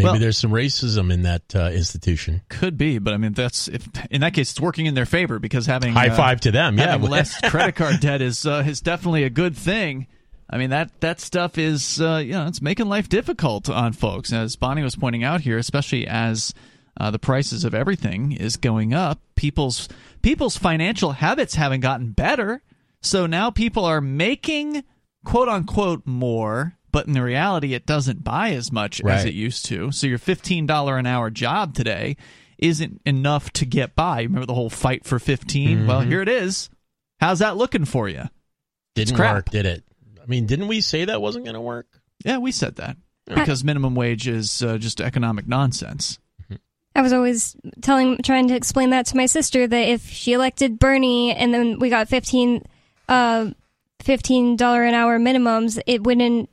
Maybe 0.03 0.11
Well- 0.11 0.19
there's 0.19 0.37
some 0.37 0.51
racism 0.51 1.11
in 1.11 1.23
that 1.23 1.55
uh, 1.55 1.69
institution. 1.71 2.41
Could 2.49 2.77
be, 2.77 2.97
but 2.97 3.13
I 3.13 3.17
mean, 3.17 3.33
that's 3.33 3.67
if 3.67 3.87
in 4.09 4.21
that 4.21 4.33
case, 4.33 4.51
it's 4.51 4.59
working 4.59 4.85
in 4.85 4.93
their 4.93 5.05
favor 5.05 5.39
because 5.39 5.65
having 5.65 5.93
High 5.93 6.09
uh, 6.09 6.15
five 6.15 6.41
to 6.41 6.51
them. 6.51 6.77
Yeah, 6.77 6.91
having 6.91 7.09
less 7.09 7.39
credit 7.49 7.75
card 7.75 7.99
debt 7.99 8.21
is 8.21 8.45
uh, 8.45 8.63
is 8.65 8.81
definitely 8.81 9.23
a 9.23 9.29
good 9.29 9.55
thing. 9.55 10.07
I 10.49 10.57
mean 10.57 10.71
that 10.71 10.99
that 10.99 11.21
stuff 11.21 11.57
is 11.57 12.01
uh, 12.01 12.21
you 12.23 12.33
know 12.33 12.47
it's 12.47 12.61
making 12.61 12.87
life 12.87 13.07
difficult 13.07 13.69
on 13.69 13.93
folks 13.93 14.33
as 14.33 14.55
Bonnie 14.55 14.83
was 14.83 14.95
pointing 14.95 15.23
out 15.23 15.41
here, 15.41 15.57
especially 15.57 16.05
as 16.05 16.53
uh, 16.99 17.09
the 17.09 17.19
prices 17.19 17.63
of 17.63 17.73
everything 17.73 18.33
is 18.33 18.57
going 18.57 18.93
up. 18.93 19.19
People's 19.35 19.87
people's 20.21 20.57
financial 20.57 21.13
habits 21.13 21.55
haven't 21.55 21.79
gotten 21.79 22.11
better, 22.11 22.61
so 23.01 23.25
now 23.25 23.49
people 23.49 23.85
are 23.85 24.01
making 24.01 24.83
quote 25.23 25.47
unquote 25.47 26.05
more, 26.05 26.77
but 26.91 27.07
in 27.07 27.13
the 27.13 27.23
reality, 27.23 27.73
it 27.73 27.85
doesn't 27.85 28.23
buy 28.23 28.51
as 28.51 28.71
much 28.71 29.01
as 29.01 29.25
it 29.25 29.33
used 29.33 29.65
to. 29.67 29.91
So 29.91 30.07
your 30.07 30.17
fifteen 30.17 30.65
dollar 30.65 30.97
an 30.97 31.05
hour 31.05 31.29
job 31.29 31.73
today 31.73 32.17
isn't 32.57 33.01
enough 33.05 33.51
to 33.53 33.65
get 33.65 33.95
by. 33.95 34.21
Remember 34.21 34.45
the 34.45 34.53
whole 34.53 34.69
fight 34.69 35.03
for 35.03 35.17
15? 35.17 35.87
Well, 35.87 36.01
Mhm. 36.01 36.07
here 36.09 36.21
it 36.21 36.29
is. 36.29 36.69
How's 37.19 37.39
that 37.39 37.57
looking 37.57 37.85
for 37.85 38.07
you? 38.07 38.25
Didn't 38.93 39.17
work, 39.17 39.49
did 39.49 39.65
it? 39.65 39.83
I 40.21 40.25
mean, 40.27 40.45
didn't 40.45 40.67
we 40.67 40.81
say 40.81 41.05
that 41.05 41.21
wasn't 41.21 41.45
going 41.45 41.55
to 41.55 41.61
work? 41.61 41.87
Yeah, 42.23 42.37
we 42.37 42.51
said 42.51 42.75
that 42.75 42.97
because 43.25 43.63
minimum 43.63 43.95
wage 43.95 44.27
is 44.27 44.61
uh, 44.61 44.77
just 44.77 45.01
economic 45.01 45.47
nonsense. 45.47 46.19
I 46.93 47.01
was 47.01 47.13
always 47.13 47.55
telling, 47.81 48.17
trying 48.21 48.49
to 48.49 48.55
explain 48.55 48.89
that 48.89 49.05
to 49.07 49.17
my 49.17 49.25
sister 49.25 49.65
that 49.65 49.87
if 49.87 50.09
she 50.09 50.33
elected 50.33 50.77
Bernie 50.77 51.33
and 51.33 51.53
then 51.53 51.79
we 51.79 51.89
got 51.89 52.09
fifteen, 52.09 52.63
uh, 53.07 53.51
fifteen 54.01 54.55
dollar 54.57 54.83
an 54.83 54.93
hour 54.93 55.17
minimums, 55.17 55.79
it 55.87 56.03
wouldn't 56.03 56.49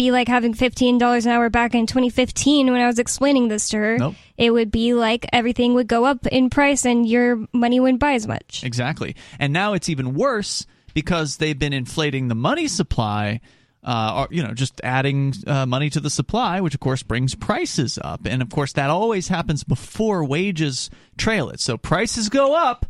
be 0.00 0.10
like 0.10 0.28
having 0.28 0.54
fifteen 0.54 0.96
dollars 0.96 1.26
an 1.26 1.32
hour 1.32 1.50
back 1.50 1.74
in 1.74 1.86
2015 1.86 2.72
when 2.72 2.80
I 2.80 2.86
was 2.86 2.98
explaining 2.98 3.48
this 3.48 3.68
to 3.68 3.76
her. 3.76 3.98
Nope. 3.98 4.14
It 4.38 4.50
would 4.50 4.70
be 4.70 4.94
like 4.94 5.26
everything 5.30 5.74
would 5.74 5.88
go 5.88 6.06
up 6.06 6.26
in 6.26 6.48
price 6.48 6.86
and 6.86 7.06
your 7.06 7.44
money 7.52 7.80
wouldn't 7.80 8.00
buy 8.00 8.14
as 8.14 8.26
much. 8.26 8.64
Exactly. 8.64 9.14
And 9.38 9.52
now 9.52 9.74
it's 9.74 9.90
even 9.90 10.14
worse 10.14 10.66
because 10.94 11.36
they've 11.36 11.58
been 11.58 11.74
inflating 11.74 12.28
the 12.28 12.34
money 12.34 12.66
supply. 12.66 13.40
Uh, 13.82 14.26
or, 14.28 14.34
you 14.34 14.42
know, 14.42 14.52
just 14.52 14.78
adding 14.84 15.32
uh, 15.46 15.64
money 15.64 15.88
to 15.88 16.00
the 16.00 16.10
supply, 16.10 16.60
which 16.60 16.74
of 16.74 16.80
course 16.80 17.02
brings 17.02 17.34
prices 17.34 17.98
up. 18.02 18.20
And 18.26 18.42
of 18.42 18.50
course, 18.50 18.74
that 18.74 18.90
always 18.90 19.28
happens 19.28 19.64
before 19.64 20.22
wages 20.22 20.90
trail 21.16 21.48
it. 21.48 21.60
So 21.60 21.78
prices 21.78 22.28
go 22.28 22.54
up, 22.54 22.84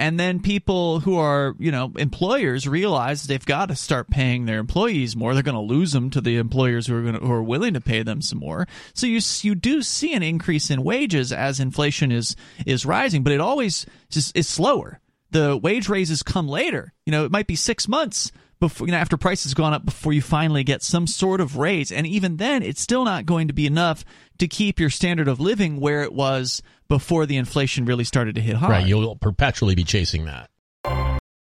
and 0.00 0.18
then 0.18 0.40
people 0.40 1.00
who 1.00 1.18
are, 1.18 1.54
you 1.58 1.70
know, 1.70 1.92
employers 1.98 2.66
realize 2.66 3.24
they've 3.24 3.44
got 3.44 3.66
to 3.66 3.76
start 3.76 4.08
paying 4.08 4.46
their 4.46 4.58
employees 4.58 5.14
more. 5.14 5.34
They're 5.34 5.42
going 5.42 5.54
to 5.54 5.60
lose 5.60 5.92
them 5.92 6.08
to 6.10 6.22
the 6.22 6.38
employers 6.38 6.86
who 6.86 6.96
are 6.96 7.02
going 7.02 7.14
who 7.16 7.30
are 7.30 7.42
willing 7.42 7.74
to 7.74 7.82
pay 7.82 8.02
them 8.02 8.22
some 8.22 8.38
more. 8.38 8.66
So 8.94 9.06
you 9.06 9.20
you 9.42 9.54
do 9.54 9.82
see 9.82 10.14
an 10.14 10.22
increase 10.22 10.70
in 10.70 10.82
wages 10.84 11.32
as 11.32 11.60
inflation 11.60 12.10
is 12.12 12.34
is 12.64 12.86
rising, 12.86 13.22
but 13.22 13.34
it 13.34 13.42
always 13.42 13.84
is 14.10 14.48
slower. 14.48 15.00
The 15.32 15.54
wage 15.54 15.90
raises 15.90 16.22
come 16.22 16.48
later. 16.48 16.94
You 17.04 17.10
know, 17.10 17.26
it 17.26 17.30
might 17.30 17.46
be 17.46 17.54
six 17.54 17.86
months 17.86 18.32
before 18.58 18.86
you 18.86 18.92
know 18.92 18.98
after 18.98 19.18
prices 19.18 19.52
gone 19.52 19.74
up 19.74 19.84
before 19.84 20.14
you 20.14 20.22
finally 20.22 20.64
get 20.64 20.82
some 20.82 21.06
sort 21.06 21.42
of 21.42 21.58
raise, 21.58 21.92
and 21.92 22.06
even 22.06 22.38
then, 22.38 22.62
it's 22.62 22.80
still 22.80 23.04
not 23.04 23.26
going 23.26 23.48
to 23.48 23.54
be 23.54 23.66
enough 23.66 24.06
to 24.38 24.48
keep 24.48 24.80
your 24.80 24.88
standard 24.88 25.28
of 25.28 25.40
living 25.40 25.78
where 25.78 26.02
it 26.02 26.14
was 26.14 26.62
before 26.90 27.24
the 27.24 27.38
inflation 27.38 27.86
really 27.86 28.04
started 28.04 28.34
to 28.34 28.40
hit 28.42 28.56
hard. 28.56 28.70
Right. 28.72 28.86
You'll 28.86 29.16
perpetually 29.16 29.74
be 29.74 29.84
chasing 29.84 30.26
that. 30.26 30.50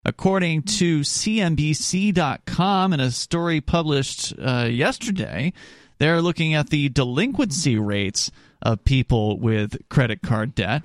According 0.05 0.63
to 0.63 1.01
CNBC.com, 1.01 2.93
in 2.93 3.01
a 3.01 3.11
story 3.11 3.61
published 3.61 4.33
uh, 4.41 4.69
yesterday, 4.71 5.53
they're 5.99 6.23
looking 6.23 6.55
at 6.55 6.71
the 6.71 6.89
delinquency 6.91 7.77
rates 7.79 8.31
of 8.63 8.85
people 8.85 9.39
with 9.39 9.77
credit 9.89 10.23
card 10.23 10.55
debt. 10.55 10.83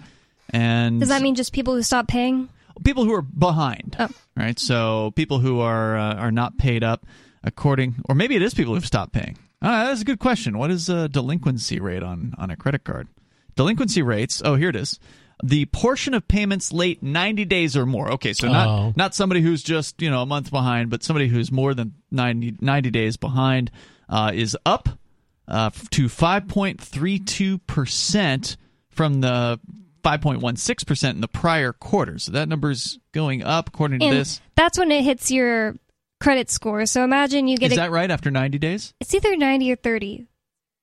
And 0.49 0.99
Does 0.99 1.09
that 1.09 1.21
mean 1.21 1.35
just 1.35 1.53
people 1.53 1.75
who 1.75 1.83
stop 1.83 2.07
paying? 2.07 2.49
people 2.83 3.03
who 3.05 3.13
are 3.13 3.21
behind, 3.21 3.95
Oh. 3.99 4.09
right? 4.35 4.57
So 4.57 5.11
people 5.15 5.39
who 5.39 5.59
are 5.59 5.95
uh, 5.97 6.15
are 6.15 6.31
not 6.31 6.57
paid 6.57 6.83
up, 6.83 7.05
according, 7.43 7.95
or 8.09 8.15
maybe 8.15 8.35
it 8.35 8.41
is 8.41 8.53
people 8.55 8.73
who've 8.73 8.85
stopped 8.85 9.13
paying. 9.13 9.37
Uh, 9.61 9.85
that's 9.85 10.01
a 10.01 10.05
good 10.05 10.19
question. 10.19 10.57
What 10.57 10.71
is 10.71 10.89
a 10.89 11.07
delinquency 11.07 11.79
rate 11.79 12.01
on 12.03 12.33
on 12.37 12.49
a 12.49 12.55
credit 12.55 12.83
card? 12.83 13.07
Delinquency 13.55 14.01
rates. 14.01 14.41
Oh, 14.43 14.55
here 14.55 14.69
it 14.69 14.75
is. 14.75 14.99
The 15.43 15.65
portion 15.65 16.13
of 16.13 16.27
payments 16.27 16.71
late 16.71 17.03
90 17.03 17.45
days 17.45 17.75
or 17.75 17.85
more. 17.85 18.11
Okay, 18.13 18.33
so 18.33 18.47
not 18.47 18.67
Oh. 18.67 18.93
not 18.95 19.13
somebody 19.15 19.41
who's 19.41 19.61
just 19.63 20.01
you 20.01 20.09
know 20.09 20.21
a 20.21 20.25
month 20.25 20.51
behind, 20.51 20.89
but 20.89 21.03
somebody 21.03 21.27
who's 21.27 21.51
more 21.51 21.73
than 21.73 21.93
90, 22.11 22.55
90 22.61 22.91
days 22.91 23.17
behind 23.17 23.69
uh, 24.07 24.31
is 24.33 24.55
up 24.65 24.87
uh, 25.47 25.69
to 25.91 26.07
5.32 26.77 27.59
percent 27.67 28.57
from 28.89 29.21
the 29.21 29.59
5.16 30.03 30.85
percent 30.87 31.15
in 31.15 31.21
the 31.21 31.27
prior 31.27 31.73
quarter. 31.73 32.19
So 32.19 32.31
that 32.33 32.47
number's 32.47 32.99
going 33.13 33.43
up 33.43 33.69
according 33.69 33.99
to 33.99 34.05
And 34.05 34.15
this. 34.17 34.41
that's 34.55 34.77
when 34.77 34.91
it 34.91 35.03
hits 35.03 35.31
your 35.31 35.75
credit 36.19 36.49
score. 36.49 36.85
So 36.85 37.03
imagine 37.03 37.47
you 37.47 37.57
get 37.57 37.71
Is 37.71 37.77
a 37.77 37.81
that 37.81 37.91
right? 37.91 38.09
After 38.09 38.31
90 38.31 38.57
days? 38.59 38.93
it's 39.01 39.13
either 39.13 39.35
90 39.35 39.71
or 39.71 39.75
30 39.75 40.27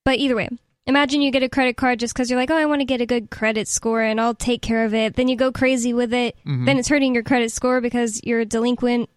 but 0.04 0.18
either 0.18 0.34
way 0.36 0.48
imagine 0.86 1.20
you 1.22 1.30
get 1.30 1.42
a 1.42 1.48
credit 1.48 1.76
card 1.76 1.98
just 2.00 2.12
because 2.14 2.30
you're 2.30 2.38
like 2.38 2.50
oh 2.50 2.56
i 2.56 2.64
want 2.66 2.80
to 2.80 2.84
get 2.84 3.00
a 3.00 3.06
good 3.06 3.30
credit 3.30 3.68
score 3.68 4.00
and 4.02 4.20
i'll 4.20 4.34
take 4.34 4.62
care 4.62 4.84
of 4.84 4.94
it 4.94 5.14
then 5.16 5.28
you 5.28 5.36
go 5.36 5.52
crazy 5.52 5.92
with 5.92 6.12
it 6.12 6.36
Mhm. 6.46 6.66
then 6.66 6.78
it's 6.78 6.88
hurting 6.88 7.14
your 7.14 7.22
credit 7.22 7.52
score 7.52 7.80
because 7.80 8.20
you're 8.24 8.40
a 8.40 8.44
delinquent 8.46 9.08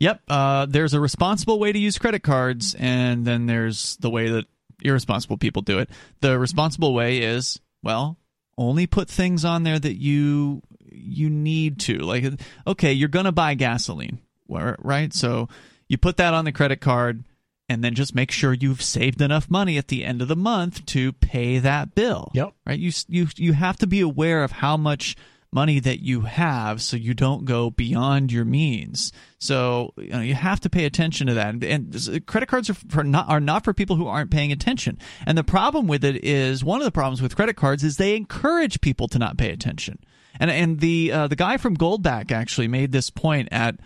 Yep. 0.00 0.20
Uh, 0.28 0.66
there's 0.66 0.94
a 0.94 1.00
responsible 1.00 1.58
way 1.58 1.72
to 1.72 1.78
use 1.78 1.98
credit 1.98 2.22
cards, 2.22 2.76
and 2.78 3.24
then 3.26 3.46
there's 3.46 3.96
the 3.96 4.08
way 4.10 4.28
that 4.30 4.44
irresponsible 4.80 5.36
people 5.38 5.60
do 5.60 5.80
it. 5.80 5.90
The 6.20 6.38
responsible 6.38 6.94
way 6.94 7.18
is, 7.18 7.58
well, 7.82 8.16
only 8.56 8.86
put 8.86 9.08
things 9.08 9.44
on 9.44 9.64
there 9.64 9.76
that 9.80 9.96
you 10.00 10.62
you 10.92 11.28
need 11.28 11.80
to. 11.80 11.98
Like, 11.98 12.24
okay, 12.64 12.92
you're 12.92 13.08
gonna 13.08 13.32
buy 13.32 13.54
gasoline, 13.54 14.20
right? 14.48 15.12
So 15.12 15.48
you 15.88 15.98
put 15.98 16.16
that 16.18 16.32
on 16.32 16.44
the 16.44 16.52
credit 16.52 16.80
card, 16.80 17.24
and 17.68 17.84
then 17.84 17.94
just 17.94 18.14
make 18.14 18.30
sure 18.30 18.52
you've 18.52 18.82
saved 18.82 19.20
enough 19.20 19.50
money 19.50 19.76
at 19.76 19.88
the 19.88 20.04
end 20.04 20.22
of 20.22 20.28
the 20.28 20.36
month 20.36 20.86
to 20.86 21.12
pay 21.12 21.58
that 21.58 21.94
bill. 21.94 22.30
Yep. 22.34 22.54
Right. 22.66 22.78
You 22.78 22.92
you 23.08 23.28
you 23.36 23.52
have 23.52 23.76
to 23.78 23.86
be 23.86 24.00
aware 24.00 24.42
of 24.42 24.52
how 24.52 24.76
much 24.76 25.16
money 25.50 25.80
that 25.80 26.00
you 26.00 26.22
have 26.22 26.82
so 26.82 26.96
you 26.96 27.14
don't 27.14 27.44
go 27.44 27.70
beyond 27.70 28.30
your 28.30 28.44
means. 28.44 29.12
So 29.38 29.94
you, 29.96 30.08
know, 30.10 30.20
you 30.20 30.34
have 30.34 30.60
to 30.60 30.70
pay 30.70 30.84
attention 30.84 31.26
to 31.26 31.34
that. 31.34 31.48
And, 31.48 31.64
and 31.64 32.26
credit 32.26 32.48
cards 32.48 32.68
are 32.68 32.74
for 32.74 33.04
not 33.04 33.28
are 33.28 33.40
not 33.40 33.64
for 33.64 33.72
people 33.72 33.96
who 33.96 34.06
aren't 34.06 34.30
paying 34.30 34.52
attention. 34.52 34.98
And 35.26 35.36
the 35.36 35.44
problem 35.44 35.86
with 35.86 36.04
it 36.04 36.24
is 36.24 36.64
one 36.64 36.80
of 36.80 36.84
the 36.84 36.90
problems 36.90 37.22
with 37.22 37.36
credit 37.36 37.56
cards 37.56 37.84
is 37.84 37.96
they 37.96 38.16
encourage 38.16 38.80
people 38.80 39.08
to 39.08 39.18
not 39.18 39.38
pay 39.38 39.50
attention. 39.50 39.98
And 40.40 40.50
and 40.50 40.80
the 40.80 41.12
uh, 41.12 41.26
the 41.28 41.36
guy 41.36 41.56
from 41.56 41.76
Goldback 41.76 42.30
actually 42.30 42.68
made 42.68 42.92
this 42.92 43.10
point 43.10 43.48
at 43.50 43.76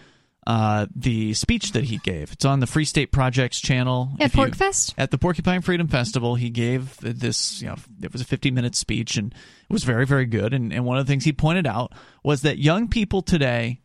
uh, 0.46 0.86
the 0.94 1.34
speech 1.34 1.72
that 1.72 1.84
he 1.84 1.98
gave. 1.98 2.32
It's 2.32 2.44
on 2.44 2.60
the 2.60 2.66
Free 2.66 2.84
State 2.84 3.12
Project's 3.12 3.60
channel. 3.60 4.12
at 4.20 4.32
PorcFest 4.32 4.94
at 4.98 5.10
the 5.10 5.18
Porcupine 5.18 5.60
Freedom 5.60 5.88
Festival, 5.88 6.34
he 6.34 6.50
gave 6.50 6.96
this, 6.98 7.62
you 7.62 7.68
know, 7.68 7.76
it 8.02 8.12
was 8.12 8.22
a 8.22 8.26
15 8.26 8.54
minute 8.54 8.74
speech 8.74 9.16
and 9.16 9.32
it 9.32 9.72
was 9.72 9.84
very, 9.84 10.06
very 10.06 10.26
good. 10.26 10.52
And, 10.52 10.72
and 10.72 10.84
one 10.84 10.98
of 10.98 11.06
the 11.06 11.10
things 11.10 11.24
he 11.24 11.32
pointed 11.32 11.66
out 11.66 11.92
was 12.24 12.42
that 12.42 12.58
young 12.58 12.88
people 12.88 13.22
today 13.22 13.80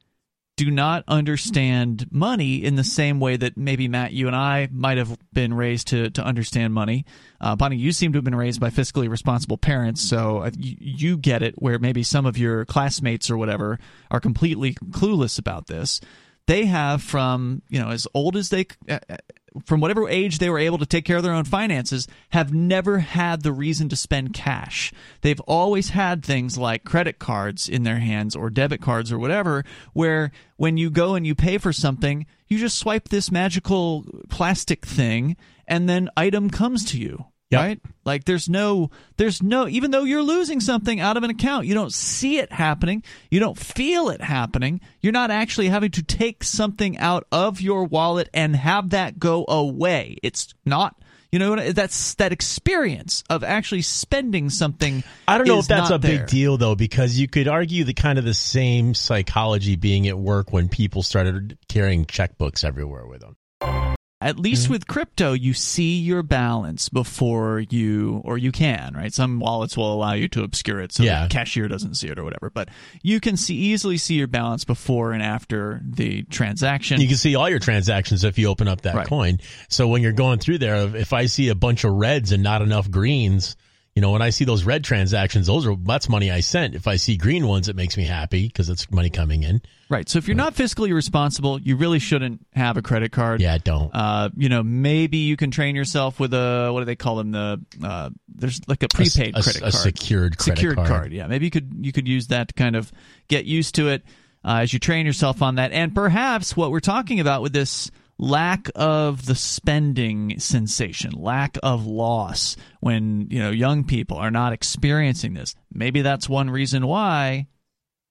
do 0.57 0.71
not 0.71 1.03
understand 1.07 2.07
money 2.11 2.63
in 2.63 2.75
the 2.75 2.83
same 2.83 3.19
way 3.19 3.37
that 3.37 3.55
maybe 3.55 3.87
Matt, 3.87 4.11
you 4.11 4.25
and 4.25 4.35
I 4.35 4.67
might 4.71 4.97
have 4.97 5.15
been 5.31 5.53
raised 5.53 5.89
to, 5.89 6.09
to 6.09 6.23
understand 6.23 6.73
money. 6.73 7.05
Uh, 7.39 7.55
Bonnie, 7.55 7.77
you 7.77 7.91
seem 7.91 8.11
to 8.13 8.17
have 8.17 8.23
been 8.23 8.33
raised 8.33 8.59
by 8.59 8.71
fiscally 8.71 9.07
responsible 9.07 9.59
parents, 9.59 10.01
so 10.01 10.39
uh, 10.39 10.51
you, 10.57 10.75
you 10.79 11.17
get 11.17 11.43
it. 11.43 11.53
Where 11.61 11.77
maybe 11.77 12.01
some 12.01 12.25
of 12.25 12.39
your 12.39 12.65
classmates 12.65 13.29
or 13.29 13.37
whatever 13.37 13.77
are 14.09 14.19
completely 14.19 14.73
clueless 14.73 15.37
about 15.37 15.67
this. 15.67 16.01
They 16.47 16.65
have 16.65 17.01
from 17.01 17.61
you 17.69 17.79
know 17.79 17.89
as 17.89 18.07
old 18.13 18.35
as 18.35 18.49
they 18.49 18.67
uh, 18.89 18.99
uh, 19.09 19.17
from 19.65 19.81
whatever 19.81 20.07
age 20.07 20.39
they 20.39 20.49
were 20.49 20.59
able 20.59 20.77
to 20.77 20.85
take 20.85 21.05
care 21.05 21.17
of 21.17 21.23
their 21.23 21.33
own 21.33 21.43
finances 21.43 22.07
have 22.29 22.53
never 22.53 22.99
had 22.99 23.41
the 23.41 23.51
reason 23.51 23.89
to 23.89 23.95
spend 23.95 24.33
cash. 24.33 24.93
They've 25.21 25.39
always 25.41 25.89
had 25.89 26.23
things 26.23 26.57
like 26.57 26.83
credit 26.83 27.19
cards 27.19 27.67
in 27.67 27.83
their 27.83 27.99
hands 27.99 28.35
or 28.35 28.49
debit 28.49 28.81
cards 28.81 29.11
or 29.11 29.19
whatever, 29.19 29.63
where 29.93 30.31
when 30.57 30.77
you 30.77 30.89
go 30.89 31.15
and 31.15 31.25
you 31.25 31.35
pay 31.35 31.57
for 31.57 31.73
something, 31.73 32.25
you 32.47 32.57
just 32.57 32.77
swipe 32.77 33.09
this 33.09 33.31
magical 33.31 34.05
plastic 34.29 34.85
thing 34.85 35.35
and 35.67 35.89
then 35.89 36.09
item 36.15 36.49
comes 36.49 36.85
to 36.85 36.97
you. 36.97 37.25
Yep. 37.49 37.61
Right? 37.61 37.81
Like 38.03 38.25
there's 38.25 38.49
no 38.49 38.91
there's 39.15 39.41
no 39.41 39.67
even 39.67 39.91
though 39.91 40.03
you're 40.03 40.23
losing 40.23 40.59
something 40.59 40.99
out 40.99 41.15
of 41.15 41.23
an 41.23 41.29
account, 41.29 41.65
you 41.65 41.73
don't 41.73 41.93
see 41.93 42.39
it 42.39 42.51
happening, 42.51 43.03
you 43.31 43.39
don't 43.39 43.57
feel 43.57 44.09
it 44.09 44.21
happening. 44.21 44.81
You're 45.01 45.13
not 45.13 45.31
actually 45.31 45.69
having 45.69 45.91
to 45.91 46.03
take 46.03 46.43
something 46.43 46.97
out 46.97 47.25
of 47.31 47.61
your 47.61 47.85
wallet 47.85 48.29
and 48.33 48.55
have 48.55 48.89
that 48.89 49.17
go 49.17 49.45
away. 49.47 50.17
It's 50.23 50.53
not 50.65 51.01
you 51.31 51.39
know 51.39 51.71
that's 51.71 52.15
that 52.15 52.31
experience 52.31 53.23
of 53.29 53.43
actually 53.43 53.81
spending 53.81 54.49
something. 54.49 55.03
I 55.27 55.37
don't 55.37 55.47
know 55.47 55.59
if 55.59 55.67
that's 55.67 55.89
a 55.89 55.99
big 55.99 56.27
deal 56.27 56.57
though, 56.57 56.75
because 56.75 57.19
you 57.19 57.27
could 57.27 57.47
argue 57.47 57.83
the 57.83 57.93
kind 57.93 58.17
of 58.17 58.25
the 58.25 58.33
same 58.33 58.93
psychology 58.93 59.75
being 59.75 60.07
at 60.07 60.17
work 60.17 60.53
when 60.53 60.69
people 60.69 61.03
started 61.03 61.57
carrying 61.67 62.05
checkbooks 62.05 62.63
everywhere 62.63 63.05
with 63.05 63.21
them. 63.21 63.86
At 64.19 64.39
least 64.39 64.63
Mm-hmm. 64.63 64.73
with 64.73 64.87
crypto, 64.87 65.33
you 65.33 65.53
see 65.53 65.99
your 65.99 66.23
balance 66.23 66.89
before 66.89 67.59
you, 67.69 68.19
or 68.25 68.35
you 68.39 68.51
can, 68.51 68.95
right? 68.95 69.13
Some 69.13 69.39
wallets 69.39 69.77
will 69.77 69.93
allow 69.93 70.13
you 70.13 70.27
to 70.29 70.43
obscure 70.43 70.81
it 70.81 70.91
so 70.91 71.03
Yeah. 71.03 71.23
the 71.23 71.29
cashier 71.29 71.67
doesn't 71.67 71.93
see 71.95 72.07
it 72.07 72.17
or 72.17 72.23
whatever. 72.23 72.49
But 72.49 72.69
you 73.03 73.19
can 73.19 73.37
see 73.37 73.53
easily 73.55 73.97
see 73.97 74.15
your 74.15 74.25
balance 74.25 74.65
before 74.65 75.11
and 75.11 75.21
after 75.21 75.81
the 75.87 76.23
transaction. 76.23 76.99
You 76.99 77.07
can 77.07 77.17
see 77.17 77.35
all 77.35 77.47
your 77.47 77.59
transactions 77.59 78.23
if 78.23 78.39
you 78.39 78.47
open 78.47 78.67
up 78.67 78.81
that 78.81 78.95
Right. 78.95 79.07
coin. 79.07 79.39
So 79.69 79.87
when 79.87 80.01
you're 80.01 80.13
going 80.13 80.39
through 80.39 80.57
there, 80.57 80.95
if 80.95 81.13
I 81.13 81.27
see 81.27 81.49
a 81.49 81.55
bunch 81.55 81.83
of 81.83 81.93
reds 81.93 82.31
and 82.31 82.41
not 82.41 82.63
enough 82.63 82.89
greens, 82.89 83.55
You 83.97 84.01
know, 84.01 84.11
when 84.11 84.21
I 84.21 84.29
see 84.29 84.45
those 84.45 84.63
red 84.63 84.83
transactions, 84.83 85.47
those 85.47 85.65
are 85.65 85.75
that's 85.75 86.07
money 86.07 86.29
I 86.29 86.41
sent. 86.41 86.75
If 86.75 86.85
I 86.85 86.97
see 86.97 87.17
green 87.17 87.47
ones, 87.47 87.67
it 87.67 87.75
makes 87.75 87.97
me 87.97 88.03
happy 88.03 88.45
because 88.45 88.69
it's 88.69 88.91
money 88.91 89.09
coming 89.09 89.41
in. 89.41 89.59
Right. 89.89 90.07
So 90.07 90.19
if 90.19 90.27
you're 90.27 90.37
not 90.37 90.53
fiscally 90.53 90.93
responsible, 90.93 91.59
you 91.59 91.77
really 91.77 91.97
shouldn't 91.97 92.45
have 92.53 92.77
a 92.77 92.83
credit 92.83 93.11
card. 93.11 93.41
Yeah, 93.41 93.55
I 93.55 93.57
don't. 93.57 93.89
Uh, 93.91 94.29
you 94.37 94.49
know, 94.49 94.61
maybe 94.61 95.17
you 95.17 95.35
can 95.35 95.49
train 95.49 95.75
yourself 95.75 96.19
with 96.19 96.31
a 96.35 96.69
what 96.71 96.81
do 96.81 96.85
they 96.85 96.95
call 96.95 97.15
them? 97.15 97.31
The 97.31 97.59
uh, 97.83 98.11
there's 98.27 98.61
like 98.67 98.83
a 98.83 98.87
prepaid 98.87 99.35
a, 99.35 99.41
credit 99.41 99.63
a 99.63 99.71
card, 99.71 99.73
secured 99.73 100.37
credit 100.37 100.59
secured 100.59 100.75
card. 100.75 100.87
card. 100.89 101.11
Yeah, 101.11 101.25
maybe 101.25 101.45
you 101.45 101.51
could 101.51 101.73
you 101.81 101.91
could 101.91 102.07
use 102.07 102.27
that 102.27 102.49
to 102.49 102.53
kind 102.53 102.75
of 102.75 102.91
get 103.29 103.45
used 103.45 103.73
to 103.73 103.89
it 103.89 104.03
uh, 104.45 104.59
as 104.61 104.73
you 104.73 104.77
train 104.77 105.07
yourself 105.07 105.41
on 105.41 105.55
that, 105.55 105.71
and 105.71 105.95
perhaps 105.95 106.55
what 106.55 106.69
we're 106.69 106.81
talking 106.81 107.19
about 107.19 107.41
with 107.41 107.51
this 107.51 107.89
lack 108.19 108.69
of 108.75 109.25
the 109.25 109.35
spending 109.35 110.39
sensation, 110.39 111.11
lack 111.11 111.57
of 111.61 111.85
loss 111.85 112.55
when 112.79 113.27
you 113.29 113.39
know 113.39 113.51
young 113.51 113.83
people 113.83 114.17
are 114.17 114.31
not 114.31 114.53
experiencing 114.53 115.33
this. 115.33 115.55
Maybe 115.71 116.01
that's 116.01 116.27
one 116.29 116.49
reason 116.49 116.87
why 116.87 117.47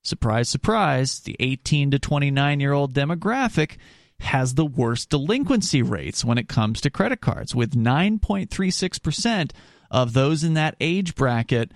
surprise, 0.04 0.48
surprise, 0.48 1.20
the 1.20 1.36
18 1.40 1.90
to 1.90 1.98
29 1.98 2.60
year 2.60 2.72
old 2.72 2.94
demographic 2.94 3.76
has 4.20 4.54
the 4.54 4.64
worst 4.64 5.10
delinquency 5.10 5.82
rates 5.82 6.24
when 6.24 6.38
it 6.38 6.48
comes 6.48 6.80
to 6.80 6.90
credit 6.90 7.20
cards, 7.20 7.54
with 7.54 7.74
9.36% 7.74 9.50
of 9.90 10.12
those 10.14 10.42
in 10.42 10.54
that 10.54 10.74
age 10.80 11.14
bracket 11.14 11.70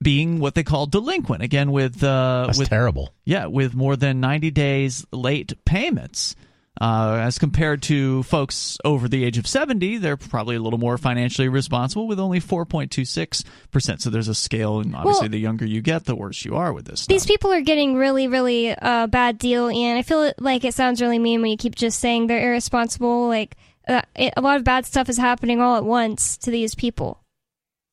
being 0.00 0.38
what 0.38 0.54
they 0.54 0.62
call 0.62 0.86
delinquent. 0.86 1.42
Again, 1.42 1.72
with 1.72 2.02
uh, 2.02 2.44
That's 2.46 2.58
with 2.58 2.68
terrible. 2.68 3.12
yeah, 3.24 3.46
with 3.46 3.74
more 3.74 3.96
than 3.96 4.20
90 4.20 4.50
days 4.50 5.06
late 5.12 5.52
payments. 5.64 6.36
Uh, 6.80 7.18
as 7.20 7.38
compared 7.38 7.82
to 7.82 8.22
folks 8.22 8.78
over 8.84 9.06
the 9.06 9.24
age 9.24 9.36
of 9.36 9.46
70, 9.46 9.98
they're 9.98 10.16
probably 10.16 10.56
a 10.56 10.60
little 10.60 10.78
more 10.78 10.96
financially 10.96 11.48
responsible 11.48 12.06
with 12.08 12.18
only 12.18 12.40
4.26%. 12.40 14.00
So 14.00 14.10
there's 14.10 14.28
a 14.28 14.34
scale, 14.34 14.80
and 14.80 14.96
obviously, 14.96 15.24
Well- 15.24 15.28
the 15.30 15.38
younger 15.38 15.66
you 15.66 15.82
get, 15.82 16.06
the 16.06 16.16
worse 16.16 16.44
you 16.44 16.56
are 16.56 16.72
with 16.72 16.86
this. 16.86 17.06
These 17.06 17.26
people 17.26 17.52
are 17.52 17.60
getting 17.60 17.94
really, 17.96 18.26
really 18.26 18.70
uh, 18.70 19.06
bad 19.06 19.38
deal, 19.38 19.68
and 19.68 19.98
I 19.98 20.02
feel 20.02 20.32
like 20.38 20.64
it 20.64 20.74
sounds 20.74 21.00
really 21.02 21.18
mean 21.18 21.42
when 21.42 21.50
you 21.50 21.56
keep 21.58 21.74
just 21.74 21.98
saying 22.00 22.26
they're 22.26 22.48
irresponsible. 22.48 23.28
Like 23.28 23.54
uh, 23.86 24.02
it, 24.16 24.32
a 24.36 24.40
lot 24.40 24.56
of 24.56 24.64
bad 24.64 24.86
stuff 24.86 25.08
is 25.10 25.18
happening 25.18 25.60
all 25.60 25.76
at 25.76 25.84
once 25.84 26.36
to 26.38 26.50
these 26.50 26.74
people. 26.74 27.20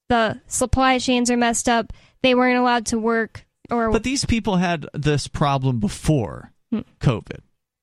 The 0.08 0.40
supply 0.48 1.00
chains 1.00 1.30
are 1.30 1.38
messed 1.38 1.68
up. 1.70 1.92
They 2.24 2.34
weren't 2.34 2.58
allowed 2.58 2.88
to 2.88 2.98
work, 2.98 3.46
or 3.70 3.92
But 3.92 4.04
these 4.04 4.24
people 4.26 4.56
had 4.56 4.86
this 4.94 5.28
problem 5.28 5.80
before 5.80 6.54
Hmm. 6.72 6.80
COVID. 7.02 7.40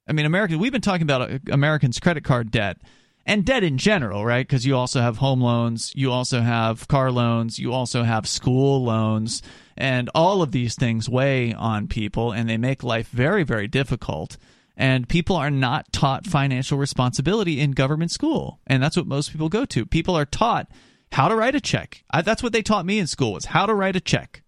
I 0.07 0.12
mean, 0.12 0.26
Americans, 0.26 0.61
we've 0.61 0.72
been 0.72 0.80
talking 0.80 1.02
about 1.02 1.30
uh, 1.30 1.38
Americans' 1.50 1.98
credit 1.98 2.24
card 2.24 2.50
debt 2.50 2.78
and 3.24 3.44
debt 3.44 3.64
in 3.64 3.76
general, 3.76 4.24
right? 4.24 4.46
Because 4.46 4.64
you 4.64 4.76
also 4.76 5.00
have 5.00 5.18
home 5.18 5.40
loans, 5.40 5.92
you 5.96 6.12
also 6.12 6.40
have 6.40 6.86
car 6.86 7.11
loans, 7.11 7.59
you 7.59 7.72
also 7.72 8.04
have 8.04 8.28
school 8.28 8.84
loans, 8.84 9.42
and 9.76 10.09
all 10.14 10.42
of 10.42 10.52
these 10.52 10.76
things 10.76 11.09
weigh 11.09 11.52
on 11.52 11.88
people 11.88 12.32
and 12.32 12.48
they 12.48 12.57
make 12.57 12.84
life 12.84 13.09
very, 13.09 13.42
very 13.42 13.66
difficult. 13.66 14.36
And 14.76 15.09
people 15.09 15.36
are 15.36 15.50
not 15.50 15.92
taught 15.92 16.26
financial 16.26 16.78
responsibility 16.78 17.61
in 17.61 17.72
government 17.72 18.11
school. 18.11 18.61
And 18.66 18.82
that's 18.82 18.96
what 18.96 19.07
most 19.07 19.32
people 19.32 19.48
go 19.48 19.64
to. 19.64 19.86
People 19.86 20.14
are 20.14 20.26
taught 20.26 20.70
how 21.12 21.28
to 21.28 21.34
write 21.34 21.54
a 21.54 21.61
check. 21.61 22.04
I, 22.11 22.22
that's 22.22 22.42
what 22.42 22.52
they 22.52 22.62
taught 22.62 22.84
me 22.84 22.98
in 22.98 23.07
school 23.07 23.32
was 23.32 23.46
how 23.46 23.66
to 23.66 23.74
write 23.74 23.96
a 23.96 24.00
check. 24.00 24.42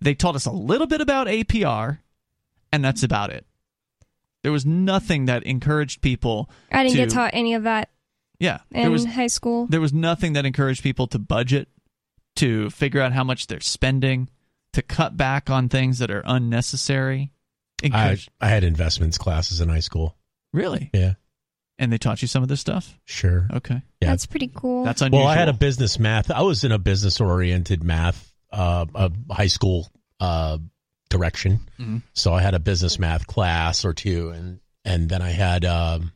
They 0.00 0.14
taught 0.14 0.36
us 0.36 0.46
a 0.46 0.52
little 0.52 0.86
bit 0.86 1.00
about 1.00 1.26
APR, 1.26 2.00
and 2.70 2.84
that's 2.84 3.02
about 3.02 3.30
it. 3.30 3.46
There 4.42 4.52
was 4.52 4.66
nothing 4.66 5.26
that 5.26 5.44
encouraged 5.44 6.00
people. 6.02 6.50
I 6.70 6.82
didn't 6.82 6.96
to, 6.96 7.02
get 7.04 7.10
taught 7.10 7.30
any 7.32 7.54
of 7.54 7.62
that 7.64 7.90
Yeah, 8.40 8.58
in 8.72 8.82
there 8.82 8.90
was 8.90 9.04
high 9.04 9.28
school. 9.28 9.66
there 9.68 9.80
was 9.80 9.92
nothing 9.92 10.32
that 10.34 10.44
encouraged 10.46 10.82
people 10.82 11.06
to 11.08 11.18
budget, 11.18 11.68
to 12.36 12.70
figure 12.70 13.00
out 13.00 13.12
how 13.12 13.22
much 13.24 13.46
they're 13.46 13.60
spending, 13.60 14.28
to 14.72 14.82
cut 14.82 15.16
back 15.16 15.48
on 15.50 15.68
things 15.68 15.98
that 16.00 16.10
are 16.10 16.22
unnecessary. 16.24 17.30
I, 17.92 18.16
I 18.40 18.48
had 18.48 18.64
investments 18.64 19.18
classes 19.18 19.60
in 19.60 19.68
high 19.68 19.80
school. 19.80 20.16
really? 20.52 20.90
Yeah, 20.94 21.14
And 21.78 21.92
they 21.92 21.98
taught 21.98 22.22
you 22.22 22.28
some 22.28 22.42
of 22.42 22.48
this 22.48 22.60
stuff? 22.60 22.98
sure. 23.04 23.48
Okay, 23.52 23.82
Yeah. 24.00 24.10
That's 24.10 24.26
pretty 24.26 24.50
cool. 24.54 24.84
that's 24.84 25.02
unusual. 25.02 25.24
Well, 25.26 25.28
I 25.28 25.36
had 25.36 25.48
a 25.48 25.52
business 25.52 25.98
math. 25.98 26.30
I 26.30 26.42
was 26.42 26.64
in 26.64 26.70
a 26.72 26.78
business 26.78 27.20
oriented 27.20 27.82
math, 27.84 28.32
uh, 28.52 28.86
a 28.94 29.10
high 29.30 29.46
school 29.48 29.88
uh, 30.20 30.58
direction. 31.12 31.60
Mhm. 31.78 32.02
So 32.14 32.34
I 32.34 32.42
had 32.42 32.54
a 32.54 32.58
business 32.58 32.98
math 32.98 33.26
class 33.28 33.84
or 33.84 33.92
two, 33.92 34.30
and 34.30 34.58
and 34.84 35.08
then 35.08 35.22
I 35.22 35.30
had 35.30 35.64
um, 35.64 36.10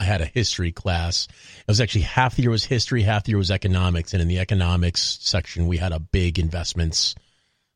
I 0.00 0.04
had 0.04 0.20
a 0.20 0.26
history 0.26 0.72
class. 0.72 1.28
It 1.60 1.68
was 1.68 1.80
actually 1.80 2.02
half 2.02 2.34
the 2.34 2.42
year 2.42 2.50
was 2.50 2.64
history, 2.64 3.02
half 3.02 3.24
the 3.24 3.30
year 3.30 3.38
was 3.38 3.50
economics, 3.50 4.12
and 4.14 4.22
in 4.22 4.28
the 4.28 4.38
economics 4.40 5.18
section 5.20 5.68
we 5.68 5.76
had 5.76 5.92
a 5.92 6.00
big 6.00 6.38
investments, 6.38 7.14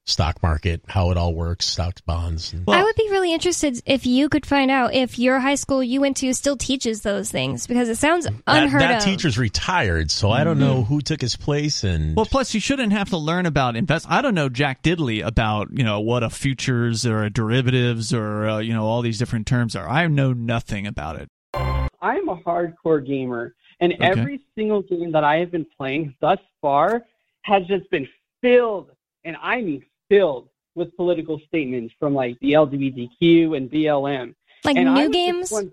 stock 0.07 0.43
market, 0.43 0.83
how 0.87 1.11
it 1.11 1.17
all 1.17 1.35
works, 1.35 1.67
stocks, 1.67 2.01
bonds. 2.03 2.53
And, 2.53 2.65
I 2.69 2.83
would 2.83 2.95
be 2.97 3.09
really 3.11 3.33
interested 3.33 3.81
if 3.87 4.05
you 4.07 4.29
could 4.29 4.45
find 4.45 4.71
out 4.71 4.93
if 4.95 5.19
your 5.19 5.41
high 5.41 5.55
school 5.55 5.83
you 5.83 6.01
went 6.01 6.19
to 6.19 6.33
still 6.35 6.57
teaches 6.57 7.03
those 7.03 7.31
things 7.31 7.67
because 7.67 7.89
it 7.89 7.97
sounds 7.97 8.27
that, 8.27 8.35
unheard 8.47 8.83
that 8.83 8.99
of. 8.99 9.05
teacher's 9.05 9.39
retired, 9.39 10.11
so 10.11 10.31
I 10.31 10.45
don't 10.45 10.59
know 10.59 10.83
who 10.83 11.01
took 11.01 11.21
his 11.21 11.37
place. 11.37 11.85
And 11.85 12.17
Well, 12.17 12.27
plus 12.27 12.55
you 12.55 12.61
shouldn't 12.61 12.93
have 12.93 13.11
to 13.11 13.17
learn 13.17 13.47
about 13.47 13.77
invest. 13.77 14.07
I 14.09 14.21
don't 14.21 14.35
know 14.35 14.49
Jack 14.49 14.83
Diddley 14.83 15.25
about 15.25 15.69
you 15.73 15.85
know 15.85 16.01
what 16.01 16.23
a 16.23 16.31
futures 16.31 17.07
or 17.07 17.23
a 17.25 17.31
derivatives 17.31 18.13
or 18.13 18.47
uh, 18.49 18.59
you 18.59 18.75
know 18.75 18.85
all 18.85 19.01
these 19.03 19.19
different 19.19 19.47
terms 19.47 19.75
are. 19.75 19.89
I 19.89 20.07
know 20.07 20.33
nothing 20.33 20.87
about 20.87 21.17
it. 21.17 21.29
I'm 21.55 22.29
a 22.29 22.37
hardcore 22.37 23.05
gamer, 23.07 23.55
and 23.81 23.95
Okay. 23.95 24.03
every 24.03 24.41
single 24.55 24.83
game 24.83 25.13
that 25.13 25.25
I 25.25 25.37
have 25.37 25.51
been 25.51 25.67
playing 25.79 26.15
thus 26.21 26.39
far 26.61 27.03
has 27.43 27.67
just 27.67 27.89
been 27.91 28.07
filled, 28.43 28.91
and 29.25 29.37
I 29.41 29.63
mean 29.63 29.83
filled, 30.09 30.49
with 30.75 30.95
political 30.97 31.41
statements 31.47 31.95
from 31.99 32.15
like 32.15 32.39
the 32.41 32.53
LGBTQ 32.53 33.57
and 33.57 33.71
BLM. 33.71 34.35
like 34.65 34.77
and 34.77 34.95
new 34.95 35.11
games. 35.11 35.51
one- 35.51 35.73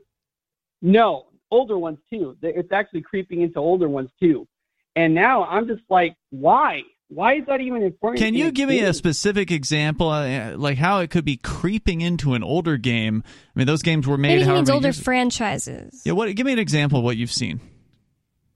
no, 0.82 1.28
older 1.50 1.78
ones 1.78 2.00
too. 2.12 2.36
It's 2.42 2.72
actually 2.72 3.02
creeping 3.02 3.42
into 3.42 3.60
older 3.60 3.88
ones 3.90 4.10
too. 4.20 4.48
And 4.96 5.14
now 5.14 5.44
I'm 5.46 5.68
just 5.68 5.84
like, 5.90 6.16
why? 6.32 6.82
Why 7.08 7.36
is 7.36 7.46
that 7.48 7.60
even 7.60 7.84
important? 7.84 8.22
Can 8.24 8.34
you 8.36 8.52
give 8.52 8.70
me 8.70 8.80
a 8.80 8.94
specific 8.94 9.52
example, 9.52 10.08
uh, 10.10 10.56
like 10.58 10.78
how 10.78 11.00
it 11.00 11.10
could 11.10 11.26
be 11.26 11.36
creeping 11.38 12.00
into 12.00 12.34
an 12.36 12.44
older 12.44 12.78
game? 12.78 13.24
I 13.54 13.60
mean, 13.60 13.68
those 13.68 13.82
games 13.82 14.08
were 14.08 14.18
made. 14.18 14.30
Maybe 14.30 14.44
he 14.46 14.52
means 14.52 14.70
older 14.70 14.88
years- 14.88 15.00
franchises. 15.02 16.02
Yeah, 16.06 16.14
what? 16.14 16.34
Give 16.36 16.46
me 16.46 16.54
an 16.54 16.60
example 16.60 17.00
of 17.00 17.04
what 17.04 17.18
you've 17.18 17.32
seen. 17.32 17.60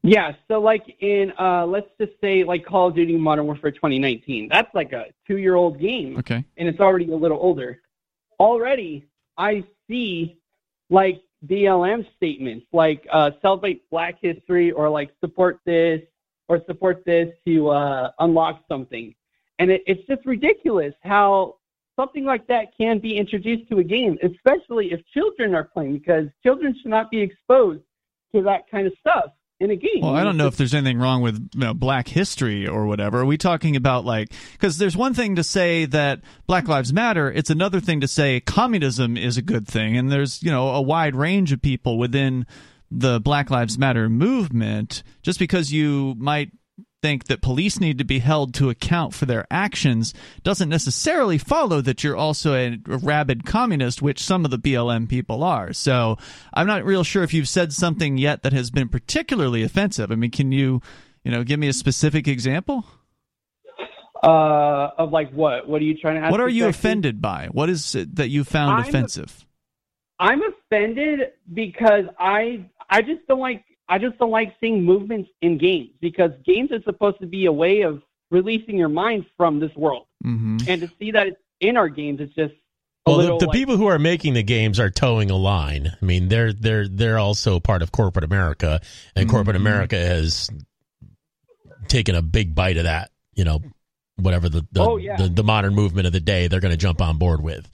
Yeah, 0.05 0.33
so 0.47 0.59
like 0.61 0.83
in 0.99 1.33
uh 1.39 1.65
let's 1.65 1.89
just 1.99 2.13
say 2.21 2.43
like 2.43 2.63
Call 2.63 2.89
of 2.89 2.95
Duty 2.95 3.17
Modern 3.17 3.45
Warfare 3.45 3.71
2019. 3.71 4.49
That's 4.51 4.73
like 4.75 4.93
a 4.93 5.05
2-year-old 5.27 5.79
game 5.79 6.17
Okay. 6.17 6.43
and 6.57 6.67
it's 6.67 6.79
already 6.79 7.11
a 7.11 7.15
little 7.15 7.39
older. 7.41 7.81
Already 8.39 9.05
I 9.37 9.63
see 9.89 10.37
like 10.91 11.21
BLM 11.47 12.05
statements 12.15 12.67
like 12.71 13.07
uh 13.11 13.31
celebrate 13.41 13.89
black 13.89 14.15
history 14.21 14.71
or 14.71 14.89
like 14.89 15.09
support 15.21 15.59
this 15.65 16.01
or 16.47 16.61
support 16.67 17.03
this 17.05 17.29
to 17.47 17.69
uh 17.69 18.11
unlock 18.19 18.61
something. 18.69 19.15
And 19.57 19.71
it, 19.71 19.81
it's 19.87 20.05
just 20.07 20.23
ridiculous 20.25 20.93
how 21.01 21.55
something 21.95 22.25
like 22.25 22.45
that 22.47 22.77
can 22.77 22.99
be 22.99 23.17
introduced 23.17 23.69
to 23.71 23.79
a 23.79 23.83
game, 23.83 24.19
especially 24.21 24.91
if 24.91 24.99
children 25.13 25.55
are 25.55 25.63
playing 25.63 25.93
because 25.93 26.27
children 26.43 26.75
should 26.79 26.91
not 26.91 27.09
be 27.09 27.21
exposed 27.21 27.81
to 28.35 28.43
that 28.43 28.69
kind 28.69 28.85
of 28.85 28.93
stuff 28.99 29.31
in 29.59 29.71
a 29.71 29.75
game. 29.75 30.01
Well, 30.01 30.15
I 30.15 30.23
don't 30.23 30.37
know 30.37 30.47
if 30.47 30.57
there's 30.57 30.73
anything 30.73 30.97
wrong 30.97 31.21
with 31.21 31.35
you 31.53 31.59
know, 31.59 31.73
black 31.73 32.07
history 32.07 32.67
or 32.67 32.85
whatever. 32.85 33.21
Are 33.21 33.25
we 33.25 33.37
talking 33.37 33.75
about 33.75 34.05
like 34.05 34.31
because 34.53 34.77
there's 34.77 34.97
one 34.97 35.13
thing 35.13 35.35
to 35.35 35.43
say 35.43 35.85
that 35.85 36.21
Black 36.47 36.67
Lives 36.67 36.91
Matter, 36.91 37.31
it's 37.31 37.49
another 37.49 37.79
thing 37.79 38.01
to 38.01 38.07
say 38.07 38.39
communism 38.39 39.17
is 39.17 39.37
a 39.37 39.41
good 39.41 39.67
thing, 39.67 39.97
and 39.97 40.11
there's 40.11 40.43
you 40.43 40.51
know 40.51 40.69
a 40.69 40.81
wide 40.81 41.15
range 41.15 41.51
of 41.51 41.61
people 41.61 41.97
within 41.97 42.45
the 42.91 43.19
Black 43.19 43.49
Lives 43.49 43.77
Matter 43.77 44.09
movement. 44.09 45.03
Just 45.21 45.39
because 45.39 45.71
you 45.71 46.15
might 46.17 46.51
think 47.05 47.25
that 47.25 47.39
police 47.39 47.79
need 47.79 47.99
to 47.99 48.03
be 48.03 48.17
held 48.17 48.55
to 48.55 48.71
account 48.71 49.13
for 49.13 49.27
their 49.27 49.45
actions 49.51 50.11
doesn't 50.41 50.69
necessarily 50.69 51.37
follow 51.37 51.79
that 51.79 52.03
you're 52.03 52.15
also 52.15 52.55
a 52.55 52.79
rabid 52.87 53.45
communist, 53.45 54.01
which 54.01 54.23
some 54.23 54.43
of 54.43 54.49
the 54.49 54.57
BLM 54.57 55.07
people 55.07 55.43
are. 55.43 55.71
So 55.71 56.17
I'm 56.55 56.65
not 56.65 56.83
real 56.83 57.03
sure 57.03 57.21
if 57.21 57.31
you've 57.31 57.47
said 57.47 57.73
something 57.73 58.17
yet 58.17 58.41
that 58.41 58.53
has 58.53 58.71
been 58.71 58.89
particularly 58.89 59.61
offensive. 59.61 60.11
I 60.11 60.15
mean, 60.15 60.31
can 60.31 60.51
you, 60.51 60.81
you 61.23 61.29
know, 61.29 61.43
give 61.43 61.59
me 61.59 61.67
a 61.67 61.73
specific 61.73 62.27
example? 62.27 62.85
Uh, 64.23 64.89
of 64.97 65.11
like 65.11 65.31
what? 65.31 65.69
What 65.69 65.83
are 65.83 65.85
you 65.85 65.95
trying 65.95 66.15
to 66.15 66.21
ask? 66.21 66.31
What 66.31 66.41
are 66.41 66.49
you 66.49 66.65
offended 66.65 67.21
by? 67.21 67.49
What 67.51 67.69
is 67.69 67.93
it 67.93 68.15
that 68.15 68.29
you 68.29 68.43
found 68.43 68.79
I'm- 68.79 68.89
offensive? 68.89 69.45
I'm 70.17 70.41
offended 70.41 71.33
because 71.53 72.05
I 72.17 72.65
I 72.89 73.01
just 73.01 73.27
don't 73.27 73.41
like 73.41 73.64
I 73.87 73.99
just 73.99 74.17
don't 74.17 74.31
like 74.31 74.55
seeing 74.59 74.83
movements 74.83 75.29
in 75.41 75.57
games 75.57 75.89
because 76.01 76.31
games 76.45 76.71
are 76.71 76.81
supposed 76.83 77.19
to 77.19 77.27
be 77.27 77.45
a 77.45 77.51
way 77.51 77.81
of 77.81 78.01
releasing 78.31 78.77
your 78.77 78.89
mind 78.89 79.25
from 79.37 79.59
this 79.59 79.73
world, 79.75 80.05
hmm 80.23 80.57
and 80.67 80.81
to 80.81 80.89
see 80.99 81.11
that 81.11 81.27
it's 81.27 81.37
in 81.61 81.77
our 81.77 81.87
games, 81.89 82.19
it's 82.19 82.33
just 82.33 82.53
Well, 83.05 83.17
the, 83.17 83.37
the 83.37 83.45
like- 83.47 83.51
people 83.55 83.77
who 83.77 83.85
are 83.85 83.99
making 83.99 84.33
the 84.33 84.41
games 84.43 84.79
are 84.79 84.89
toeing 84.89 85.29
a 85.29 85.35
line. 85.35 85.91
I 86.01 86.05
mean, 86.05 86.27
they're 86.29 86.51
they're 86.51 86.87
they're 86.87 87.19
also 87.19 87.59
part 87.59 87.81
of 87.83 87.91
corporate 87.91 88.25
America, 88.25 88.81
and 89.15 89.29
corporate 89.29 89.55
Mhm. 89.57 89.59
America 89.61 89.95
has 89.97 90.49
taken 91.87 92.15
a 92.15 92.21
big 92.21 92.55
bite 92.55 92.77
of 92.77 92.83
that. 92.83 93.11
You 93.35 93.43
know, 93.43 93.61
whatever 94.17 94.49
the 94.49 94.65
the, 94.71 94.81
Oh, 94.81 94.97
yeah. 94.97 95.17
the, 95.17 95.29
the 95.29 95.43
modern 95.43 95.75
movement 95.75 96.07
of 96.07 96.13
the 96.13 96.19
day 96.19 96.47
they're 96.47 96.59
going 96.61 96.71
to 96.73 96.77
jump 96.77 97.01
on 97.01 97.17
board 97.17 97.41
with. 97.41 97.69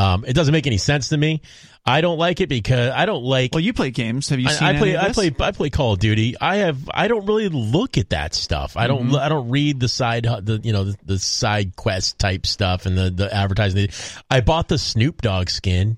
Um, 0.00 0.24
it 0.26 0.32
doesn't 0.34 0.52
make 0.52 0.66
any 0.66 0.78
sense 0.78 1.10
to 1.10 1.16
me. 1.16 1.42
I 1.84 2.00
don't 2.02 2.18
like 2.18 2.40
it 2.40 2.48
because 2.48 2.90
I 2.90 3.06
don't 3.06 3.22
like. 3.24 3.52
Well, 3.54 3.62
you 3.62 3.72
play 3.72 3.90
games. 3.90 4.28
Have 4.28 4.38
you 4.38 4.48
seen 4.48 4.66
I 4.66 4.70
any 4.70 4.78
play. 4.78 4.96
of 4.96 5.02
I 5.04 5.12
play. 5.12 5.34
I 5.40 5.50
play 5.52 5.70
Call 5.70 5.94
of 5.94 5.98
Duty. 5.98 6.36
I 6.40 6.56
have. 6.56 6.90
I 6.92 7.08
don't 7.08 7.26
really 7.26 7.48
look 7.48 7.96
at 7.98 8.10
that 8.10 8.34
stuff. 8.34 8.76
I 8.76 8.86
don't. 8.86 9.08
Mhm. 9.08 9.18
I 9.18 9.28
don't 9.28 9.48
read 9.50 9.80
the 9.80 9.88
side. 9.88 10.24
The 10.24 10.60
you 10.62 10.72
know 10.72 10.84
the, 10.84 10.96
the 11.04 11.18
side 11.18 11.76
quest 11.76 12.18
type 12.18 12.46
stuff 12.46 12.86
and 12.86 12.96
the 12.98 13.10
the 13.10 13.34
advertising. 13.34 13.88
I 14.30 14.40
bought 14.42 14.68
the 14.68 14.76
Snoop 14.78 15.22
Dogg 15.22 15.48
skin, 15.48 15.96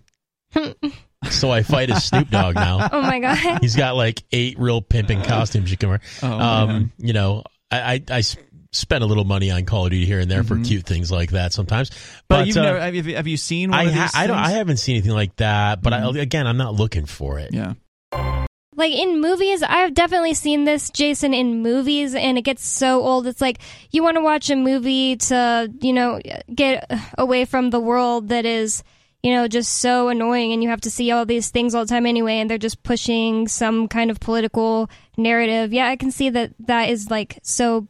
so 1.31 1.51
I 1.51 1.63
fight 1.63 1.91
as 1.91 2.05
Snoop 2.05 2.31
Dogg 2.31 2.55
now. 2.55 2.89
Oh 2.93 3.03
my 3.03 3.19
god. 3.19 3.59
He's 3.61 3.77
got 3.77 3.97
like 3.97 4.23
eight 4.33 4.59
real 4.59 4.83
pimping 4.83 5.23
costumes 5.23 5.71
you 5.71 5.77
can 5.77 5.89
wear. 5.91 6.01
Oh, 6.23 6.29
man. 6.29 6.41
um, 6.71 6.93
you 6.99 7.13
know, 7.13 7.43
I, 7.71 7.95
I, 7.95 8.19
I 8.19 8.23
s- 8.73 8.79
spend 8.79 9.05
a 9.05 9.07
little 9.07 9.25
money 9.25 9.51
on 9.51 9.65
Call 9.65 9.85
of 9.87 9.91
Duty 9.93 10.07
here 10.07 10.21
and 10.21 10.31
there 10.31 10.43
for 10.45 10.59
cute 10.61 10.85
things 10.85 11.11
like 11.13 11.31
that 11.33 11.53
sometimes. 11.53 11.91
But, 12.29 12.39
But, 12.39 12.47
you've 12.47 12.57
uh, 12.57 12.63
never, 12.63 12.81
have, 12.81 12.95
you, 12.95 13.17
have 13.17 13.27
you 13.27 13.37
seen 13.37 13.71
one 13.71 13.81
I, 13.81 13.83
of 13.85 13.93
ha- 13.95 14.11
I 14.15 14.27
don't. 14.27 14.37
I 14.37 14.51
haven't 14.51 14.79
seen 14.79 14.97
anything 14.97 15.13
like 15.13 15.37
that. 15.37 15.83
But 15.83 15.93
Mhm. 15.93 16.17
I, 16.17 16.21
again, 16.21 16.47
I'm 16.47 16.57
not 16.57 16.75
looking 16.75 17.07
for 17.07 17.39
it. 17.39 17.53
Yeah. 17.53 17.75
like 18.75 18.93
in 18.95 19.21
movies 19.21 19.63
i've 19.63 19.93
definitely 19.95 20.33
seen 20.35 20.65
this 20.65 20.89
jason 20.91 21.35
in 21.35 21.63
movies 21.63 22.15
and 22.15 22.39
it 22.39 22.43
gets 22.43 22.67
so 22.67 23.03
old 23.03 23.27
it's 23.27 23.41
like 23.41 23.59
you 23.91 24.03
want 24.03 24.17
to 24.17 24.23
watch 24.23 24.49
a 24.51 24.57
movie 24.57 25.15
to 25.17 25.71
you 25.81 25.93
know 25.93 26.19
get 26.55 26.91
away 27.19 27.45
from 27.45 27.69
the 27.71 27.79
world 27.81 28.29
that 28.29 28.47
is 28.47 28.83
you 29.23 29.33
know 29.35 29.47
just 29.47 29.77
so 29.79 30.09
annoying 30.09 30.53
and 30.53 30.63
you 30.63 30.71
have 30.71 30.81
to 30.81 30.91
see 30.91 31.11
all 31.11 31.27
these 31.27 31.51
things 31.51 31.75
all 31.75 31.85
the 31.85 31.89
time 31.89 32.07
anyway 32.07 32.37
and 32.39 32.49
they're 32.51 32.57
just 32.59 32.83
pushing 32.83 33.47
some 33.47 33.89
kind 33.89 34.11
of 34.11 34.19
political 34.21 34.89
narrative 35.19 35.73
yeah 35.73 35.89
i 35.89 35.97
can 35.97 36.11
see 36.11 36.31
that 36.31 36.51
that 36.61 36.89
is 36.89 37.11
like 37.11 37.39
so 37.43 37.87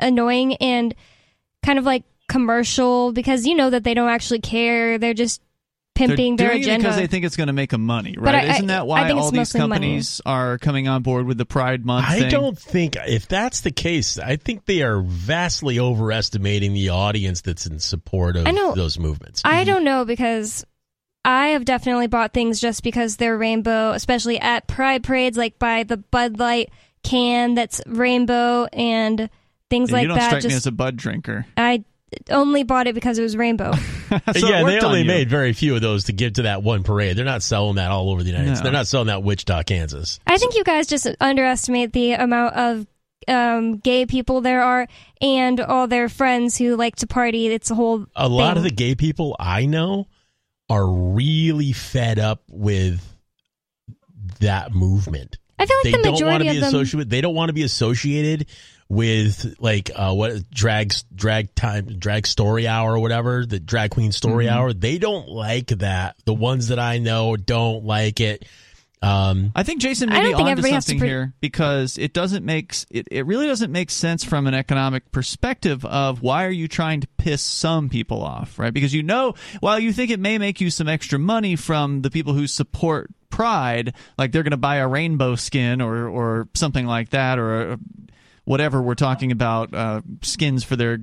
annoying 0.00 0.54
and 0.56 0.94
kind 1.64 1.78
of 1.78 1.84
like 1.84 2.04
commercial 2.28 3.12
because 3.12 3.46
you 3.46 3.54
know 3.54 3.70
that 3.70 3.84
they 3.84 3.94
don't 3.94 4.08
actually 4.08 4.40
care 4.40 4.98
they're 4.98 5.14
just 5.14 5.42
pimping 5.94 6.36
They're 6.36 6.48
their 6.48 6.54
doing 6.54 6.62
it 6.62 6.66
agenda 6.66 6.84
because 6.84 6.96
they 6.96 7.06
think 7.06 7.24
it's 7.24 7.36
going 7.36 7.48
to 7.48 7.52
make 7.52 7.70
them 7.70 7.84
money, 7.84 8.14
right? 8.16 8.34
I- 8.34 8.54
Isn't 8.54 8.70
I- 8.70 8.74
that 8.74 8.80
I 8.80 8.82
why 8.84 9.10
all 9.10 9.30
these 9.30 9.36
mostly 9.36 9.60
money. 9.60 9.70
companies 9.72 10.20
are 10.24 10.58
coming 10.58 10.88
on 10.88 11.02
board 11.02 11.26
with 11.26 11.38
the 11.38 11.46
Pride 11.46 11.84
Month 11.84 12.06
I 12.08 12.20
thing? 12.20 12.30
don't 12.30 12.58
think 12.58 12.96
if 12.96 13.28
that's 13.28 13.60
the 13.60 13.70
case, 13.70 14.18
I 14.18 14.36
think 14.36 14.64
they 14.66 14.82
are 14.82 15.00
vastly 15.00 15.78
overestimating 15.78 16.72
the 16.72 16.90
audience 16.90 17.42
that's 17.42 17.66
in 17.66 17.78
support 17.78 18.36
of 18.36 18.46
I 18.46 18.50
know. 18.52 18.74
those 18.74 18.98
movements. 18.98 19.42
I 19.44 19.56
mm-hmm. 19.56 19.64
don't 19.66 19.84
know 19.84 20.04
because 20.04 20.64
I 21.24 21.48
have 21.48 21.64
definitely 21.64 22.06
bought 22.06 22.32
things 22.32 22.60
just 22.60 22.82
because 22.82 23.16
they're 23.16 23.36
rainbow, 23.36 23.90
especially 23.90 24.38
at 24.38 24.66
pride 24.66 25.02
parades, 25.02 25.36
like 25.36 25.58
by 25.58 25.82
the 25.82 25.98
Bud 25.98 26.38
Light 26.38 26.70
can 27.02 27.54
that's 27.54 27.80
rainbow 27.86 28.66
and 28.72 29.28
things 29.70 29.90
Yeah, 29.90 29.94
like 29.96 30.02
you 30.02 30.08
don't 30.08 30.18
that. 30.18 30.26
strike 30.26 30.42
me 30.44 30.50
just 30.50 30.56
as 30.56 30.66
a 30.66 30.72
bud 30.72 30.96
drinker. 30.96 31.46
I 31.56 31.84
only 32.28 32.64
bought 32.64 32.88
it 32.88 32.94
because 32.94 33.18
it 33.18 33.22
was 33.22 33.36
rainbow. 33.36 33.72
So 34.10 34.48
yeah, 34.48 34.58
they 34.58 34.64
worked 34.64 34.82
on 34.82 34.88
only 34.90 35.04
made 35.04 35.30
very 35.30 35.52
few 35.52 35.76
of 35.76 35.82
those 35.82 36.04
to 36.06 36.12
give 36.12 36.32
to 36.32 36.42
that 36.42 36.64
one 36.64 36.82
parade. 36.82 37.16
They're 37.16 37.24
not 37.24 37.44
selling 37.44 37.76
that 37.76 37.92
all 37.92 38.10
over 38.10 38.24
the 38.24 38.30
United 38.30 38.48
No. 38.48 38.54
States. 38.54 38.62
They're 38.64 38.72
not 38.72 38.88
selling 38.88 39.06
that 39.06 39.22
Wichita, 39.22 39.62
Kansas. 39.62 40.18
I 40.26 40.36
think 40.36 40.56
you 40.56 40.64
guys 40.64 40.88
just 40.88 41.06
underestimate 41.20 41.92
the 41.92 42.14
amount 42.14 42.56
of 42.56 42.86
um, 43.28 43.76
gay 43.76 44.06
people 44.06 44.40
there 44.40 44.62
are 44.64 44.88
and 45.20 45.60
all 45.60 45.86
their 45.86 46.08
friends 46.08 46.56
who 46.58 46.74
like 46.74 46.96
to 46.96 47.06
party. 47.06 47.46
It's 47.46 47.70
a 47.70 47.76
whole 47.76 48.04
A 48.16 48.28
lot 48.28 48.56
of 48.56 48.64
the 48.64 48.70
gay 48.70 48.96
people 48.96 49.36
I 49.38 49.66
know 49.66 50.08
are 50.68 50.88
really 50.88 51.72
fed 51.72 52.18
up 52.18 52.42
with 52.50 53.00
that 54.40 54.72
movement. 54.72 55.38
I 55.58 55.66
feel 55.66 55.76
like 55.78 55.84
they 55.84 55.90
the 55.92 55.96
don't 55.98 56.04
want 56.12 56.20
majority 56.20 56.44
to 56.46 56.50
be 56.50 56.56
of 56.56 56.60
them. 56.62 56.68
associated. 56.80 57.10
They 57.10 57.20
don't 57.20 57.34
want 57.34 57.48
to 57.50 57.52
be 57.52 57.62
associated 57.62 58.46
with 58.90 59.54
like 59.60 59.90
uh, 59.94 60.12
what 60.12 60.50
drag 60.50 60.92
drag 61.14 61.54
time 61.54 61.98
drag 61.98 62.26
story 62.26 62.66
hour 62.66 62.96
or 62.96 62.98
whatever 62.98 63.46
the 63.46 63.60
drag 63.60 63.92
queen 63.92 64.10
story 64.12 64.46
Mm-hmm. 64.46 64.58
hour. 64.58 64.72
They 64.72 64.98
don't 64.98 65.28
like 65.28 65.68
that. 65.68 66.16
The 66.24 66.34
ones 66.34 66.68
that 66.68 66.78
I 66.80 66.98
know 66.98 67.36
don't 67.36 67.84
like 67.84 68.20
it. 68.20 68.44
Um, 69.02 69.52
I 69.54 69.62
think 69.62 69.80
Jason 69.80 70.10
I 70.10 70.14
may 70.14 70.18
be 70.18 70.30
don't 70.32 70.40
onto 70.40 70.50
everybody 70.50 70.74
to 70.74 70.82
something 70.82 70.98
pre- 70.98 71.08
here 71.08 71.32
because 71.40 71.96
it 71.96 72.12
doesn't 72.12 72.44
make 72.44 72.74
it, 72.90 73.08
it 73.10 73.24
really 73.26 73.46
doesn't 73.46 73.72
make 73.72 73.90
sense 73.90 74.24
from 74.24 74.46
an 74.46 74.52
economic 74.54 75.10
perspective 75.12 75.84
of 75.86 76.20
why 76.20 76.44
are 76.44 76.50
you 76.50 76.68
trying 76.68 77.00
to 77.00 77.08
piss 77.16 77.40
some 77.40 77.88
people 77.88 78.22
off, 78.22 78.58
right? 78.58 78.74
Because 78.74 78.92
you 78.92 79.02
know, 79.02 79.34
while 79.60 79.78
you 79.78 79.92
think 79.94 80.10
it 80.10 80.20
may 80.20 80.36
make 80.36 80.60
you 80.60 80.68
some 80.68 80.88
extra 80.88 81.18
money 81.18 81.56
from 81.56 82.02
the 82.02 82.10
people 82.10 82.34
who 82.34 82.46
support 82.46 83.08
Pride, 83.30 83.94
like 84.18 84.32
they're 84.32 84.42
going 84.42 84.50
to 84.50 84.56
buy 84.58 84.76
a 84.76 84.88
rainbow 84.88 85.36
skin 85.36 85.80
or 85.80 86.08
or 86.08 86.48
something 86.54 86.84
like 86.84 87.10
that, 87.10 87.38
or 87.38 87.72
uh, 87.72 87.76
whatever 88.50 88.82
we're 88.82 88.96
talking 88.96 89.30
about, 89.30 89.72
uh, 89.72 90.00
skins 90.22 90.64
for 90.64 90.74
their 90.74 90.98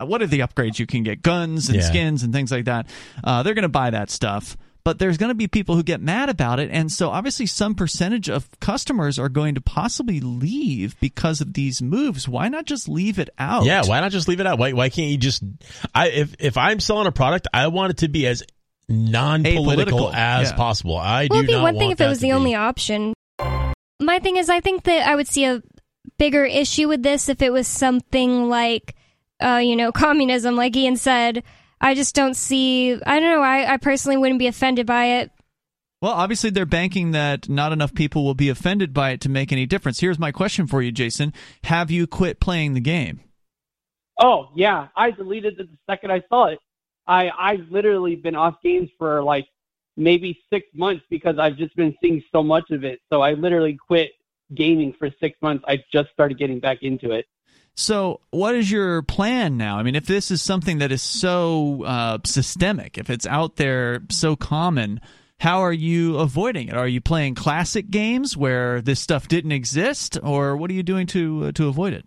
what 0.00 0.22
are 0.22 0.28
the 0.28 0.38
upgrades 0.38 0.78
you 0.78 0.86
can 0.86 1.02
get? 1.02 1.22
Guns 1.22 1.68
and 1.68 1.78
Yeah. 1.78 1.82
skins 1.84 2.22
and 2.22 2.32
things 2.32 2.52
like 2.52 2.66
that. 2.66 2.86
Uh, 3.24 3.42
they're 3.42 3.54
going 3.54 3.64
to 3.64 3.68
buy 3.68 3.90
that 3.90 4.10
stuff. 4.10 4.56
But 4.84 5.00
there's 5.00 5.18
going 5.18 5.28
to 5.30 5.34
be 5.34 5.48
people 5.48 5.74
who 5.74 5.82
get 5.82 6.00
mad 6.00 6.28
about 6.30 6.60
it. 6.60 6.70
And 6.72 6.90
so 6.90 7.10
obviously, 7.10 7.46
some 7.46 7.74
percentage 7.74 8.30
of 8.30 8.48
customers 8.60 9.18
are 9.18 9.28
going 9.28 9.56
to 9.56 9.60
possibly 9.60 10.20
leave 10.20 10.98
because 11.00 11.40
of 11.40 11.52
these 11.52 11.82
moves. 11.82 12.28
Why 12.28 12.48
not 12.48 12.64
just 12.64 12.88
leave 12.88 13.18
it 13.18 13.28
out? 13.38 13.64
Yeah, 13.64 13.82
why 13.84 13.98
not 14.00 14.12
just 14.12 14.28
leave 14.28 14.40
it 14.40 14.46
out? 14.46 14.58
Why 14.58 14.72
why 14.72 14.88
can't 14.88 15.10
you 15.10 15.18
just 15.18 15.42
I 15.94 16.08
if 16.08 16.36
if 16.38 16.56
I'm 16.56 16.78
selling 16.80 17.06
a 17.08 17.12
product, 17.12 17.48
I 17.52 17.66
want 17.66 17.90
it 17.90 17.96
to 17.98 18.08
be 18.08 18.26
as 18.26 18.44
non-political 18.88 19.98
Apolitical, 19.98 20.14
as 20.14 20.50
yeah. 20.50 20.56
possible. 20.56 20.96
I 20.96 21.26
well, 21.28 21.40
do 21.40 21.44
it'd 21.44 21.46
be 21.48 21.52
not 21.54 21.62
one 21.62 21.78
thing 21.78 21.90
if 21.90 22.00
it 22.00 22.06
was 22.06 22.20
the 22.20 22.28
be- 22.28 22.32
only 22.32 22.54
option. 22.54 23.12
My 24.00 24.20
thing 24.20 24.36
is, 24.36 24.48
I 24.48 24.60
think 24.60 24.84
that 24.84 25.06
I 25.06 25.16
would 25.16 25.26
see 25.28 25.44
a 25.44 25.60
bigger 26.18 26.44
issue 26.44 26.88
with 26.88 27.02
this 27.02 27.28
if 27.28 27.42
it 27.42 27.52
was 27.52 27.66
something 27.66 28.48
like, 28.48 28.94
uh, 29.40 29.60
you 29.62 29.76
know, 29.76 29.92
communism, 30.04 30.56
like 30.56 30.76
Ian 30.76 30.96
said. 30.96 31.42
I 31.80 31.94
just 31.94 32.14
don't 32.14 32.34
see. 32.34 32.94
I 33.06 33.20
don't 33.20 33.30
know. 33.30 33.42
I, 33.42 33.74
I 33.74 33.76
personally 33.76 34.16
wouldn't 34.16 34.40
be 34.40 34.48
offended 34.48 34.86
by 34.86 35.20
it. 35.20 35.30
Well, 36.00 36.12
obviously, 36.12 36.50
they're 36.50 36.66
banking 36.66 37.10
that 37.12 37.48
not 37.48 37.72
enough 37.72 37.94
people 37.94 38.24
will 38.24 38.34
be 38.34 38.48
offended 38.48 38.94
by 38.94 39.10
it 39.10 39.20
to 39.22 39.28
make 39.28 39.52
any 39.52 39.66
difference. 39.66 40.00
Here's 40.00 40.18
my 40.18 40.30
question 40.30 40.66
for 40.66 40.80
you, 40.82 40.92
Jason 40.92 41.32
Have 41.64 41.90
you 41.90 42.06
quit 42.06 42.40
playing 42.40 42.74
the 42.74 42.80
game? 42.80 43.20
Oh 44.20 44.48
yeah, 44.54 44.88
I 44.96 45.10
deleted 45.10 45.58
it 45.58 45.68
the 45.70 45.78
second 45.88 46.12
I 46.12 46.22
saw 46.28 46.46
it. 46.46 46.58
I 47.06 47.30
I've 47.30 47.70
literally 47.70 48.16
been 48.16 48.34
off 48.34 48.56
games 48.62 48.90
for 48.98 49.22
like 49.22 49.46
maybe 49.96 50.38
six 50.52 50.66
months 50.74 51.04
because 51.10 51.38
I've 51.38 51.56
just 51.56 51.74
been 51.76 51.94
seeing 52.00 52.22
so 52.32 52.42
much 52.42 52.70
of 52.70 52.84
it. 52.84 53.00
So 53.10 53.20
I 53.20 53.32
literally 53.32 53.76
quit 53.86 54.12
gaming 54.54 54.94
for 54.98 55.10
six 55.20 55.40
months. 55.42 55.64
I 55.66 55.82
just 55.92 56.10
started 56.10 56.38
getting 56.38 56.60
back 56.60 56.82
into 56.82 57.12
it. 57.12 57.26
So, 57.74 58.20
what 58.30 58.56
is 58.56 58.70
your 58.70 59.02
plan 59.02 59.56
now? 59.56 59.78
I 59.78 59.84
mean, 59.84 59.94
if 59.94 60.06
this 60.06 60.30
is 60.32 60.42
something 60.42 60.78
that 60.78 60.90
is 60.90 61.00
so 61.00 61.84
uh, 61.84 62.18
systemic, 62.24 62.98
if 62.98 63.08
it's 63.08 63.26
out 63.26 63.54
there 63.56 64.00
so 64.10 64.34
common, 64.34 65.00
how 65.38 65.60
are 65.60 65.72
you 65.72 66.16
avoiding 66.18 66.68
it? 66.68 66.76
Are 66.76 66.88
you 66.88 67.00
playing 67.00 67.36
classic 67.36 67.88
games 67.88 68.36
where 68.36 68.80
this 68.80 68.98
stuff 68.98 69.28
didn't 69.28 69.52
exist, 69.52 70.18
or 70.22 70.56
what 70.56 70.70
are 70.70 70.74
you 70.74 70.82
doing 70.82 71.06
to 71.08 71.44
uh, 71.46 71.52
to 71.52 71.68
avoid 71.68 71.92
it? 71.92 72.04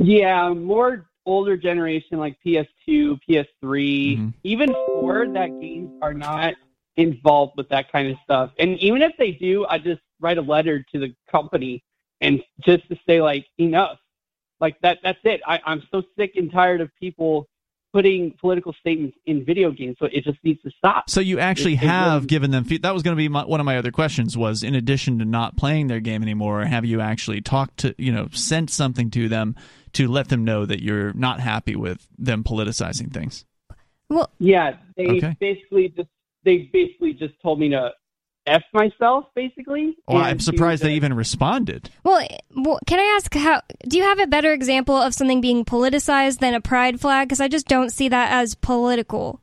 Yeah, 0.00 0.52
more 0.52 1.06
older 1.24 1.56
generation 1.56 2.18
like 2.18 2.36
PS2, 2.44 3.18
PS3, 3.28 3.44
Mm-hmm. 3.62 4.28
even 4.42 4.74
four 4.86 5.26
that 5.28 5.48
games 5.60 5.90
are 6.02 6.12
not 6.14 6.54
involved 6.96 7.54
with 7.56 7.68
that 7.68 7.90
kind 7.90 8.08
of 8.10 8.16
stuff. 8.24 8.50
And 8.58 8.78
even 8.80 9.02
if 9.02 9.12
they 9.18 9.30
do, 9.32 9.66
I 9.66 9.78
just 9.78 10.00
write 10.24 10.38
a 10.38 10.42
letter 10.42 10.84
to 10.92 10.98
the 10.98 11.14
company 11.30 11.84
and 12.20 12.40
just 12.64 12.88
to 12.88 12.96
say 13.06 13.20
like 13.20 13.44
enough. 13.58 13.98
Like 14.60 14.80
that 14.80 14.98
that's 15.02 15.18
it. 15.24 15.40
I, 15.46 15.60
I'm 15.66 15.82
so 15.92 16.02
sick 16.16 16.32
and 16.36 16.50
tired 16.50 16.80
of 16.80 16.90
people 16.98 17.46
putting 17.92 18.32
political 18.40 18.72
statements 18.72 19.16
in 19.26 19.44
video 19.44 19.70
games, 19.70 19.96
so 20.00 20.06
it 20.06 20.24
just 20.24 20.38
needs 20.42 20.60
to 20.62 20.70
stop. 20.76 21.08
So 21.08 21.20
you 21.20 21.38
actually 21.38 21.74
It- 21.74 21.82
it 21.84 21.86
have 21.88 22.14
really- 22.22 22.26
given 22.26 22.50
them. 22.50 22.64
Fe- 22.64 22.78
that 22.78 22.92
was 22.92 23.02
going 23.04 23.14
to 23.14 23.16
be 23.16 23.28
my, 23.28 23.44
one 23.44 23.60
of 23.60 23.66
my 23.66 23.76
other 23.76 23.92
questions. 23.92 24.36
Was 24.36 24.62
in 24.64 24.74
addition 24.74 25.18
to 25.20 25.24
not 25.24 25.56
playing 25.56 25.86
their 25.88 26.00
game 26.00 26.22
anymore, 26.22 26.64
have 26.64 26.84
you 26.84 27.00
actually 27.00 27.40
talked 27.42 27.76
to 27.78 27.94
you 27.98 28.10
know 28.10 28.28
sent 28.32 28.70
something 28.70 29.10
to 29.10 29.28
them 29.28 29.54
to 29.92 30.08
let 30.08 30.28
them 30.28 30.44
know 30.44 30.64
that 30.66 30.82
you're 30.82 31.12
not 31.12 31.38
happy 31.40 31.76
with 31.76 32.08
them 32.18 32.42
politicizing 32.42 33.12
things? 33.12 33.44
Well, 34.08 34.30
Yeah, 34.38 34.76
they 34.96 35.06
Okay. 35.18 35.36
basically 35.38 35.88
just 35.90 36.08
they 36.44 36.68
basically 36.72 37.12
just 37.12 37.34
told 37.40 37.58
me 37.60 37.68
to 37.70 37.92
f 38.46 38.62
myself, 38.72 39.26
basically. 39.34 39.96
Well, 40.06 40.18
I'm 40.18 40.40
surprised 40.40 40.82
they 40.82 40.94
even 40.94 41.14
responded. 41.14 41.90
well, 42.02 42.26
well, 42.54 42.78
can 42.86 42.98
I 42.98 43.14
ask 43.16 43.32
how? 43.34 43.62
Do 43.88 43.96
you 43.96 44.02
have 44.04 44.18
a 44.18 44.26
better 44.26 44.52
example 44.52 44.96
of 44.96 45.14
something 45.14 45.40
being 45.40 45.64
politicized 45.64 46.38
than 46.40 46.54
a 46.54 46.60
pride 46.60 47.00
flag? 47.00 47.28
Because 47.28 47.40
I 47.40 47.48
just 47.48 47.66
don't 47.66 47.90
see 47.90 48.08
that 48.08 48.32
as 48.32 48.54
political. 48.54 49.40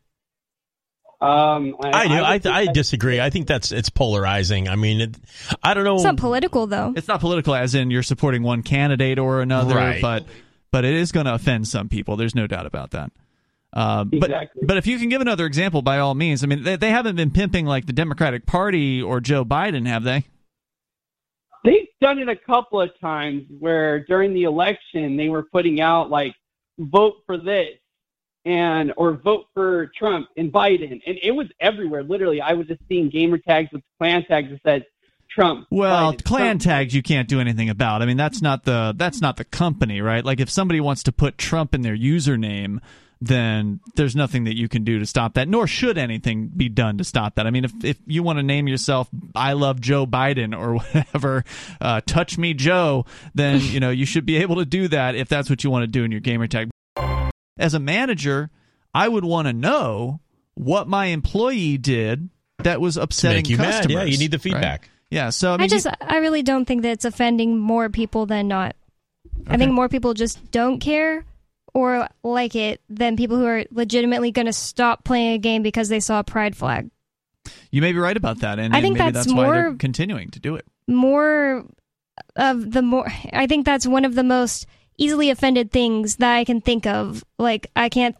Um, 1.20 1.76
I 1.84 2.08
do. 2.08 2.14
I, 2.16 2.34
would 2.34 2.47
I, 2.47 2.66
disagree. 2.72 3.22
I 3.22 3.30
think 3.30 3.45
that's 3.45 3.72
it's 3.72 3.89
polarizing. 3.89 4.68
I 4.68 4.76
mean, 4.76 5.02
it, 5.02 5.16
I 5.62 5.76
don't 5.76 5.84
know. 5.84 5.95
It's 5.95 6.04
not 6.04 6.18
political 6.18 6.66
though. 6.66 6.93
It's 6.95 7.08
not 7.08 7.22
political, 7.22 7.54
as 7.54 7.76
in 7.76 7.91
you're 7.91 8.02
supporting 8.02 8.41
one 8.41 8.64
candidate 8.64 9.20
or 9.20 9.41
another, 9.41 9.76
Right. 9.76 10.02
but 10.02 10.26
but 10.72 10.84
it 10.84 10.95
is 10.95 11.12
going 11.12 11.28
to 11.28 11.36
offend 11.36 11.68
some 11.68 11.89
people. 11.89 12.16
There's 12.16 12.34
no 12.34 12.47
doubt 12.47 12.66
about 12.66 12.91
that. 12.91 13.12
Uh, 13.74 14.05
Exactly. 14.11 14.59
But 14.61 14.67
but 14.67 14.78
if 14.78 14.88
you 14.88 14.97
can 14.99 15.09
give 15.09 15.22
another 15.22 15.45
example, 15.45 15.82
by 15.82 15.99
all 15.99 16.13
means. 16.13 16.43
I 16.43 16.47
mean, 16.47 16.63
they, 16.63 16.76
they 16.76 16.89
haven't 16.89 17.15
been 17.15 17.32
pimping 17.32 17.65
like 17.65 17.86
the 17.86 17.93
Democratic 17.93 18.45
Party 18.45 19.01
or 19.01 19.19
Joe 19.19 19.45
Biden, 19.45 19.88
have 19.88 20.03
they? 20.03 20.26
They've 21.63 21.88
done 22.01 22.19
it 22.19 22.28
a 22.28 22.36
couple 22.36 22.82
of 22.82 22.89
times 22.99 23.43
where 23.59 24.03
during 24.05 24.34
the 24.34 24.43
election 24.43 25.15
they 25.15 25.30
were 25.30 25.43
putting 25.43 25.80
out 25.80 26.09
like 26.09 26.34
vote 26.80 27.17
for 27.26 27.38
this 27.38 27.78
and 28.45 28.91
or 28.97 29.13
vote 29.13 29.45
for 29.53 29.91
Trump 29.95 30.28
and 30.36 30.51
Biden, 30.51 31.01
and 31.05 31.19
it 31.22 31.32
was 31.32 31.47
everywhere. 31.59 32.03
Literally, 32.03 32.41
I 32.41 32.53
was 32.53 32.67
just 32.67 32.82
seeing 32.89 33.09
gamer 33.09 33.38
tags 33.38 33.69
with 33.72 33.84
clan 33.99 34.26
tags 34.26 34.49
that 34.49 34.59
said 34.65 34.86
Trump. 35.30 35.67
Well, 35.69 36.13
Biden, 36.13 36.24
clan 36.24 36.41
Trump. 36.41 36.61
tags 36.63 36.95
you 36.95 37.03
can't 37.03 37.28
do 37.28 37.39
anything 37.39 37.69
about. 37.69 38.01
I 38.01 38.05
mean, 38.05 38.17
that's 38.17 38.41
not 38.41 38.63
the 38.63 38.93
that's 38.97 39.22
not 39.22 39.38
the 39.38 39.45
company, 39.45 40.01
right? 40.01 40.26
Like 40.26 40.39
if 40.39 40.49
somebody 40.49 40.80
wants 40.82 41.03
to 41.03 41.11
put 41.11 41.38
Trump 41.38 41.76
in 41.76 41.82
their 41.82 41.95
username, 41.95 42.80
then 43.22 43.80
there's 43.95 44.15
nothing 44.15 44.45
that 44.45 44.57
you 44.57 44.67
can 44.67 44.84
do 44.84 44.97
to 44.97 45.05
stop 45.05 45.36
that, 45.36 45.47
nor 45.47 45.67
should 45.67 45.97
anything 45.97 46.47
be 46.47 46.67
done 46.69 46.97
to 46.97 47.03
stop 47.03 47.36
that. 47.36 47.45
I 47.45 47.51
mean, 47.51 47.65
if 47.65 47.72
if 47.84 47.97
you 48.07 48.24
want 48.24 48.39
to 48.39 48.43
name 48.43 48.67
yourself 48.67 49.07
I 49.36 49.53
love 49.53 49.80
Joe 49.80 50.07
Biden 50.07 50.57
or 50.57 50.76
whatever, 50.93 51.43
uh, 51.80 52.01
touch 52.05 52.38
me 52.39 52.53
Joe, 52.55 53.05
then 53.36 53.61
you 53.61 53.80
know 53.80 53.91
you 53.91 54.05
should 54.05 54.26
be 54.26 54.38
able 54.38 54.55
to 54.55 54.65
do 54.65 54.88
that 54.88 55.15
if 55.15 55.30
that's 55.30 55.49
what 55.49 55.63
you 55.63 55.69
want 55.69 55.84
to 55.84 55.88
do 55.88 56.03
in 56.03 56.11
your 56.11 56.19
gamer 56.19 56.47
tag. 56.47 56.69
As 57.59 57.76
a 57.76 57.80
manager, 57.80 58.49
I 58.93 59.07
would 59.07 59.24
want 59.24 59.47
to 59.47 59.53
know 59.53 60.19
what 60.55 60.88
my 60.88 61.05
employee 61.07 61.78
did 61.78 62.30
that 62.63 62.82
was 62.82 62.97
upsetting 62.97 63.38
Make 63.38 63.49
you 63.49 63.57
mad. 63.57 63.89
Yeah, 63.89 64.03
you 64.03 64.17
need 64.17 64.32
the 64.32 64.38
right? 64.38 64.41
feedback. 64.41 64.89
Yeah, 65.11 65.30
so 65.30 65.49
I 65.53 65.57
mean, 65.57 65.61
I 65.61 65.63
you- 65.65 65.69
just 65.69 65.88
I 66.01 66.17
really 66.17 66.41
don't 66.41 66.65
think 66.65 66.82
that 66.82 66.89
it's 66.91 67.05
offending 67.05 67.59
more 67.59 67.89
people 67.89 68.26
than 68.26 68.47
not. 68.47 68.76
I 69.47 69.57
think 69.57 69.74
more 69.74 69.89
people 69.89 70.13
just 70.15 70.51
don't 70.51 70.80
care 70.80 71.24
or 71.74 72.07
like 72.24 72.55
it 72.55 72.82
than 72.89 73.15
people 73.17 73.38
who 73.38 73.45
are 73.45 73.63
legitimately 73.72 74.32
going 74.32 74.45
to 74.45 74.53
stop 74.53 75.03
playing 75.03 75.34
a 75.34 75.38
game 75.38 75.63
because 75.63 75.89
they 75.89 75.99
saw 75.99 76.19
a 76.19 76.24
pride 76.24 76.55
flag. 76.55 76.89
You 77.72 77.82
may 77.82 77.91
be 77.91 77.99
right 77.99 78.17
about 78.17 78.39
that, 78.39 78.59
and, 78.59 78.76
I 78.76 78.82
think 78.82 78.97
maybe 78.97 79.11
that's 79.11 79.26
that's, 79.26 79.34
why 79.36 79.51
they're 79.51 79.69
more- 79.69 79.78
continuing 79.78 80.30
to 80.32 80.39
do 80.39 80.55
it. 80.55 80.65
More 80.88 81.65
of 82.36 82.72
the 82.72 82.82
more 82.82 83.07
I 83.34 83.47
think 83.47 83.65
that's 83.65 83.88
one 83.88 84.05
of 84.05 84.15
the 84.15 84.24
most 84.24 84.67
easily 84.97 85.30
offended 85.30 85.72
things 85.72 86.17
that 86.17 86.36
I 86.36 86.43
can 86.43 86.61
think 86.61 86.86
of. 86.86 87.24
Like 87.39 87.67
I 87.76 87.89
can't 87.89 88.15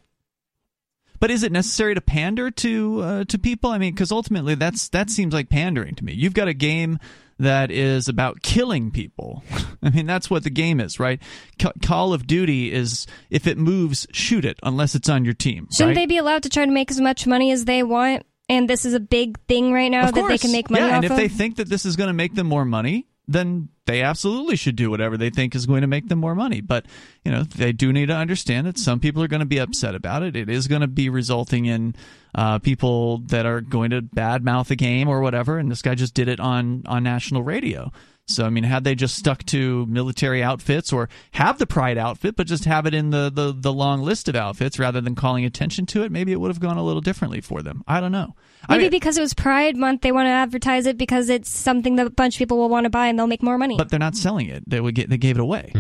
But 1.20 1.30
is 1.30 1.43
it 1.43 1.52
necessary 1.52 1.93
to 1.93 2.02
pander 2.02 2.49
to 2.49 3.02
uh, 3.02 3.24
to 3.26 3.38
people? 3.38 3.70
I 3.70 3.78
mean, 3.78 3.93
because 3.93 4.12
ultimately, 4.12 4.56
that's 4.56 4.89
that 4.89 5.10
seems 5.10 5.34
like 5.34 5.49
pandering 5.49 5.95
to 5.95 6.06
me. 6.06 6.14
You've 6.14 6.34
got 6.34 6.47
a 6.47 6.54
game 6.54 6.97
that 7.42 7.72
is 7.72 8.08
about 8.08 8.42
killing 8.42 8.92
people. 8.92 9.44
I 9.84 9.89
mean, 9.89 10.06
that's 10.06 10.30
what 10.30 10.44
the 10.44 10.50
game 10.50 10.80
is, 10.80 11.00
right? 11.00 11.22
Ca 11.60 11.72
Call 11.84 12.14
of 12.14 12.28
Duty 12.28 12.72
is 12.72 13.08
if 13.30 13.48
it 13.48 13.58
moves, 13.58 14.08
shoot 14.12 14.46
it, 14.46 14.60
unless 14.64 14.96
it's 14.96 15.10
on 15.10 15.26
your 15.26 15.34
team. 15.34 15.68
shouldn't 15.72 15.89
right? 15.89 16.02
they 16.04 16.06
be 16.06 16.18
allowed 16.18 16.44
to 16.44 16.50
try 16.50 16.66
to 16.66 16.72
make 16.72 16.92
as 16.92 17.02
much 17.02 17.26
money 17.26 17.52
as 17.52 17.66
they 17.66 17.84
want? 17.84 18.26
And 18.48 18.70
this 18.70 18.86
is 18.86 18.94
a 18.94 19.00
big 19.00 19.39
thing 19.48 19.72
right 19.72 19.89
now 19.89 20.12
that 20.12 20.28
they 20.28 20.38
can 20.38 20.52
make 20.52 20.70
money 20.70 20.86
yeah, 20.86 20.92
off 20.92 20.96
and 20.96 21.06
if 21.06 21.12
of. 21.12 21.18
they 21.18 21.30
think 21.30 21.56
that 21.56 21.70
this 21.70 21.86
is 21.86 21.96
going 21.96 22.10
to 22.10 22.14
make 22.14 22.36
them 22.36 22.48
more 22.48 22.66
money, 22.66 23.08
then 23.28 23.70
they 23.86 24.02
absolutely 24.02 24.56
should 24.56 24.76
do 24.76 24.90
whatever 24.90 25.18
they 25.18 25.30
think 25.30 25.56
is 25.56 25.66
going 25.66 25.82
to 25.82 25.88
make 25.88 26.08
them 26.08 26.20
more 26.20 26.36
money. 26.36 26.62
But 26.62 26.86
you 27.24 27.32
know, 27.32 27.44
they 27.44 27.72
do 27.72 27.94
need 27.94 28.08
to 28.08 28.16
understand 28.16 28.68
that 28.68 28.78
some 28.78 29.00
people 29.00 29.24
are 29.24 29.28
going 29.28 29.42
to 29.42 29.46
be 29.46 29.60
upset 29.60 29.96
about 29.96 30.24
it. 30.24 30.36
It 30.36 30.50
is 30.50 30.68
going 30.68 30.82
to 30.82 30.88
be 30.88 31.10
resulting 31.10 31.66
in 31.66 31.96
uh, 32.36 32.60
people 32.60 33.20
that 33.28 33.46
are 33.46 33.62
going 33.62 33.92
to 33.92 34.02
badmouth 34.02 34.68
the 34.68 34.76
game 34.76 35.08
or 35.08 35.22
whatever. 35.22 35.58
And 35.58 35.70
this 35.70 35.82
guy 35.82 35.96
just 35.96 36.14
did 36.14 36.28
it 36.28 36.40
on 36.40 36.84
on 36.86 37.04
national 37.04 37.44
radio. 37.44 37.92
So 38.28 38.46
I 38.46 38.50
mean, 38.50 38.64
had 38.64 38.84
they 38.84 38.96
just 38.96 39.16
stuck 39.16 39.44
to 39.48 39.86
military 39.88 40.42
outfits 40.42 40.94
or 40.94 41.10
have 41.32 41.60
the 41.60 41.68
pride 41.68 41.98
outfit, 41.98 42.36
but 42.36 42.48
just 42.48 42.66
have 42.66 42.86
it 42.86 42.94
in 42.94 43.10
the, 43.10 43.32
the, 43.34 43.54
the 43.56 43.74
long 43.74 44.02
list 44.02 44.30
of 44.30 44.36
outfits 44.36 44.80
rather 44.80 45.02
than 45.02 45.16
calling 45.16 45.44
attention 45.44 45.86
to 45.88 46.04
it, 46.04 46.12
maybe 46.12 46.32
it 46.32 46.40
would 46.40 46.50
have 46.50 46.60
gone 46.60 46.78
a 46.78 46.84
little 46.84 47.02
differently 47.02 47.42
for 47.42 47.62
them. 47.62 47.84
I 47.88 48.00
don't 48.00 48.12
know. 48.12 48.36
I 48.70 48.74
Maybe 48.74 48.84
mean- 48.86 48.91
because 48.91 49.18
it 49.18 49.22
was 49.22 49.34
Pride 49.34 49.76
Month, 49.76 50.01
they 50.01 50.12
want 50.12 50.28
to 50.28 50.32
advertise 50.32 50.86
it 50.86 50.97
because 50.97 51.30
it's 51.30 51.49
something 51.49 51.95
that 51.95 52.07
a 52.07 52.09
bunch 52.12 52.36
of 52.36 52.39
people 52.39 52.57
will 52.57 52.70
want 52.70 52.84
to 52.86 52.89
buy 52.89 53.07
and 53.07 53.18
they'll 53.18 53.28
make 53.28 53.41
more 53.43 53.57
money. 53.57 53.76
but 53.78 53.89
they're 53.89 53.99
not 53.99 54.16
selling 54.16 54.47
it. 54.47 54.64
They 54.70 54.80
would 54.80 54.95
get 54.95 55.09
they 55.09 55.18
gave 55.18 55.38
it 55.38 55.41
away. 55.41 55.72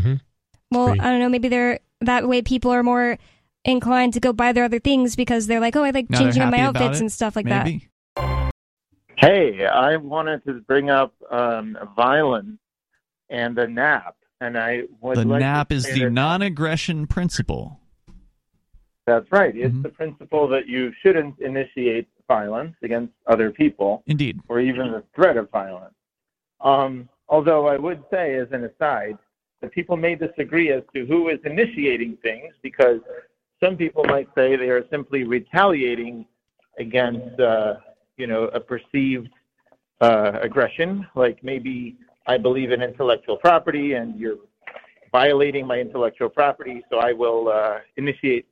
well, 0.71 0.87
pretty- 0.87 0.99
I 1.01 1.09
don't 1.11 1.19
know. 1.19 1.29
Maybe 1.29 1.47
they're 1.47 1.79
that 2.01 2.27
way. 2.27 2.41
People 2.41 2.71
are 2.71 2.81
more 2.83 3.17
inclined 3.63 4.13
to 4.13 4.19
go 4.19 4.33
buy 4.33 4.51
their 4.53 4.63
other 4.63 4.79
things 4.79 5.15
because 5.15 5.45
they're 5.47 5.59
like, 5.59 5.75
oh, 5.75 5.83
I 5.83 5.91
like 5.91 6.09
Now 6.09 6.19
changing 6.19 6.41
up 6.41 6.51
my 6.51 6.59
outfits 6.61 6.97
it, 6.97 7.01
and 7.01 7.11
stuff 7.11 7.35
like 7.35 7.45
maybe. 7.45 7.87
Hey, 9.17 9.65
I 9.67 9.97
wanted 9.97 10.43
to 10.45 10.53
bring 10.61 10.89
up 10.89 11.13
um, 11.29 11.77
violence 11.95 12.57
and 13.29 13.55
the 13.55 13.67
NAP, 13.67 14.15
and 14.39 14.57
I 14.57 14.83
would 14.99 15.17
The 15.17 15.25
like 15.25 15.39
to 15.41 15.45
NAP 15.45 15.71
is 15.71 15.83
the 15.85 16.05
that- 16.05 16.09
non-aggression 16.11 17.05
principle. 17.07 17.79
That's 19.05 19.31
right. 19.31 19.55
It's 19.55 19.67
Mm-hmm. 19.73 19.81
the 19.83 19.89
principle 19.89 20.47
that 20.49 20.67
you 20.67 20.91
shouldn't 21.03 21.39
initiate 21.39 22.07
violence 22.37 22.75
against 22.87 23.13
other 23.33 23.49
people, 23.51 23.91
Indeed. 24.07 24.35
or 24.47 24.59
even 24.59 24.85
the 24.91 25.03
threat 25.15 25.35
of 25.41 25.45
violence. 25.49 25.95
Um, 26.71 26.91
although 27.27 27.63
I 27.67 27.77
would 27.85 28.01
say, 28.13 28.25
as 28.35 28.49
an 28.51 28.63
aside, 28.71 29.17
that 29.59 29.71
people 29.71 29.97
may 29.97 30.15
disagree 30.15 30.69
as 30.71 30.83
to 30.93 31.05
who 31.05 31.19
is 31.29 31.39
initiating 31.53 32.17
things 32.27 32.53
because 32.61 32.99
some 33.63 33.75
people 33.75 34.03
might 34.15 34.29
say 34.37 34.55
they 34.55 34.69
are 34.77 34.85
simply 34.89 35.21
retaliating 35.37 36.25
against, 36.79 37.39
uh, 37.39 37.75
you 38.17 38.27
know, 38.31 38.43
a 38.59 38.59
perceived 38.59 39.29
uh, 39.99 40.31
aggression, 40.47 40.89
like 41.15 41.37
maybe 41.43 41.75
I 42.33 42.37
believe 42.37 42.71
in 42.71 42.81
intellectual 42.81 43.37
property 43.37 43.93
and 43.93 44.19
you're 44.19 44.41
violating 45.11 45.63
my 45.67 45.77
intellectual 45.85 46.29
property, 46.29 46.77
so 46.89 46.95
I 47.09 47.11
will 47.11 47.49
uh, 47.49 47.79
initiate 47.97 48.45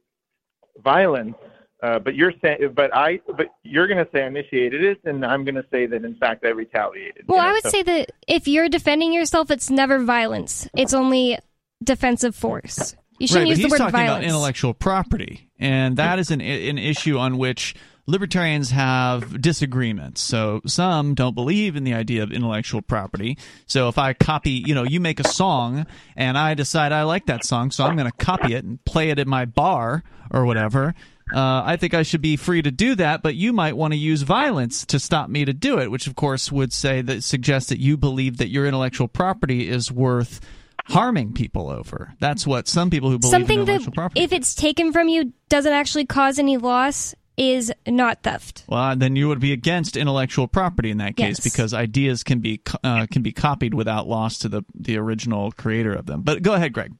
violence. 0.83 1.35
Uh, 1.81 1.97
but 1.97 2.13
you're 2.15 2.33
saying, 2.41 2.73
but 2.75 2.93
I, 2.93 3.21
but 3.37 3.47
you're 3.63 3.87
going 3.87 4.03
to 4.03 4.11
say 4.11 4.23
I 4.23 4.27
initiated 4.27 4.83
it, 4.83 4.99
and 5.05 5.25
I'm 5.25 5.45
going 5.45 5.55
to 5.55 5.65
say 5.71 5.85
that 5.85 6.03
in 6.03 6.15
fact 6.15 6.45
I 6.45 6.49
retaliated. 6.49 7.25
Well, 7.27 7.37
you 7.37 7.43
know, 7.43 7.49
I 7.49 7.53
would 7.53 7.63
so- 7.63 7.69
say 7.69 7.83
that 7.83 8.11
if 8.27 8.47
you're 8.47 8.69
defending 8.69 9.13
yourself, 9.13 9.49
it's 9.49 9.69
never 9.69 9.99
violence. 9.99 10.67
It's 10.75 10.93
only 10.93 11.37
defensive 11.83 12.35
force. 12.35 12.95
You 13.17 13.27
shouldn't 13.27 13.49
right, 13.49 13.49
use 13.49 13.57
but 13.57 13.61
the 13.61 13.63
he's 13.63 13.71
word 13.71 13.77
talking 13.77 13.91
violence. 13.91 14.25
about 14.25 14.29
intellectual 14.29 14.73
property, 14.73 15.49
and 15.59 15.97
that 15.97 16.19
is 16.19 16.31
an 16.31 16.39
an 16.41 16.77
issue 16.77 17.17
on 17.17 17.37
which 17.37 17.75
libertarians 18.09 18.71
have 18.71 19.39
disagreements. 19.39 20.21
So 20.21 20.61
some 20.65 21.13
don't 21.13 21.35
believe 21.35 21.75
in 21.75 21.83
the 21.83 21.93
idea 21.93 22.23
of 22.23 22.31
intellectual 22.31 22.81
property. 22.81 23.37
So 23.67 23.87
if 23.87 23.97
I 23.97 24.13
copy, 24.13 24.63
you 24.65 24.73
know, 24.73 24.83
you 24.83 24.99
make 24.99 25.19
a 25.19 25.27
song 25.27 25.85
and 26.15 26.37
I 26.37 26.55
decide 26.55 26.91
I 26.91 27.03
like 27.03 27.27
that 27.27 27.45
song, 27.45 27.71
so 27.71 27.85
I'm 27.85 27.95
going 27.95 28.09
to 28.09 28.25
copy 28.25 28.55
it 28.55 28.65
and 28.65 28.83
play 28.83 29.11
it 29.11 29.19
at 29.19 29.27
my 29.27 29.45
bar 29.45 30.03
or 30.31 30.45
whatever. 30.45 30.95
Uh, 31.33 31.61
I 31.65 31.77
think 31.77 31.93
I 31.93 32.03
should 32.03 32.21
be 32.21 32.35
free 32.37 32.61
to 32.61 32.71
do 32.71 32.95
that, 32.95 33.21
but 33.21 33.35
you 33.35 33.53
might 33.53 33.77
want 33.77 33.93
to 33.93 33.97
use 33.99 34.21
violence 34.23 34.85
to 34.87 34.99
stop 34.99 35.29
me 35.29 35.45
to 35.45 35.53
do 35.53 35.79
it, 35.79 35.91
which 35.91 36.07
of 36.07 36.15
course 36.15 36.51
would 36.51 36.73
say 36.73 37.01
that 37.01 37.23
suggests 37.23 37.69
that 37.69 37.79
you 37.79 37.97
believe 37.97 38.37
that 38.37 38.49
your 38.49 38.65
intellectual 38.65 39.07
property 39.07 39.69
is 39.69 39.91
worth 39.91 40.39
harming 40.87 41.33
people 41.33 41.69
over. 41.69 42.13
That's 42.19 42.47
what 42.47 42.67
some 42.67 42.89
people 42.89 43.11
who 43.11 43.19
believe 43.19 43.31
Something 43.31 43.59
in 43.59 43.65
that, 43.65 43.71
intellectual 43.73 43.93
property. 43.93 44.21
if 44.21 44.33
it's 44.33 44.55
taken 44.55 44.91
from 44.91 45.07
you, 45.07 45.33
doesn't 45.49 45.71
actually 45.73 46.05
cause 46.07 46.39
any 46.39 46.57
loss 46.57 47.13
is 47.37 47.71
not 47.87 48.21
theft. 48.23 48.65
well, 48.67 48.95
then 48.97 49.15
you 49.15 49.27
would 49.29 49.39
be 49.39 49.53
against 49.53 49.95
intellectual 49.95 50.45
property 50.47 50.89
in 50.91 50.97
that 50.97 51.15
case 51.15 51.37
Yes. 51.37 51.39
because 51.39 51.73
ideas 51.73 52.21
can 52.23 52.39
be 52.39 52.59
uh, 52.83 53.05
can 53.09 53.21
be 53.21 53.31
copied 53.31 53.73
without 53.73 54.07
loss 54.09 54.39
to 54.39 54.49
the 54.49 54.63
the 54.75 54.97
original 54.97 55.51
creator 55.53 55.93
of 55.93 56.05
them. 56.05 56.21
But 56.23 56.41
go 56.41 56.53
ahead, 56.53 56.73
Greg. 56.73 56.91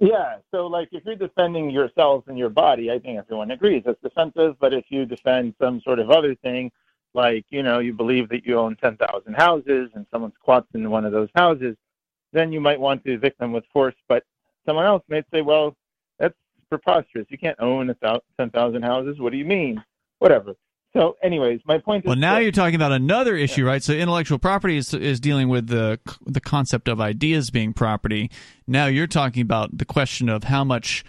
Yeah, 0.00 0.38
so 0.50 0.66
like 0.66 0.88
if 0.92 1.04
you're 1.04 1.14
defending 1.14 1.70
yourself 1.70 2.24
and 2.26 2.36
your 2.36 2.48
body, 2.48 2.90
I 2.90 2.98
think 2.98 3.18
everyone 3.18 3.50
agrees 3.52 3.84
that's 3.86 4.00
defensive. 4.02 4.56
But 4.60 4.74
if 4.74 4.84
you 4.88 5.06
defend 5.06 5.54
some 5.60 5.80
sort 5.82 5.98
of 6.00 6.10
other 6.10 6.34
thing, 6.36 6.72
like 7.14 7.46
you 7.50 7.62
know 7.62 7.78
you 7.78 7.92
believe 7.92 8.28
that 8.30 8.44
you 8.44 8.58
own 8.58 8.76
ten 8.76 8.96
thousand 8.96 9.34
houses 9.34 9.90
and 9.94 10.04
someone 10.12 10.32
squats 10.40 10.66
in 10.74 10.90
one 10.90 11.04
of 11.04 11.12
those 11.12 11.28
houses, 11.36 11.76
then 12.32 12.52
you 12.52 12.60
might 12.60 12.80
want 12.80 13.04
to 13.04 13.12
evict 13.12 13.38
them 13.38 13.52
with 13.52 13.64
force. 13.72 13.94
But 14.08 14.24
someone 14.66 14.84
else 14.84 15.04
may 15.08 15.22
say, 15.32 15.42
well, 15.42 15.76
that's 16.18 16.34
preposterous. 16.68 17.26
You 17.30 17.38
can't 17.38 17.60
own 17.60 17.88
a 17.90 17.96
thou- 18.02 18.20
ten 18.36 18.50
thousand 18.50 18.82
houses. 18.82 19.20
What 19.20 19.30
do 19.30 19.38
you 19.38 19.44
mean? 19.44 19.82
Whatever. 20.18 20.54
So, 20.96 21.16
anyways, 21.22 21.60
my 21.66 21.78
point 21.78 22.04
is. 22.04 22.08
Well, 22.08 22.16
now 22.16 22.36
this. 22.36 22.44
you're 22.44 22.52
talking 22.52 22.76
about 22.76 22.92
another 22.92 23.34
issue, 23.34 23.66
right? 23.66 23.82
So 23.82 23.92
intellectual 23.92 24.38
property 24.38 24.76
is 24.76 24.94
is 24.94 25.18
dealing 25.18 25.48
with 25.48 25.66
the 25.66 25.98
the 26.24 26.40
concept 26.40 26.86
of 26.88 27.00
ideas 27.00 27.50
being 27.50 27.72
property. 27.72 28.30
Now 28.66 28.86
you're 28.86 29.08
talking 29.08 29.42
about 29.42 29.76
the 29.76 29.84
question 29.84 30.28
of 30.28 30.44
how 30.44 30.62
much 30.62 31.04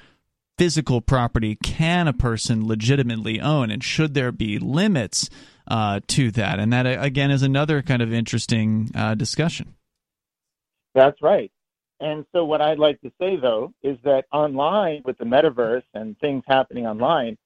physical 0.58 1.02
property 1.02 1.56
can 1.62 2.08
a 2.08 2.14
person 2.14 2.68
legitimately 2.68 3.40
own, 3.40 3.70
and 3.70 3.84
should 3.84 4.16
there 4.16 4.32
be 4.32 4.58
limits 4.58 5.30
uh, 5.68 6.00
to 6.08 6.32
that? 6.32 6.60
And 6.60 6.74
that 6.74 6.86
again 6.86 7.30
is 7.30 7.44
another 7.44 7.84
kind 7.84 8.02
of 8.02 8.12
interesting 8.12 8.90
uh, 8.96 9.14
discussion. 9.14 9.76
That's 10.96 11.22
right. 11.22 11.52
And 12.00 12.26
so, 12.34 12.44
what 12.44 12.62
I'd 12.62 12.80
like 12.80 13.00
to 13.02 13.12
say, 13.20 13.38
though, 13.38 13.72
is 13.84 13.98
that 14.04 14.26
online 14.32 15.04
with 15.06 15.18
the 15.18 15.26
metaverse 15.26 15.84
and 15.94 16.18
things 16.20 16.44
happening 16.48 16.88
online, 16.88 17.38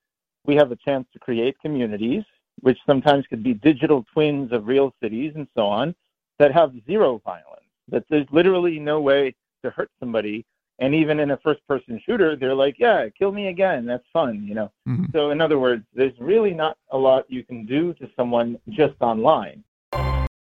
we 0.45 0.55
have 0.55 0.71
a 0.71 0.75
chance 0.75 1.07
to 1.13 1.19
create 1.19 1.59
communities, 1.59 2.23
which 2.61 2.77
sometimes 2.85 3.25
could 3.27 3.43
be 3.43 3.53
digital 3.53 4.05
twins 4.13 4.51
of 4.51 4.67
real 4.67 4.93
cities 5.01 5.33
and 5.35 5.47
so 5.55 5.65
on, 5.65 5.95
that 6.39 6.53
have 6.53 6.73
zero 6.85 7.21
violence. 7.23 7.65
That 7.87 8.03
there's 8.09 8.27
literally 8.31 8.79
no 8.79 9.01
way 9.01 9.35
to 9.63 9.69
hurt 9.69 9.89
somebody. 9.99 10.45
And 10.79 10.95
even 10.95 11.19
in 11.19 11.31
a 11.31 11.37
first 11.37 11.65
person 11.67 12.01
shooter, 12.05 12.35
they're 12.37 12.55
like, 12.55 12.75
yeah, 12.79 13.09
kill 13.09 13.31
me 13.31 13.47
again. 13.47 13.85
That's 13.85 14.05
fun, 14.13 14.45
you 14.47 14.55
know? 14.55 14.71
Mm-hmm. 14.87 15.05
So, 15.11 15.31
in 15.31 15.41
other 15.41 15.59
words, 15.59 15.83
there's 15.93 16.17
really 16.19 16.53
not 16.53 16.77
a 16.91 16.97
lot 16.97 17.25
you 17.29 17.43
can 17.43 17.65
do 17.65 17.93
to 17.95 18.09
someone 18.15 18.57
just 18.69 18.95
online. 19.01 19.63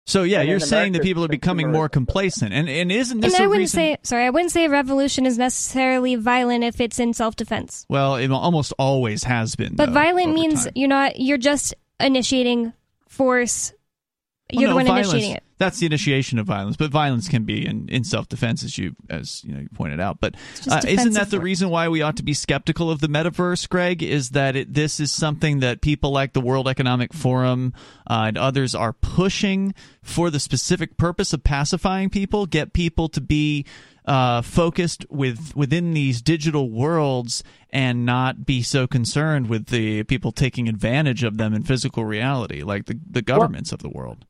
So 0.05 0.25
yeah, 0.25 0.41
And 0.41 0.49
you're 0.49 0.59
saying 0.61 0.93
that 0.95 1.03
people 1.03 1.25
are 1.25 1.29
becoming 1.29 1.71
more 1.71 1.89
complacent, 1.89 2.53
and 2.53 2.69
and 2.69 2.91
isn't 2.91 3.21
this 3.21 3.35
and 3.35 3.43
I 3.43 3.45
a 3.45 3.49
wouldn't 3.49 3.63
reason? 3.63 3.79
say 3.79 3.97
sorry. 4.03 4.25
I 4.27 4.31
wouldn't 4.31 4.51
say 4.51 4.67
revolution 4.67 5.27
is 5.27 5.39
necessarily 5.39 6.17
violent 6.17 6.65
if 6.65 6.81
it's 6.81 6.99
in 6.99 7.13
self 7.15 7.37
defense. 7.37 7.87
well, 7.89 8.17
it 8.17 8.31
almost 8.33 8.73
always 8.79 9.23
has 9.25 9.55
been. 9.55 9.77
But 9.77 9.87
though, 9.87 9.93
violent 9.93 10.35
means 10.35 10.65
time. 10.65 10.73
you're 10.75 10.89
not. 10.89 11.21
You're 11.21 11.39
just 11.39 11.75
initiating 12.01 12.73
force. 13.09 13.73
You're 14.51 14.63
no, 14.63 14.69
the 14.71 14.75
one 14.75 14.87
violence, 14.87 15.09
initiating 15.13 15.37
it. 15.37 15.43
That's 15.63 15.79
the 15.79 15.87
initiation 15.87 16.41
of 16.41 16.47
violence, 16.47 16.77
but 16.77 16.91
violence 16.91 17.29
can 17.29 17.45
be 17.45 17.65
in, 17.65 17.89
in 17.89 18.03
self 18.03 18.29
defense, 18.29 18.65
as 18.65 18.77
you 18.77 18.97
as 19.09 19.45
you 19.45 19.55
know 19.55 19.61
you 19.61 19.69
pointed 19.73 20.01
out. 20.01 20.19
But 20.21 20.35
uh, 20.69 20.81
isn't 20.87 21.13
that 21.13 21.31
the 21.31 21.37
work. 21.37 21.45
reason 21.45 21.69
why 21.69 21.89
we 21.89 22.03
ought 22.03 22.17
to 22.17 22.25
be 22.25 22.35
skeptical 22.35 22.91
of 22.91 23.01
the 23.01 23.07
metaverse, 23.07 23.69
Greg? 23.69 24.03
Is 24.03 24.31
that 24.31 24.57
it, 24.57 24.75
this 24.75 24.99
is 24.99 25.13
something 25.13 25.61
that 25.61 25.81
people 25.81 26.11
like 26.11 26.33
the 26.33 26.41
World 26.41 26.67
Economic 26.67 27.13
Forum 27.13 27.75
uh, 28.11 28.25
and 28.27 28.37
others 28.37 28.75
are 28.75 28.93
pushing 28.93 29.73
for 30.03 30.31
the 30.31 30.41
specific 30.41 30.97
purpose 30.97 31.33
of 31.33 31.45
pacifying 31.45 32.11
people, 32.11 32.45
get 32.47 32.73
people 32.73 33.09
to 33.11 33.21
be 33.21 33.65
uh, 34.05 34.43
focused 34.43 35.07
with 35.11 35.55
within 35.55 35.95
these 35.95 36.21
digital 36.21 36.71
worlds 36.71 37.45
and 37.71 38.05
not 38.05 38.45
be 38.45 38.63
so 38.63 38.89
concerned 38.89 39.49
with 39.49 39.67
the 39.67 40.03
people 40.05 40.33
taking 40.33 40.69
advantage 40.69 41.23
of 41.23 41.39
them 41.39 41.55
in 41.55 41.63
physical 41.63 42.05
reality, 42.05 42.63
like 42.63 42.87
the 42.87 42.99
the 43.09 43.23
governments 43.23 43.71
of 43.71 43.79
the 43.79 43.89
world. 43.89 44.27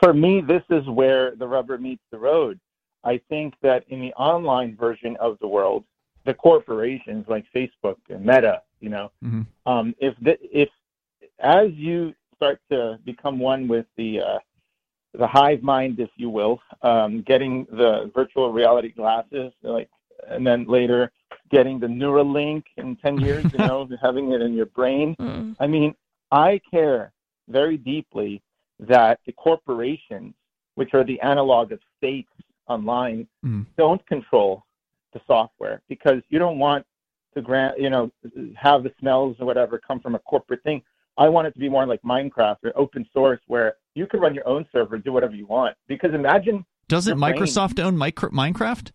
For 0.00 0.12
me, 0.12 0.40
this 0.40 0.62
is 0.70 0.86
where 0.88 1.36
the 1.36 1.46
rubber 1.46 1.78
meets 1.78 2.02
the 2.10 2.18
road. 2.18 2.58
I 3.04 3.20
think 3.28 3.54
that 3.62 3.84
in 3.88 4.00
the 4.00 4.12
online 4.14 4.76
version 4.76 5.16
of 5.20 5.38
the 5.40 5.48
world, 5.48 5.84
the 6.24 6.34
corporations 6.34 7.26
like 7.28 7.44
Facebook 7.54 7.96
and 8.08 8.24
Meta, 8.24 8.62
you 8.80 8.90
know, 8.90 9.10
Mhm. 9.22 9.46
um, 9.66 9.94
if 9.98 10.14
the, 10.20 10.38
if 10.56 10.68
as 11.38 11.72
you 11.72 12.14
start 12.34 12.60
to 12.70 12.98
become 13.04 13.38
one 13.38 13.68
with 13.68 13.86
the 13.96 14.20
uh, 14.20 14.38
the 15.14 15.26
hive 15.26 15.62
mind, 15.62 15.98
if 15.98 16.10
you 16.16 16.30
will, 16.30 16.60
um, 16.82 17.22
getting 17.22 17.64
the 17.72 18.10
virtual 18.14 18.52
reality 18.52 18.90
glasses, 18.90 19.52
like, 19.62 19.90
and 20.28 20.46
then 20.46 20.64
later 20.66 21.10
getting 21.50 21.80
the 21.80 21.86
Neuralink 21.86 22.64
in 22.76 22.96
ten 22.96 23.18
years, 23.26 23.44
you 23.52 23.58
know, 23.58 23.88
having 24.00 24.32
it 24.32 24.40
in 24.40 24.54
your 24.54 24.66
brain. 24.66 25.16
Mm. 25.16 25.56
I 25.58 25.66
mean, 25.66 25.94
I 26.30 26.60
care 26.70 27.12
very 27.48 27.76
deeply 27.76 28.40
that 28.80 29.20
the 29.26 29.32
corporations, 29.32 30.34
which 30.74 30.94
are 30.94 31.04
the 31.04 31.20
analog 31.20 31.72
of 31.72 31.80
states 31.96 32.30
online, 32.68 33.26
Mm. 33.44 33.66
don't 33.76 34.04
control 34.06 34.64
the 35.12 35.20
software 35.26 35.82
because 35.88 36.22
you 36.28 36.38
don't 36.38 36.58
want 36.58 36.86
to 37.34 37.42
grant, 37.42 37.78
you 37.78 37.90
know, 37.90 38.10
have 38.56 38.82
the 38.82 38.92
smells 38.98 39.36
or 39.40 39.46
whatever 39.46 39.78
come 39.78 40.00
from 40.00 40.14
a 40.14 40.18
corporate 40.20 40.62
thing. 40.62 40.82
I 41.16 41.28
want 41.28 41.46
it 41.46 41.52
to 41.52 41.58
be 41.58 41.68
more 41.68 41.86
like 41.86 42.00
Minecraft 42.02 42.58
or 42.64 42.72
open 42.76 43.06
source 43.12 43.40
where 43.46 43.76
you 43.94 44.06
can 44.06 44.20
run 44.20 44.34
your 44.34 44.46
own 44.48 44.66
server, 44.72 44.98
do 44.98 45.12
whatever 45.12 45.34
you 45.34 45.46
want. 45.46 45.76
Because 45.86 46.14
imagine 46.14 46.64
Doesn't 46.88 47.18
brain- 47.20 47.34
Microsoft 47.36 47.78
own 47.82 47.96
micro- 47.96 48.30
Minecraft? 48.30 48.92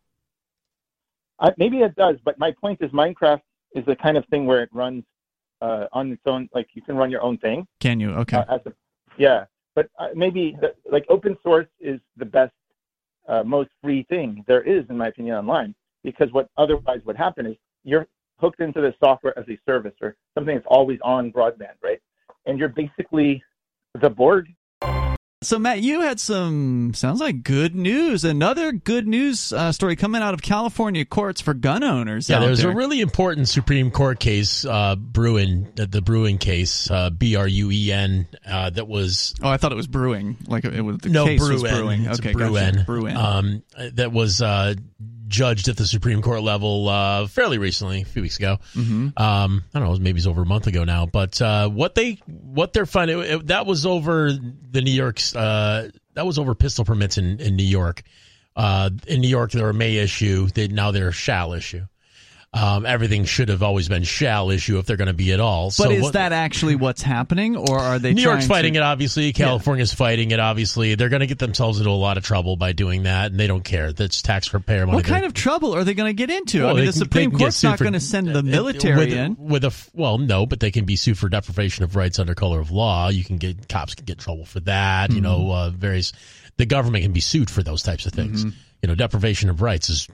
I, 1.40 1.54
maybe 1.58 1.80
it 1.82 1.96
does, 1.96 2.16
but 2.24 2.40
my 2.40 2.52
point 2.52 2.80
is 2.82 2.90
Minecraft 2.92 3.42
is 3.76 3.86
the 3.86 3.96
kind 3.96 4.18
of 4.18 4.26
thing 4.28 4.46
where 4.46 4.64
it 4.64 4.70
runs 4.74 5.04
uh, 5.62 5.88
on 5.94 6.12
its 6.12 6.22
own. 6.26 6.50
Like 6.54 6.68
you 6.74 6.82
can 6.82 6.96
run 6.96 7.12
your 7.12 7.22
own 7.22 7.38
thing. 7.38 7.68
Can 7.80 8.00
you? 8.00 8.12
Okay. 8.12 8.38
Uh, 8.38 8.56
as 8.56 8.62
a, 8.66 8.74
yeah, 9.18 9.46
but 9.76 9.90
uh, 10.00 10.08
maybe 10.16 10.58
the, 10.62 10.74
like 10.90 11.06
open 11.10 11.38
source 11.44 11.68
is 11.80 12.00
the 12.18 12.26
best, 12.26 12.54
uh, 13.28 13.44
most 13.44 13.70
free 13.84 14.04
thing 14.10 14.44
there 14.48 14.62
is, 14.62 14.86
in 14.90 14.98
my 14.98 15.08
opinion, 15.08 15.36
online. 15.36 15.76
Because 16.04 16.32
what 16.32 16.50
otherwise 16.58 17.02
would 17.06 17.18
happen 17.18 17.46
is 17.46 17.56
you're 17.84 18.08
hooked 18.40 18.60
into 18.60 18.82
the 18.82 18.94
software 19.00 19.38
as 19.38 19.46
a 19.50 19.60
service 19.66 19.94
or 20.02 20.16
something 20.34 20.56
that's 20.56 20.68
always 20.70 21.00
on 21.04 21.32
broadband, 21.32 21.76
right? 21.84 22.00
And 22.46 22.60
you're 22.60 22.70
basically 22.70 23.44
the 24.02 24.10
Borg. 24.10 24.48
So 25.46 25.60
Matt, 25.60 25.82
you 25.82 26.02
had 26.02 26.20
some 26.20 26.94
sounds 26.96 27.20
like 27.20 27.44
good 27.44 27.76
news. 27.76 28.26
Another 28.26 28.72
good 28.72 29.08
news 29.08 29.54
uh, 29.54 29.72
story 29.72 29.96
coming 29.96 30.24
out 30.24 30.34
of 30.34 30.42
California 30.42 31.06
courts 31.06 31.40
for 31.40 31.54
gun 31.54 31.84
owners. 31.84 32.28
Yeah, 32.28 32.40
there's 32.40 32.64
there. 32.64 32.72
a 32.72 32.76
really 32.76 33.00
important 33.00 33.48
Supreme 33.48 33.92
Court 33.92 34.20
case, 34.20 34.66
uh, 34.66 34.96
Bruen, 34.96 35.72
uh, 35.80 35.86
the 35.88 36.02
Bruen 36.02 36.40
case, 36.40 36.90
uh, 36.90 37.12
B 37.12 37.36
R 37.36 37.48
U 37.48 37.70
E 37.72 37.92
N, 37.92 38.28
uh, 38.48 38.72
that 38.72 38.88
was 38.88 39.36
Oh, 39.44 39.50
I 39.50 39.58
thought 39.58 39.72
it 39.72 39.76
was 39.76 39.86
brewing. 39.86 40.36
Like 40.48 40.66
it 40.66 40.82
was 40.82 40.98
the 40.98 41.10
no 41.10 41.26
case 41.26 41.40
Bruen. 41.40 41.54
was 41.54 41.64
brewing. 41.64 42.06
It's 42.06 42.20
okay, 42.20 42.34
Bruen. 42.34 42.74
gotcha. 42.74 42.86
Bruen. 42.86 43.16
Um, 43.16 43.64
that 43.94 44.12
was 44.12 44.42
uh, 44.42 44.74
judged 45.28 45.68
at 45.68 45.78
the 45.78 45.86
Supreme 45.88 46.22
Court 46.22 46.42
level 46.44 46.88
uh, 46.90 47.28
fairly 47.28 47.58
recently, 47.58 48.02
a 48.02 48.06
few 48.06 48.22
weeks 48.22 48.38
ago. 48.38 48.58
Mhm. 48.76 49.20
Um, 49.20 49.64
I 49.74 49.80
don't 49.80 49.90
know, 49.92 49.98
maybe 50.00 50.18
it's 50.18 50.28
over 50.28 50.44
a 50.44 50.46
month 50.46 50.68
ago 50.68 50.84
now. 50.84 51.06
But 51.06 51.42
uh, 51.42 51.70
what 51.70 51.96
they 51.96 52.20
what 52.28 52.74
they're 52.74 52.86
finding 52.86 53.20
it, 53.20 53.30
it- 53.32 53.48
that 53.48 53.66
was 53.66 53.86
over 53.86 54.32
the 54.32 54.82
New 54.82 54.92
York's 54.92 55.36
uh, 55.36 55.90
that 56.14 56.26
was 56.26 56.38
over 56.40 56.54
pistol 56.56 56.86
permits 56.86 57.18
in 57.18 57.40
in 57.40 57.56
New 57.56 57.64
York. 57.64 58.04
Uh, 58.56 58.90
in 59.08 59.20
New 59.22 59.28
York, 59.28 59.52
they're 59.52 59.70
a 59.70 59.74
may 59.74 59.98
issue. 59.98 60.48
They 60.48 60.68
now 60.70 60.92
they're 60.92 61.10
a 61.10 61.12
shall 61.14 61.54
issue. 61.54 61.86
Um, 62.56 62.86
everything 62.86 63.26
should 63.26 63.50
have 63.50 63.62
always 63.64 63.90
been 63.90 64.04
shall 64.04 64.50
issue 64.50 64.78
if 64.80 64.86
they're 64.86 64.96
going 64.96 65.10
to 65.10 65.14
be 65.14 65.34
at 65.34 65.42
all. 65.42 65.66
but 65.66 65.74
so 65.74 65.90
is 65.90 66.04
what- 66.04 66.14
that 66.14 66.32
actually 66.32 66.78
what's 66.78 67.02
happening, 67.02 67.58
or 67.58 67.78
are 67.78 68.00
they? 68.00 68.14
New 68.14 68.22
York's 68.22 68.48
fighting 68.48 68.76
to, 68.76 68.80
it, 68.80 68.84
obviously. 68.84 69.34
California's 69.34 69.94
fighting 69.94 70.32
it, 70.32 70.40
obviously. 70.40 70.96
They're 70.96 71.10
going 71.10 71.20
to 71.20 71.28
get 71.28 71.38
themselves 71.38 71.80
into 71.80 71.90
a 71.90 71.92
lot 71.92 72.16
of 72.16 72.24
trouble 72.24 72.56
by 72.56 72.72
doing 72.72 73.04
that, 73.04 73.32
and 73.32 73.40
they 73.40 73.48
don't 73.48 73.64
care. 73.66 73.92
That's 73.92 74.22
tax 74.22 74.48
taxpayer 74.48 74.86
money. 74.86 74.96
What 74.96 75.04
kind 75.06 75.26
of 75.26 75.34
trouble 75.34 75.76
are 75.76 75.84
they 75.84 75.94
going 75.94 76.08
to 76.10 76.14
get 76.14 76.30
into? 76.30 76.62
Well, 76.62 76.70
I 76.70 76.74
mean, 76.76 76.86
the 76.86 76.92
can- 76.94 77.00
Supreme 77.00 77.32
Court's 77.32 77.62
not 77.62 77.78
going 77.78 77.92
to 77.92 78.00
send 78.00 78.28
the 78.30 78.36
with, 78.36 78.46
military 78.46 79.14
in. 79.14 79.36
with 79.38 79.66
a 79.66 79.74
well, 79.94 80.18
no, 80.18 80.46
but 80.46 80.62
they 80.62 80.72
can 80.72 80.86
be 80.86 80.96
sued 80.96 81.18
for 81.18 81.28
deprivation 81.28 81.84
of 81.84 81.98
rights 81.98 82.20
under 82.20 82.36
color 82.36 82.62
of 82.62 82.72
law. 82.72 83.10
You 83.10 83.26
can 83.26 83.36
get 83.38 83.68
cops 83.68 83.96
can 83.96 84.06
get 84.06 84.18
trouble 84.20 84.46
for 84.46 84.62
that. 84.62 85.12
You 85.12 85.20
know, 85.20 85.52
uh, 85.52 85.70
various 85.72 86.14
the 86.56 86.66
government 86.66 87.04
can 87.04 87.12
be 87.12 87.20
sued 87.20 87.50
for 87.50 87.64
those 87.64 87.84
types 87.84 88.06
of 88.06 88.14
things. 88.14 88.46
You 88.46 88.88
know, 88.88 88.96
deprivation 88.96 89.50
of 89.50 89.62
rights 89.62 89.90
is 89.90 90.08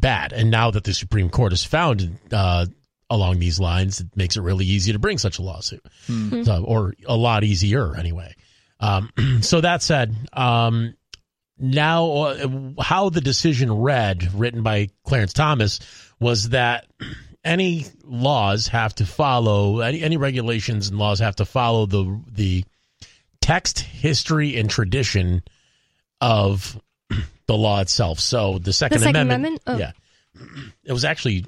bad, 0.00 0.32
and 0.32 0.50
now 0.50 0.70
that 0.70 0.84
the 0.84 0.94
Supreme 0.94 1.30
Court 1.30 1.52
has 1.52 1.64
found 1.64 2.18
uh, 2.32 2.66
along 3.10 3.38
these 3.38 3.58
lines, 3.58 4.00
it 4.00 4.08
makes 4.16 4.36
it 4.36 4.42
really 4.42 4.64
easy 4.66 4.92
to 4.92 4.98
bring 4.98 5.18
such 5.18 5.38
a 5.38 5.42
lawsuit, 5.42 5.84
Hmm. 6.06 6.42
so, 6.42 6.64
or 6.64 6.94
a 7.06 7.16
lot 7.16 7.44
easier 7.44 7.96
anyway. 7.96 8.34
Um, 8.80 9.10
so 9.40 9.60
that 9.60 9.82
said, 9.82 10.14
um, 10.32 10.94
now 11.58 12.06
uh, 12.12 12.48
how 12.80 13.08
the 13.10 13.20
decision 13.20 13.72
read, 13.72 14.32
written 14.34 14.62
by 14.62 14.88
Clarence 15.04 15.32
Thomas, 15.32 15.80
was 16.20 16.50
that 16.50 16.86
any 17.44 17.86
laws 18.04 18.68
have 18.68 18.94
to 18.96 19.06
follow 19.06 19.80
any, 19.80 20.02
any 20.02 20.16
regulations 20.16 20.88
and 20.88 20.98
laws 20.98 21.18
have 21.20 21.36
to 21.36 21.44
follow 21.44 21.86
the 21.86 22.20
the 22.30 22.64
text, 23.40 23.78
history, 23.78 24.56
and 24.58 24.68
tradition 24.68 25.42
of 26.20 26.78
the 27.48 27.56
law 27.56 27.80
itself. 27.80 28.20
So 28.20 28.58
the 28.58 28.72
Second, 28.72 28.98
the 28.98 29.04
Second 29.04 29.22
Amendment, 29.22 29.60
Amendment? 29.66 29.96
Oh. 30.36 30.44
yeah, 30.44 30.46
it 30.84 30.92
was 30.92 31.04
actually 31.04 31.46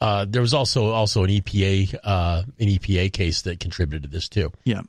uh, 0.00 0.26
there 0.28 0.42
was 0.42 0.52
also 0.52 0.90
also 0.90 1.22
an 1.22 1.30
EPA 1.30 1.94
uh, 2.02 2.42
an 2.58 2.66
EPA 2.66 3.12
case 3.12 3.42
that 3.42 3.60
contributed 3.60 4.02
to 4.02 4.08
this 4.08 4.28
too. 4.28 4.50
Yeah. 4.64 4.82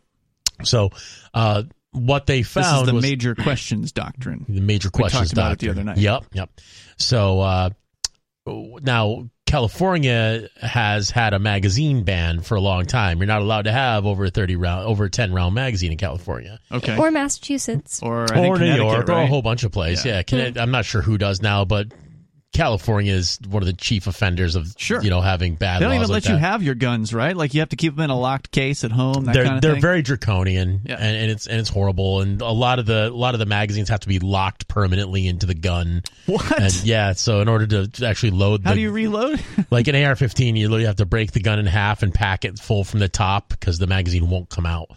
So 0.63 0.89
uh, 1.33 1.63
what 1.91 2.25
they 2.25 2.39
This 2.39 2.51
found 2.51 2.81
is 2.83 2.87
the 2.87 2.95
was 2.95 3.03
major 3.03 3.35
questions 3.35 3.91
doctrine. 3.91 4.45
the 4.49 4.61
major 4.61 4.89
questions 4.89 5.31
We 5.31 5.31
questions 5.31 5.31
talked 5.31 5.33
about 5.33 5.51
it 5.53 5.59
the 5.59 5.69
other 5.69 5.83
night. 5.83 5.97
Yep, 5.97 6.23
yep. 6.33 6.49
So 6.97 7.41
uh, 7.41 7.69
now 8.47 9.29
California 9.45 10.49
has 10.59 11.09
had 11.11 11.33
a 11.33 11.39
magazine 11.39 12.03
ban 12.03 12.41
for 12.41 12.55
a 12.55 12.61
long 12.61 12.85
time. 12.85 13.19
You're 13.19 13.27
not 13.27 13.41
allowed 13.41 13.63
to 13.63 13.71
have 13.71 14.05
over 14.05 14.25
a 14.25 14.29
thirty 14.31 14.55
round, 14.55 14.85
over 14.87 15.05
a 15.05 15.09
ten 15.09 15.33
round 15.33 15.53
magazine 15.53 15.91
in 15.91 15.97
California. 15.97 16.59
Okay. 16.71 16.97
Or 16.97 17.11
Massachusetts. 17.11 18.01
Or, 18.01 18.23
or 18.23 18.35
New 18.35 18.53
Connecticut, 18.55 18.77
York, 18.77 19.09
or 19.09 19.13
a 19.21 19.27
whole 19.27 19.41
bunch 19.43 19.63
of 19.63 19.71
places. 19.71 20.03
Yeah. 20.05 20.15
Yeah, 20.15 20.23
Conne- 20.23 20.57
I'm 20.57 20.71
not 20.71 20.85
sure 20.85 21.01
who 21.01 21.17
does 21.17 21.41
now, 21.41 21.63
but 21.63 21.87
California 22.55 23.13
is 23.13 23.37
one 23.47 23.61
of 23.61 23.67
the 23.67 23.73
chief 23.73 24.07
offenders 24.07 24.55
of 24.55 24.73
Sure. 24.77 25.01
you 25.01 25.09
know 25.09 25.21
having 25.21 25.55
bad. 25.55 25.79
They 25.81 25.85
don't 25.85 25.95
laws 25.95 26.03
even 26.05 26.13
like 26.13 26.23
let 26.25 26.31
you 26.31 26.37
have 26.37 26.63
your 26.63 26.75
guns, 26.75 27.13
right? 27.13 27.35
Like 27.35 27.53
you 27.53 27.59
have 27.59 27.69
to 27.69 27.75
keep 27.75 27.95
them 27.95 28.05
in 28.05 28.09
a 28.09 28.17
locked 28.17 28.51
case 28.51 28.83
at 28.83 28.91
home. 28.91 29.25
That 29.25 29.33
they're 29.33 29.43
kind 29.43 29.55
of 29.57 29.61
they're 29.61 29.73
thing. 29.73 29.81
very 29.81 30.01
draconian, 30.01 30.81
Yeah. 30.85 30.95
and, 30.97 31.17
and 31.17 31.31
it's 31.31 31.47
and 31.47 31.59
it's 31.59 31.69
horrible. 31.69 32.21
And 32.21 32.41
a 32.41 32.49
lot 32.49 32.79
of 32.79 32.85
the 32.85 33.07
a 33.07 33.09
lot 33.09 33.35
of 33.35 33.39
the 33.39 33.45
magazines 33.45 33.89
have 33.89 33.99
to 34.01 34.07
be 34.07 34.19
locked 34.19 34.67
permanently 34.67 35.27
into 35.27 35.45
the 35.45 35.53
gun. 35.53 36.01
What? 36.27 36.59
And 36.61 36.83
yeah, 36.83 37.13
so 37.13 37.41
in 37.41 37.47
order 37.49 37.67
to 37.67 37.87
to 37.87 38.07
actually 38.07 38.31
load, 38.31 38.63
How 38.63 38.71
the, 38.71 38.75
do 38.77 38.81
you 38.81 38.91
reload? 38.91 39.39
like 39.69 39.87
an 39.87 39.95
AR-15, 39.95 40.57
you 40.57 40.67
literally 40.69 40.85
have 40.85 40.95
to 40.97 41.05
break 41.05 41.31
the 41.33 41.41
gun 41.41 41.59
in 41.59 41.65
half 41.65 42.01
and 42.03 42.13
pack 42.13 42.45
it 42.45 42.57
full 42.57 42.83
from 42.83 42.99
the 42.99 43.09
top 43.09 43.49
because 43.49 43.77
the 43.79 43.87
magazine 43.87 44.29
won't 44.29 44.49
come 44.49 44.65
out. 44.65 44.87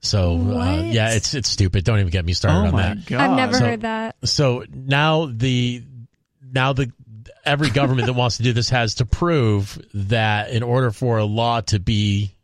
So 0.00 0.34
uh, 0.34 0.82
yeah, 0.90 1.14
it's 1.14 1.32
it's 1.32 1.48
stupid. 1.48 1.84
Don't 1.84 1.98
even 2.00 2.10
get 2.10 2.24
me 2.26 2.34
started 2.34 2.58
oh 2.58 2.66
on 2.66 2.72
my 2.72 2.82
that. 2.94 3.06
god! 3.06 3.20
I've 3.20 3.36
never 3.36 3.54
So- 3.54 3.64
heard 3.64 3.80
that. 3.82 4.16
So 4.24 4.64
now 4.70 5.26
the 5.32 5.82
now 6.52 6.74
the 6.74 6.92
every 7.46 7.70
government 7.70 8.06
that 8.06 8.14
wants 8.14 8.36
to 8.38 8.42
do 8.42 8.52
this 8.52 8.70
has 8.70 8.96
to 8.96 9.06
prove 9.06 9.78
that 9.94 10.50
in 10.50 10.62
order 10.62 10.90
for 10.90 11.18
a 11.18 11.24
law 11.24 11.60
to 11.62 11.78
be 11.78 12.34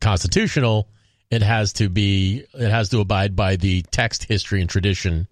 constitutional, 0.00 0.88
it 1.30 1.42
has 1.42 1.72
to 1.74 1.88
be 1.88 2.44
it 2.54 2.70
has 2.70 2.88
to 2.90 3.00
abide 3.00 3.34
by 3.36 3.56
the 3.56 3.82
text, 3.90 4.24
history, 4.24 4.60
and 4.60 4.68
tradition 4.68 5.26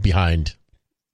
behind 0.00 0.54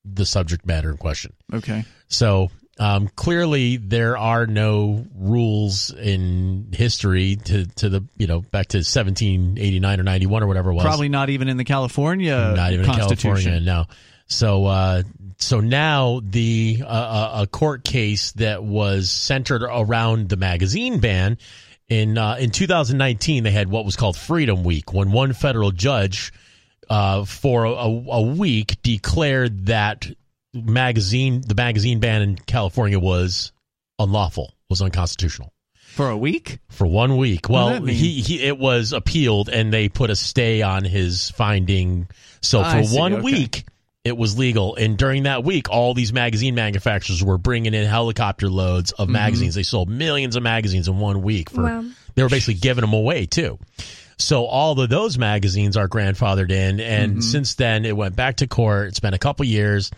the 0.05 0.25
subject 0.27 0.67
matter 0.67 0.91
in 0.91 0.97
question. 0.97 1.33
Okay. 1.53 1.85
So 2.09 2.51
Um, 2.79 3.09
clearly, 3.15 3.77
there 3.77 4.17
are 4.17 4.47
no 4.47 5.05
rules 5.15 5.91
in 5.93 6.69
history 6.73 7.37
to, 7.37 7.67
to 7.67 7.91
the 7.91 8.05
you 8.17 8.27
know 8.27 8.41
back 8.41 8.69
to 8.69 8.79
1789 8.79 10.01
or 10.01 10.03
91 10.03 10.43
or 10.43 10.47
whatever 10.47 10.71
it 10.71 10.75
was. 10.75 10.85
Probably 10.85 11.11
not 11.11 11.29
even 11.29 11.49
in 11.49 11.59
the 11.59 11.65
California 11.65 12.55
not 12.57 12.73
even 12.73 12.87
in 12.87 12.93
California. 12.95 13.61
No. 13.61 13.85
So 14.31 14.65
uh, 14.67 15.03
so 15.39 15.61
now 15.61 16.21
the 16.23 16.83
uh, 16.87 17.43
a 17.43 17.47
court 17.47 17.85
case 17.85 18.33
that 18.33 18.63
was 18.63 19.11
centered 19.11 19.63
around 19.63 20.29
the 20.29 20.37
magazine 20.37 21.01
ban 21.01 21.37
in 21.89 22.17
uh, 22.17 22.37
in 22.39 22.51
2019 22.51 23.43
they 23.43 23.51
had 23.51 23.69
what 23.69 23.85
was 23.85 23.97
called 23.97 24.17
Freedom 24.17 24.63
Week 24.63 24.93
when 24.93 25.11
one 25.11 25.33
federal 25.33 25.73
judge 25.73 26.33
uh, 26.89 27.25
for 27.25 27.65
a, 27.65 27.71
a 27.73 28.23
week 28.23 28.81
declared 28.83 29.67
that 29.67 30.07
magazine 30.55 31.43
the 31.45 31.57
magazine 31.57 31.99
ban 31.99 32.23
in 32.23 32.37
California 32.37 32.99
was 32.99 33.51
unlawful 33.99 34.55
was 34.69 34.81
unconstitutional 34.81 35.53
For 35.75 36.09
a 36.09 36.17
week? 36.17 36.61
for 36.69 36.87
one 36.87 37.17
week. 37.17 37.49
Well, 37.49 37.85
he, 37.85 38.21
he 38.21 38.43
it 38.45 38.59
was 38.59 38.93
appealed 38.93 39.49
and 39.49 39.73
they 39.73 39.89
put 39.89 40.11
a 40.11 40.17
stay 40.17 40.63
on 40.63 40.85
his 40.85 41.31
finding. 41.31 42.07
So 42.43 42.63
for 42.63 42.83
one 42.95 43.15
okay. 43.15 43.23
week 43.23 43.65
it 44.05 44.17
was 44.17 44.39
legal 44.39 44.77
and 44.77 44.97
during 44.97 45.25
that 45.25 45.45
week 45.45 45.69
all 45.69 45.93
these 45.93 46.13
magazine 46.13 46.55
manufacturers 46.55 47.23
were 47.23 47.37
bringing 47.37 47.75
in 47.75 47.87
helicopter 47.87 48.49
loads 48.49 48.93
Mm-hmm. 48.93 49.03
of 49.03 49.09
magazines. 49.11 49.55
They 49.55 49.63
sold 49.63 49.89
millions 49.91 50.37
of 50.37 50.43
magazines 50.43 50.89
in 50.89 50.99
one 50.99 51.23
week 51.23 51.51
for 51.51 51.63
Wow. 51.65 51.85
they 52.15 52.23
were 52.23 52.29
basically 52.31 52.55
giving 52.55 52.81
them 52.83 52.95
away 52.95 53.27
too. 53.27 53.59
So 54.17 54.45
all 54.47 54.79
of 54.81 54.89
those 54.89 55.19
magazines 55.19 55.77
are 55.77 55.89
grandfathered 55.89 56.51
in 56.51 56.81
and 56.81 57.13
Mm-hmm. 57.13 57.21
since 57.21 57.55
then 57.57 57.85
it 57.85 57.97
went 57.97 58.17
back 58.17 58.37
to 58.37 58.47
court. 58.47 58.89
It's 58.89 59.01
been 59.01 59.15
a 59.15 59.19
couple 59.19 59.45
years 59.45 59.91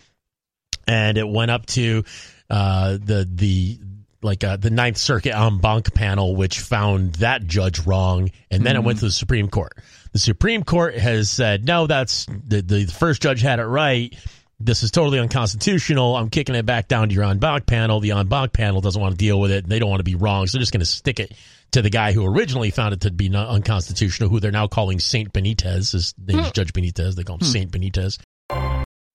and 0.88 1.16
it 1.16 1.28
went 1.28 1.50
up 1.52 1.66
to 1.66 2.02
uh, 2.50 2.98
the 3.02 3.28
the 3.32 3.78
like 4.20 4.44
uh, 4.44 4.56
the 4.56 4.70
Ninth 4.70 4.98
Circuit 4.98 5.34
en 5.36 5.58
banc 5.58 5.92
panel, 5.94 6.36
which 6.36 6.60
found 6.60 7.14
that 7.14 7.44
judge 7.46 7.80
wrong, 7.80 8.30
and 8.52 8.64
then 8.64 8.76
it 8.76 8.84
went 8.84 9.00
to 9.00 9.06
the 9.06 9.10
Supreme 9.10 9.48
Court. 9.48 9.72
The 10.12 10.18
Supreme 10.18 10.62
Court 10.62 10.96
has 10.96 11.30
said 11.30 11.66
no, 11.66 11.86
that's 11.86 12.26
the 12.26 12.60
the 12.60 12.86
first 12.86 13.22
judge 13.22 13.40
had 13.40 13.58
it 13.58 13.64
right. 13.64 14.14
This 14.60 14.82
is 14.84 14.92
totally 14.92 15.18
unconstitutional. 15.18 16.16
I'm 16.16 16.30
kicking 16.30 16.54
it 16.54 16.64
back 16.64 16.86
down 16.86 17.08
to 17.08 17.14
your 17.14 17.24
en 17.24 17.38
banc 17.38 17.66
panel. 17.66 17.98
The 17.98 18.12
en 18.12 18.28
banc 18.28 18.52
panel 18.52 18.80
doesn't 18.80 19.00
want 19.00 19.12
to 19.12 19.18
deal 19.18 19.40
with 19.40 19.50
it. 19.50 19.68
They 19.68 19.78
don't 19.78 19.90
want 19.90 20.00
to 20.00 20.04
be 20.04 20.14
wrong, 20.14 20.46
so 20.46 20.56
they're 20.56 20.62
just 20.62 20.72
going 20.72 20.80
to 20.80 20.86
stick 20.86 21.18
it 21.18 21.32
to 21.72 21.82
the 21.82 21.90
guy 21.90 22.12
who 22.12 22.24
originally 22.24 22.70
found 22.70 22.94
it 22.94 23.00
to 23.00 23.10
be 23.10 23.28
non- 23.28 23.48
unconstitutional, 23.48 24.28
who 24.28 24.38
they're 24.38 24.52
now 24.52 24.68
calling 24.68 25.00
Saint 25.00 25.32
Benitez. 25.32 25.92
His 25.92 26.14
name 26.18 26.40
is 26.40 26.52
Judge 26.52 26.72
Benitez. 26.72 27.16
They 27.16 27.24
call 27.24 27.36
him 27.36 27.46
hmm. 27.46 27.52
Saint 27.52 27.72
Benitez. 27.72 28.18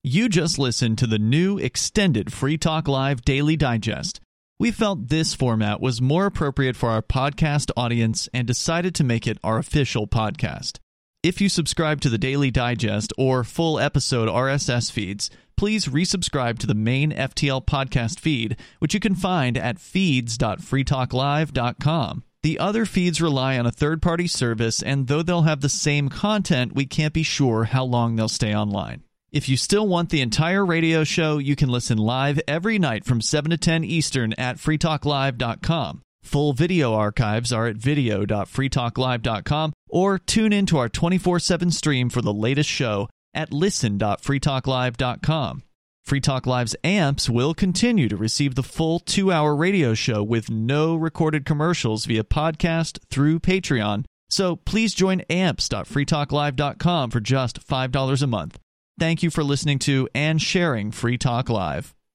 You 0.04 0.30
just 0.30 0.58
listened 0.58 0.98
to 1.00 1.08
the 1.08 1.20
new 1.20 1.58
extended 1.58 2.34
Free 2.34 2.58
Talk 2.58 2.88
Live 2.88 3.22
Daily 3.22 3.56
Digest. 3.56 4.20
We 4.60 4.72
felt 4.72 5.10
this 5.10 5.36
format 5.36 5.80
was 5.80 6.02
more 6.02 6.26
appropriate 6.26 6.76
for 6.76 6.90
our 6.90 7.02
podcast 7.02 7.70
audience 7.78 8.28
and 8.34 8.48
decided 8.48 8.96
to 8.96 9.04
make 9.04 9.28
it 9.28 9.38
our 9.44 9.60
official 9.60 10.08
podcast. 10.08 10.80
If 11.24 11.42
you 11.42 11.50
subscribe 11.50 12.00
to 12.02 12.10
the 12.10 12.20
Daily 12.20 12.52
Digest 12.52 13.12
or 13.18 13.44
full 13.44 13.80
episode 13.80 14.30
RSS 14.30 14.92
feeds, 14.92 15.32
please 15.56 15.88
resubscribe 15.88 16.60
to 16.60 16.68
the 16.68 16.76
main 16.76 17.12
FTL 17.12 17.66
podcast 17.66 18.20
feed, 18.20 18.56
which 18.80 18.94
you 18.94 19.00
can 19.00 19.16
find 19.16 19.58
at 19.58 19.80
feeds.freetalklive.com. 19.80 22.24
The 22.44 22.60
other 22.60 22.86
feeds 22.86 23.20
rely 23.20 23.58
on 23.58 23.66
a 23.66 23.72
third 23.72 24.00
party 24.02 24.28
service, 24.28 24.84
and 24.84 25.08
though 25.08 25.24
they'll 25.24 25.42
have 25.42 25.62
the 25.62 25.70
same 25.70 26.08
content, 26.08 26.76
we 26.76 26.86
can't 26.86 27.14
be 27.14 27.24
sure 27.24 27.64
how 27.64 27.84
long 27.84 28.16
they'll 28.16 28.30
stay 28.30 28.56
online. 28.56 29.02
If 29.32 29.50
you 29.50 29.58
still 29.58 29.88
want 29.88 30.12
the 30.12 30.22
entire 30.22 30.64
radio 30.66 31.04
show, 31.04 31.40
you 31.40 31.56
can 31.56 31.70
listen 31.70 31.98
live 31.98 32.40
every 32.48 32.78
night 32.80 33.06
from 33.06 33.22
7 33.22 33.50
to 33.52 33.58
10 33.58 33.84
Eastern 33.84 34.34
at 34.34 34.58
freetalklive.com. 34.58 36.04
Full 36.28 36.52
video 36.52 36.94
archives 36.94 37.54
are 37.54 37.68
at 37.68 37.78
video.freetalklive.com 37.78 39.72
or 39.88 40.20
tune 40.20 40.52
in 40.52 40.66
to 40.66 40.78
our 40.78 40.90
24 40.90 41.40
7 41.40 41.72
stream 41.72 42.10
for 42.10 42.22
the 42.22 42.34
latest 42.34 42.70
show 42.70 43.08
at 43.34 43.54
listen.freetalklive.com. 43.54 45.64
Free 46.04 46.22
Talk 46.22 46.46
Live's 46.46 46.76
amps 46.84 47.30
will 47.30 47.54
continue 47.54 48.10
to 48.10 48.18
receive 48.18 48.56
the 48.56 48.64
full 48.64 49.00
two 49.00 49.32
hour 49.32 49.56
radio 49.56 49.94
show 49.94 50.22
with 50.22 50.50
no 50.50 50.96
recorded 50.96 51.46
commercials 51.46 52.04
via 52.06 52.24
podcast 52.24 53.00
through 53.10 53.40
Patreon. 53.40 54.04
So 54.30 54.58
please 54.58 54.94
join 54.94 55.22
amps.freetalklive.com 55.30 57.12
for 57.12 57.22
just 57.22 57.66
$5 57.66 58.22
a 58.22 58.28
month. 58.28 58.60
Thank 59.00 59.24
you 59.24 59.30
for 59.30 59.44
listening 59.44 59.80
to 59.80 60.10
and 60.14 60.42
sharing 60.42 60.92
Free 60.92 61.18
Talk 61.18 61.50
Live. 61.50 61.97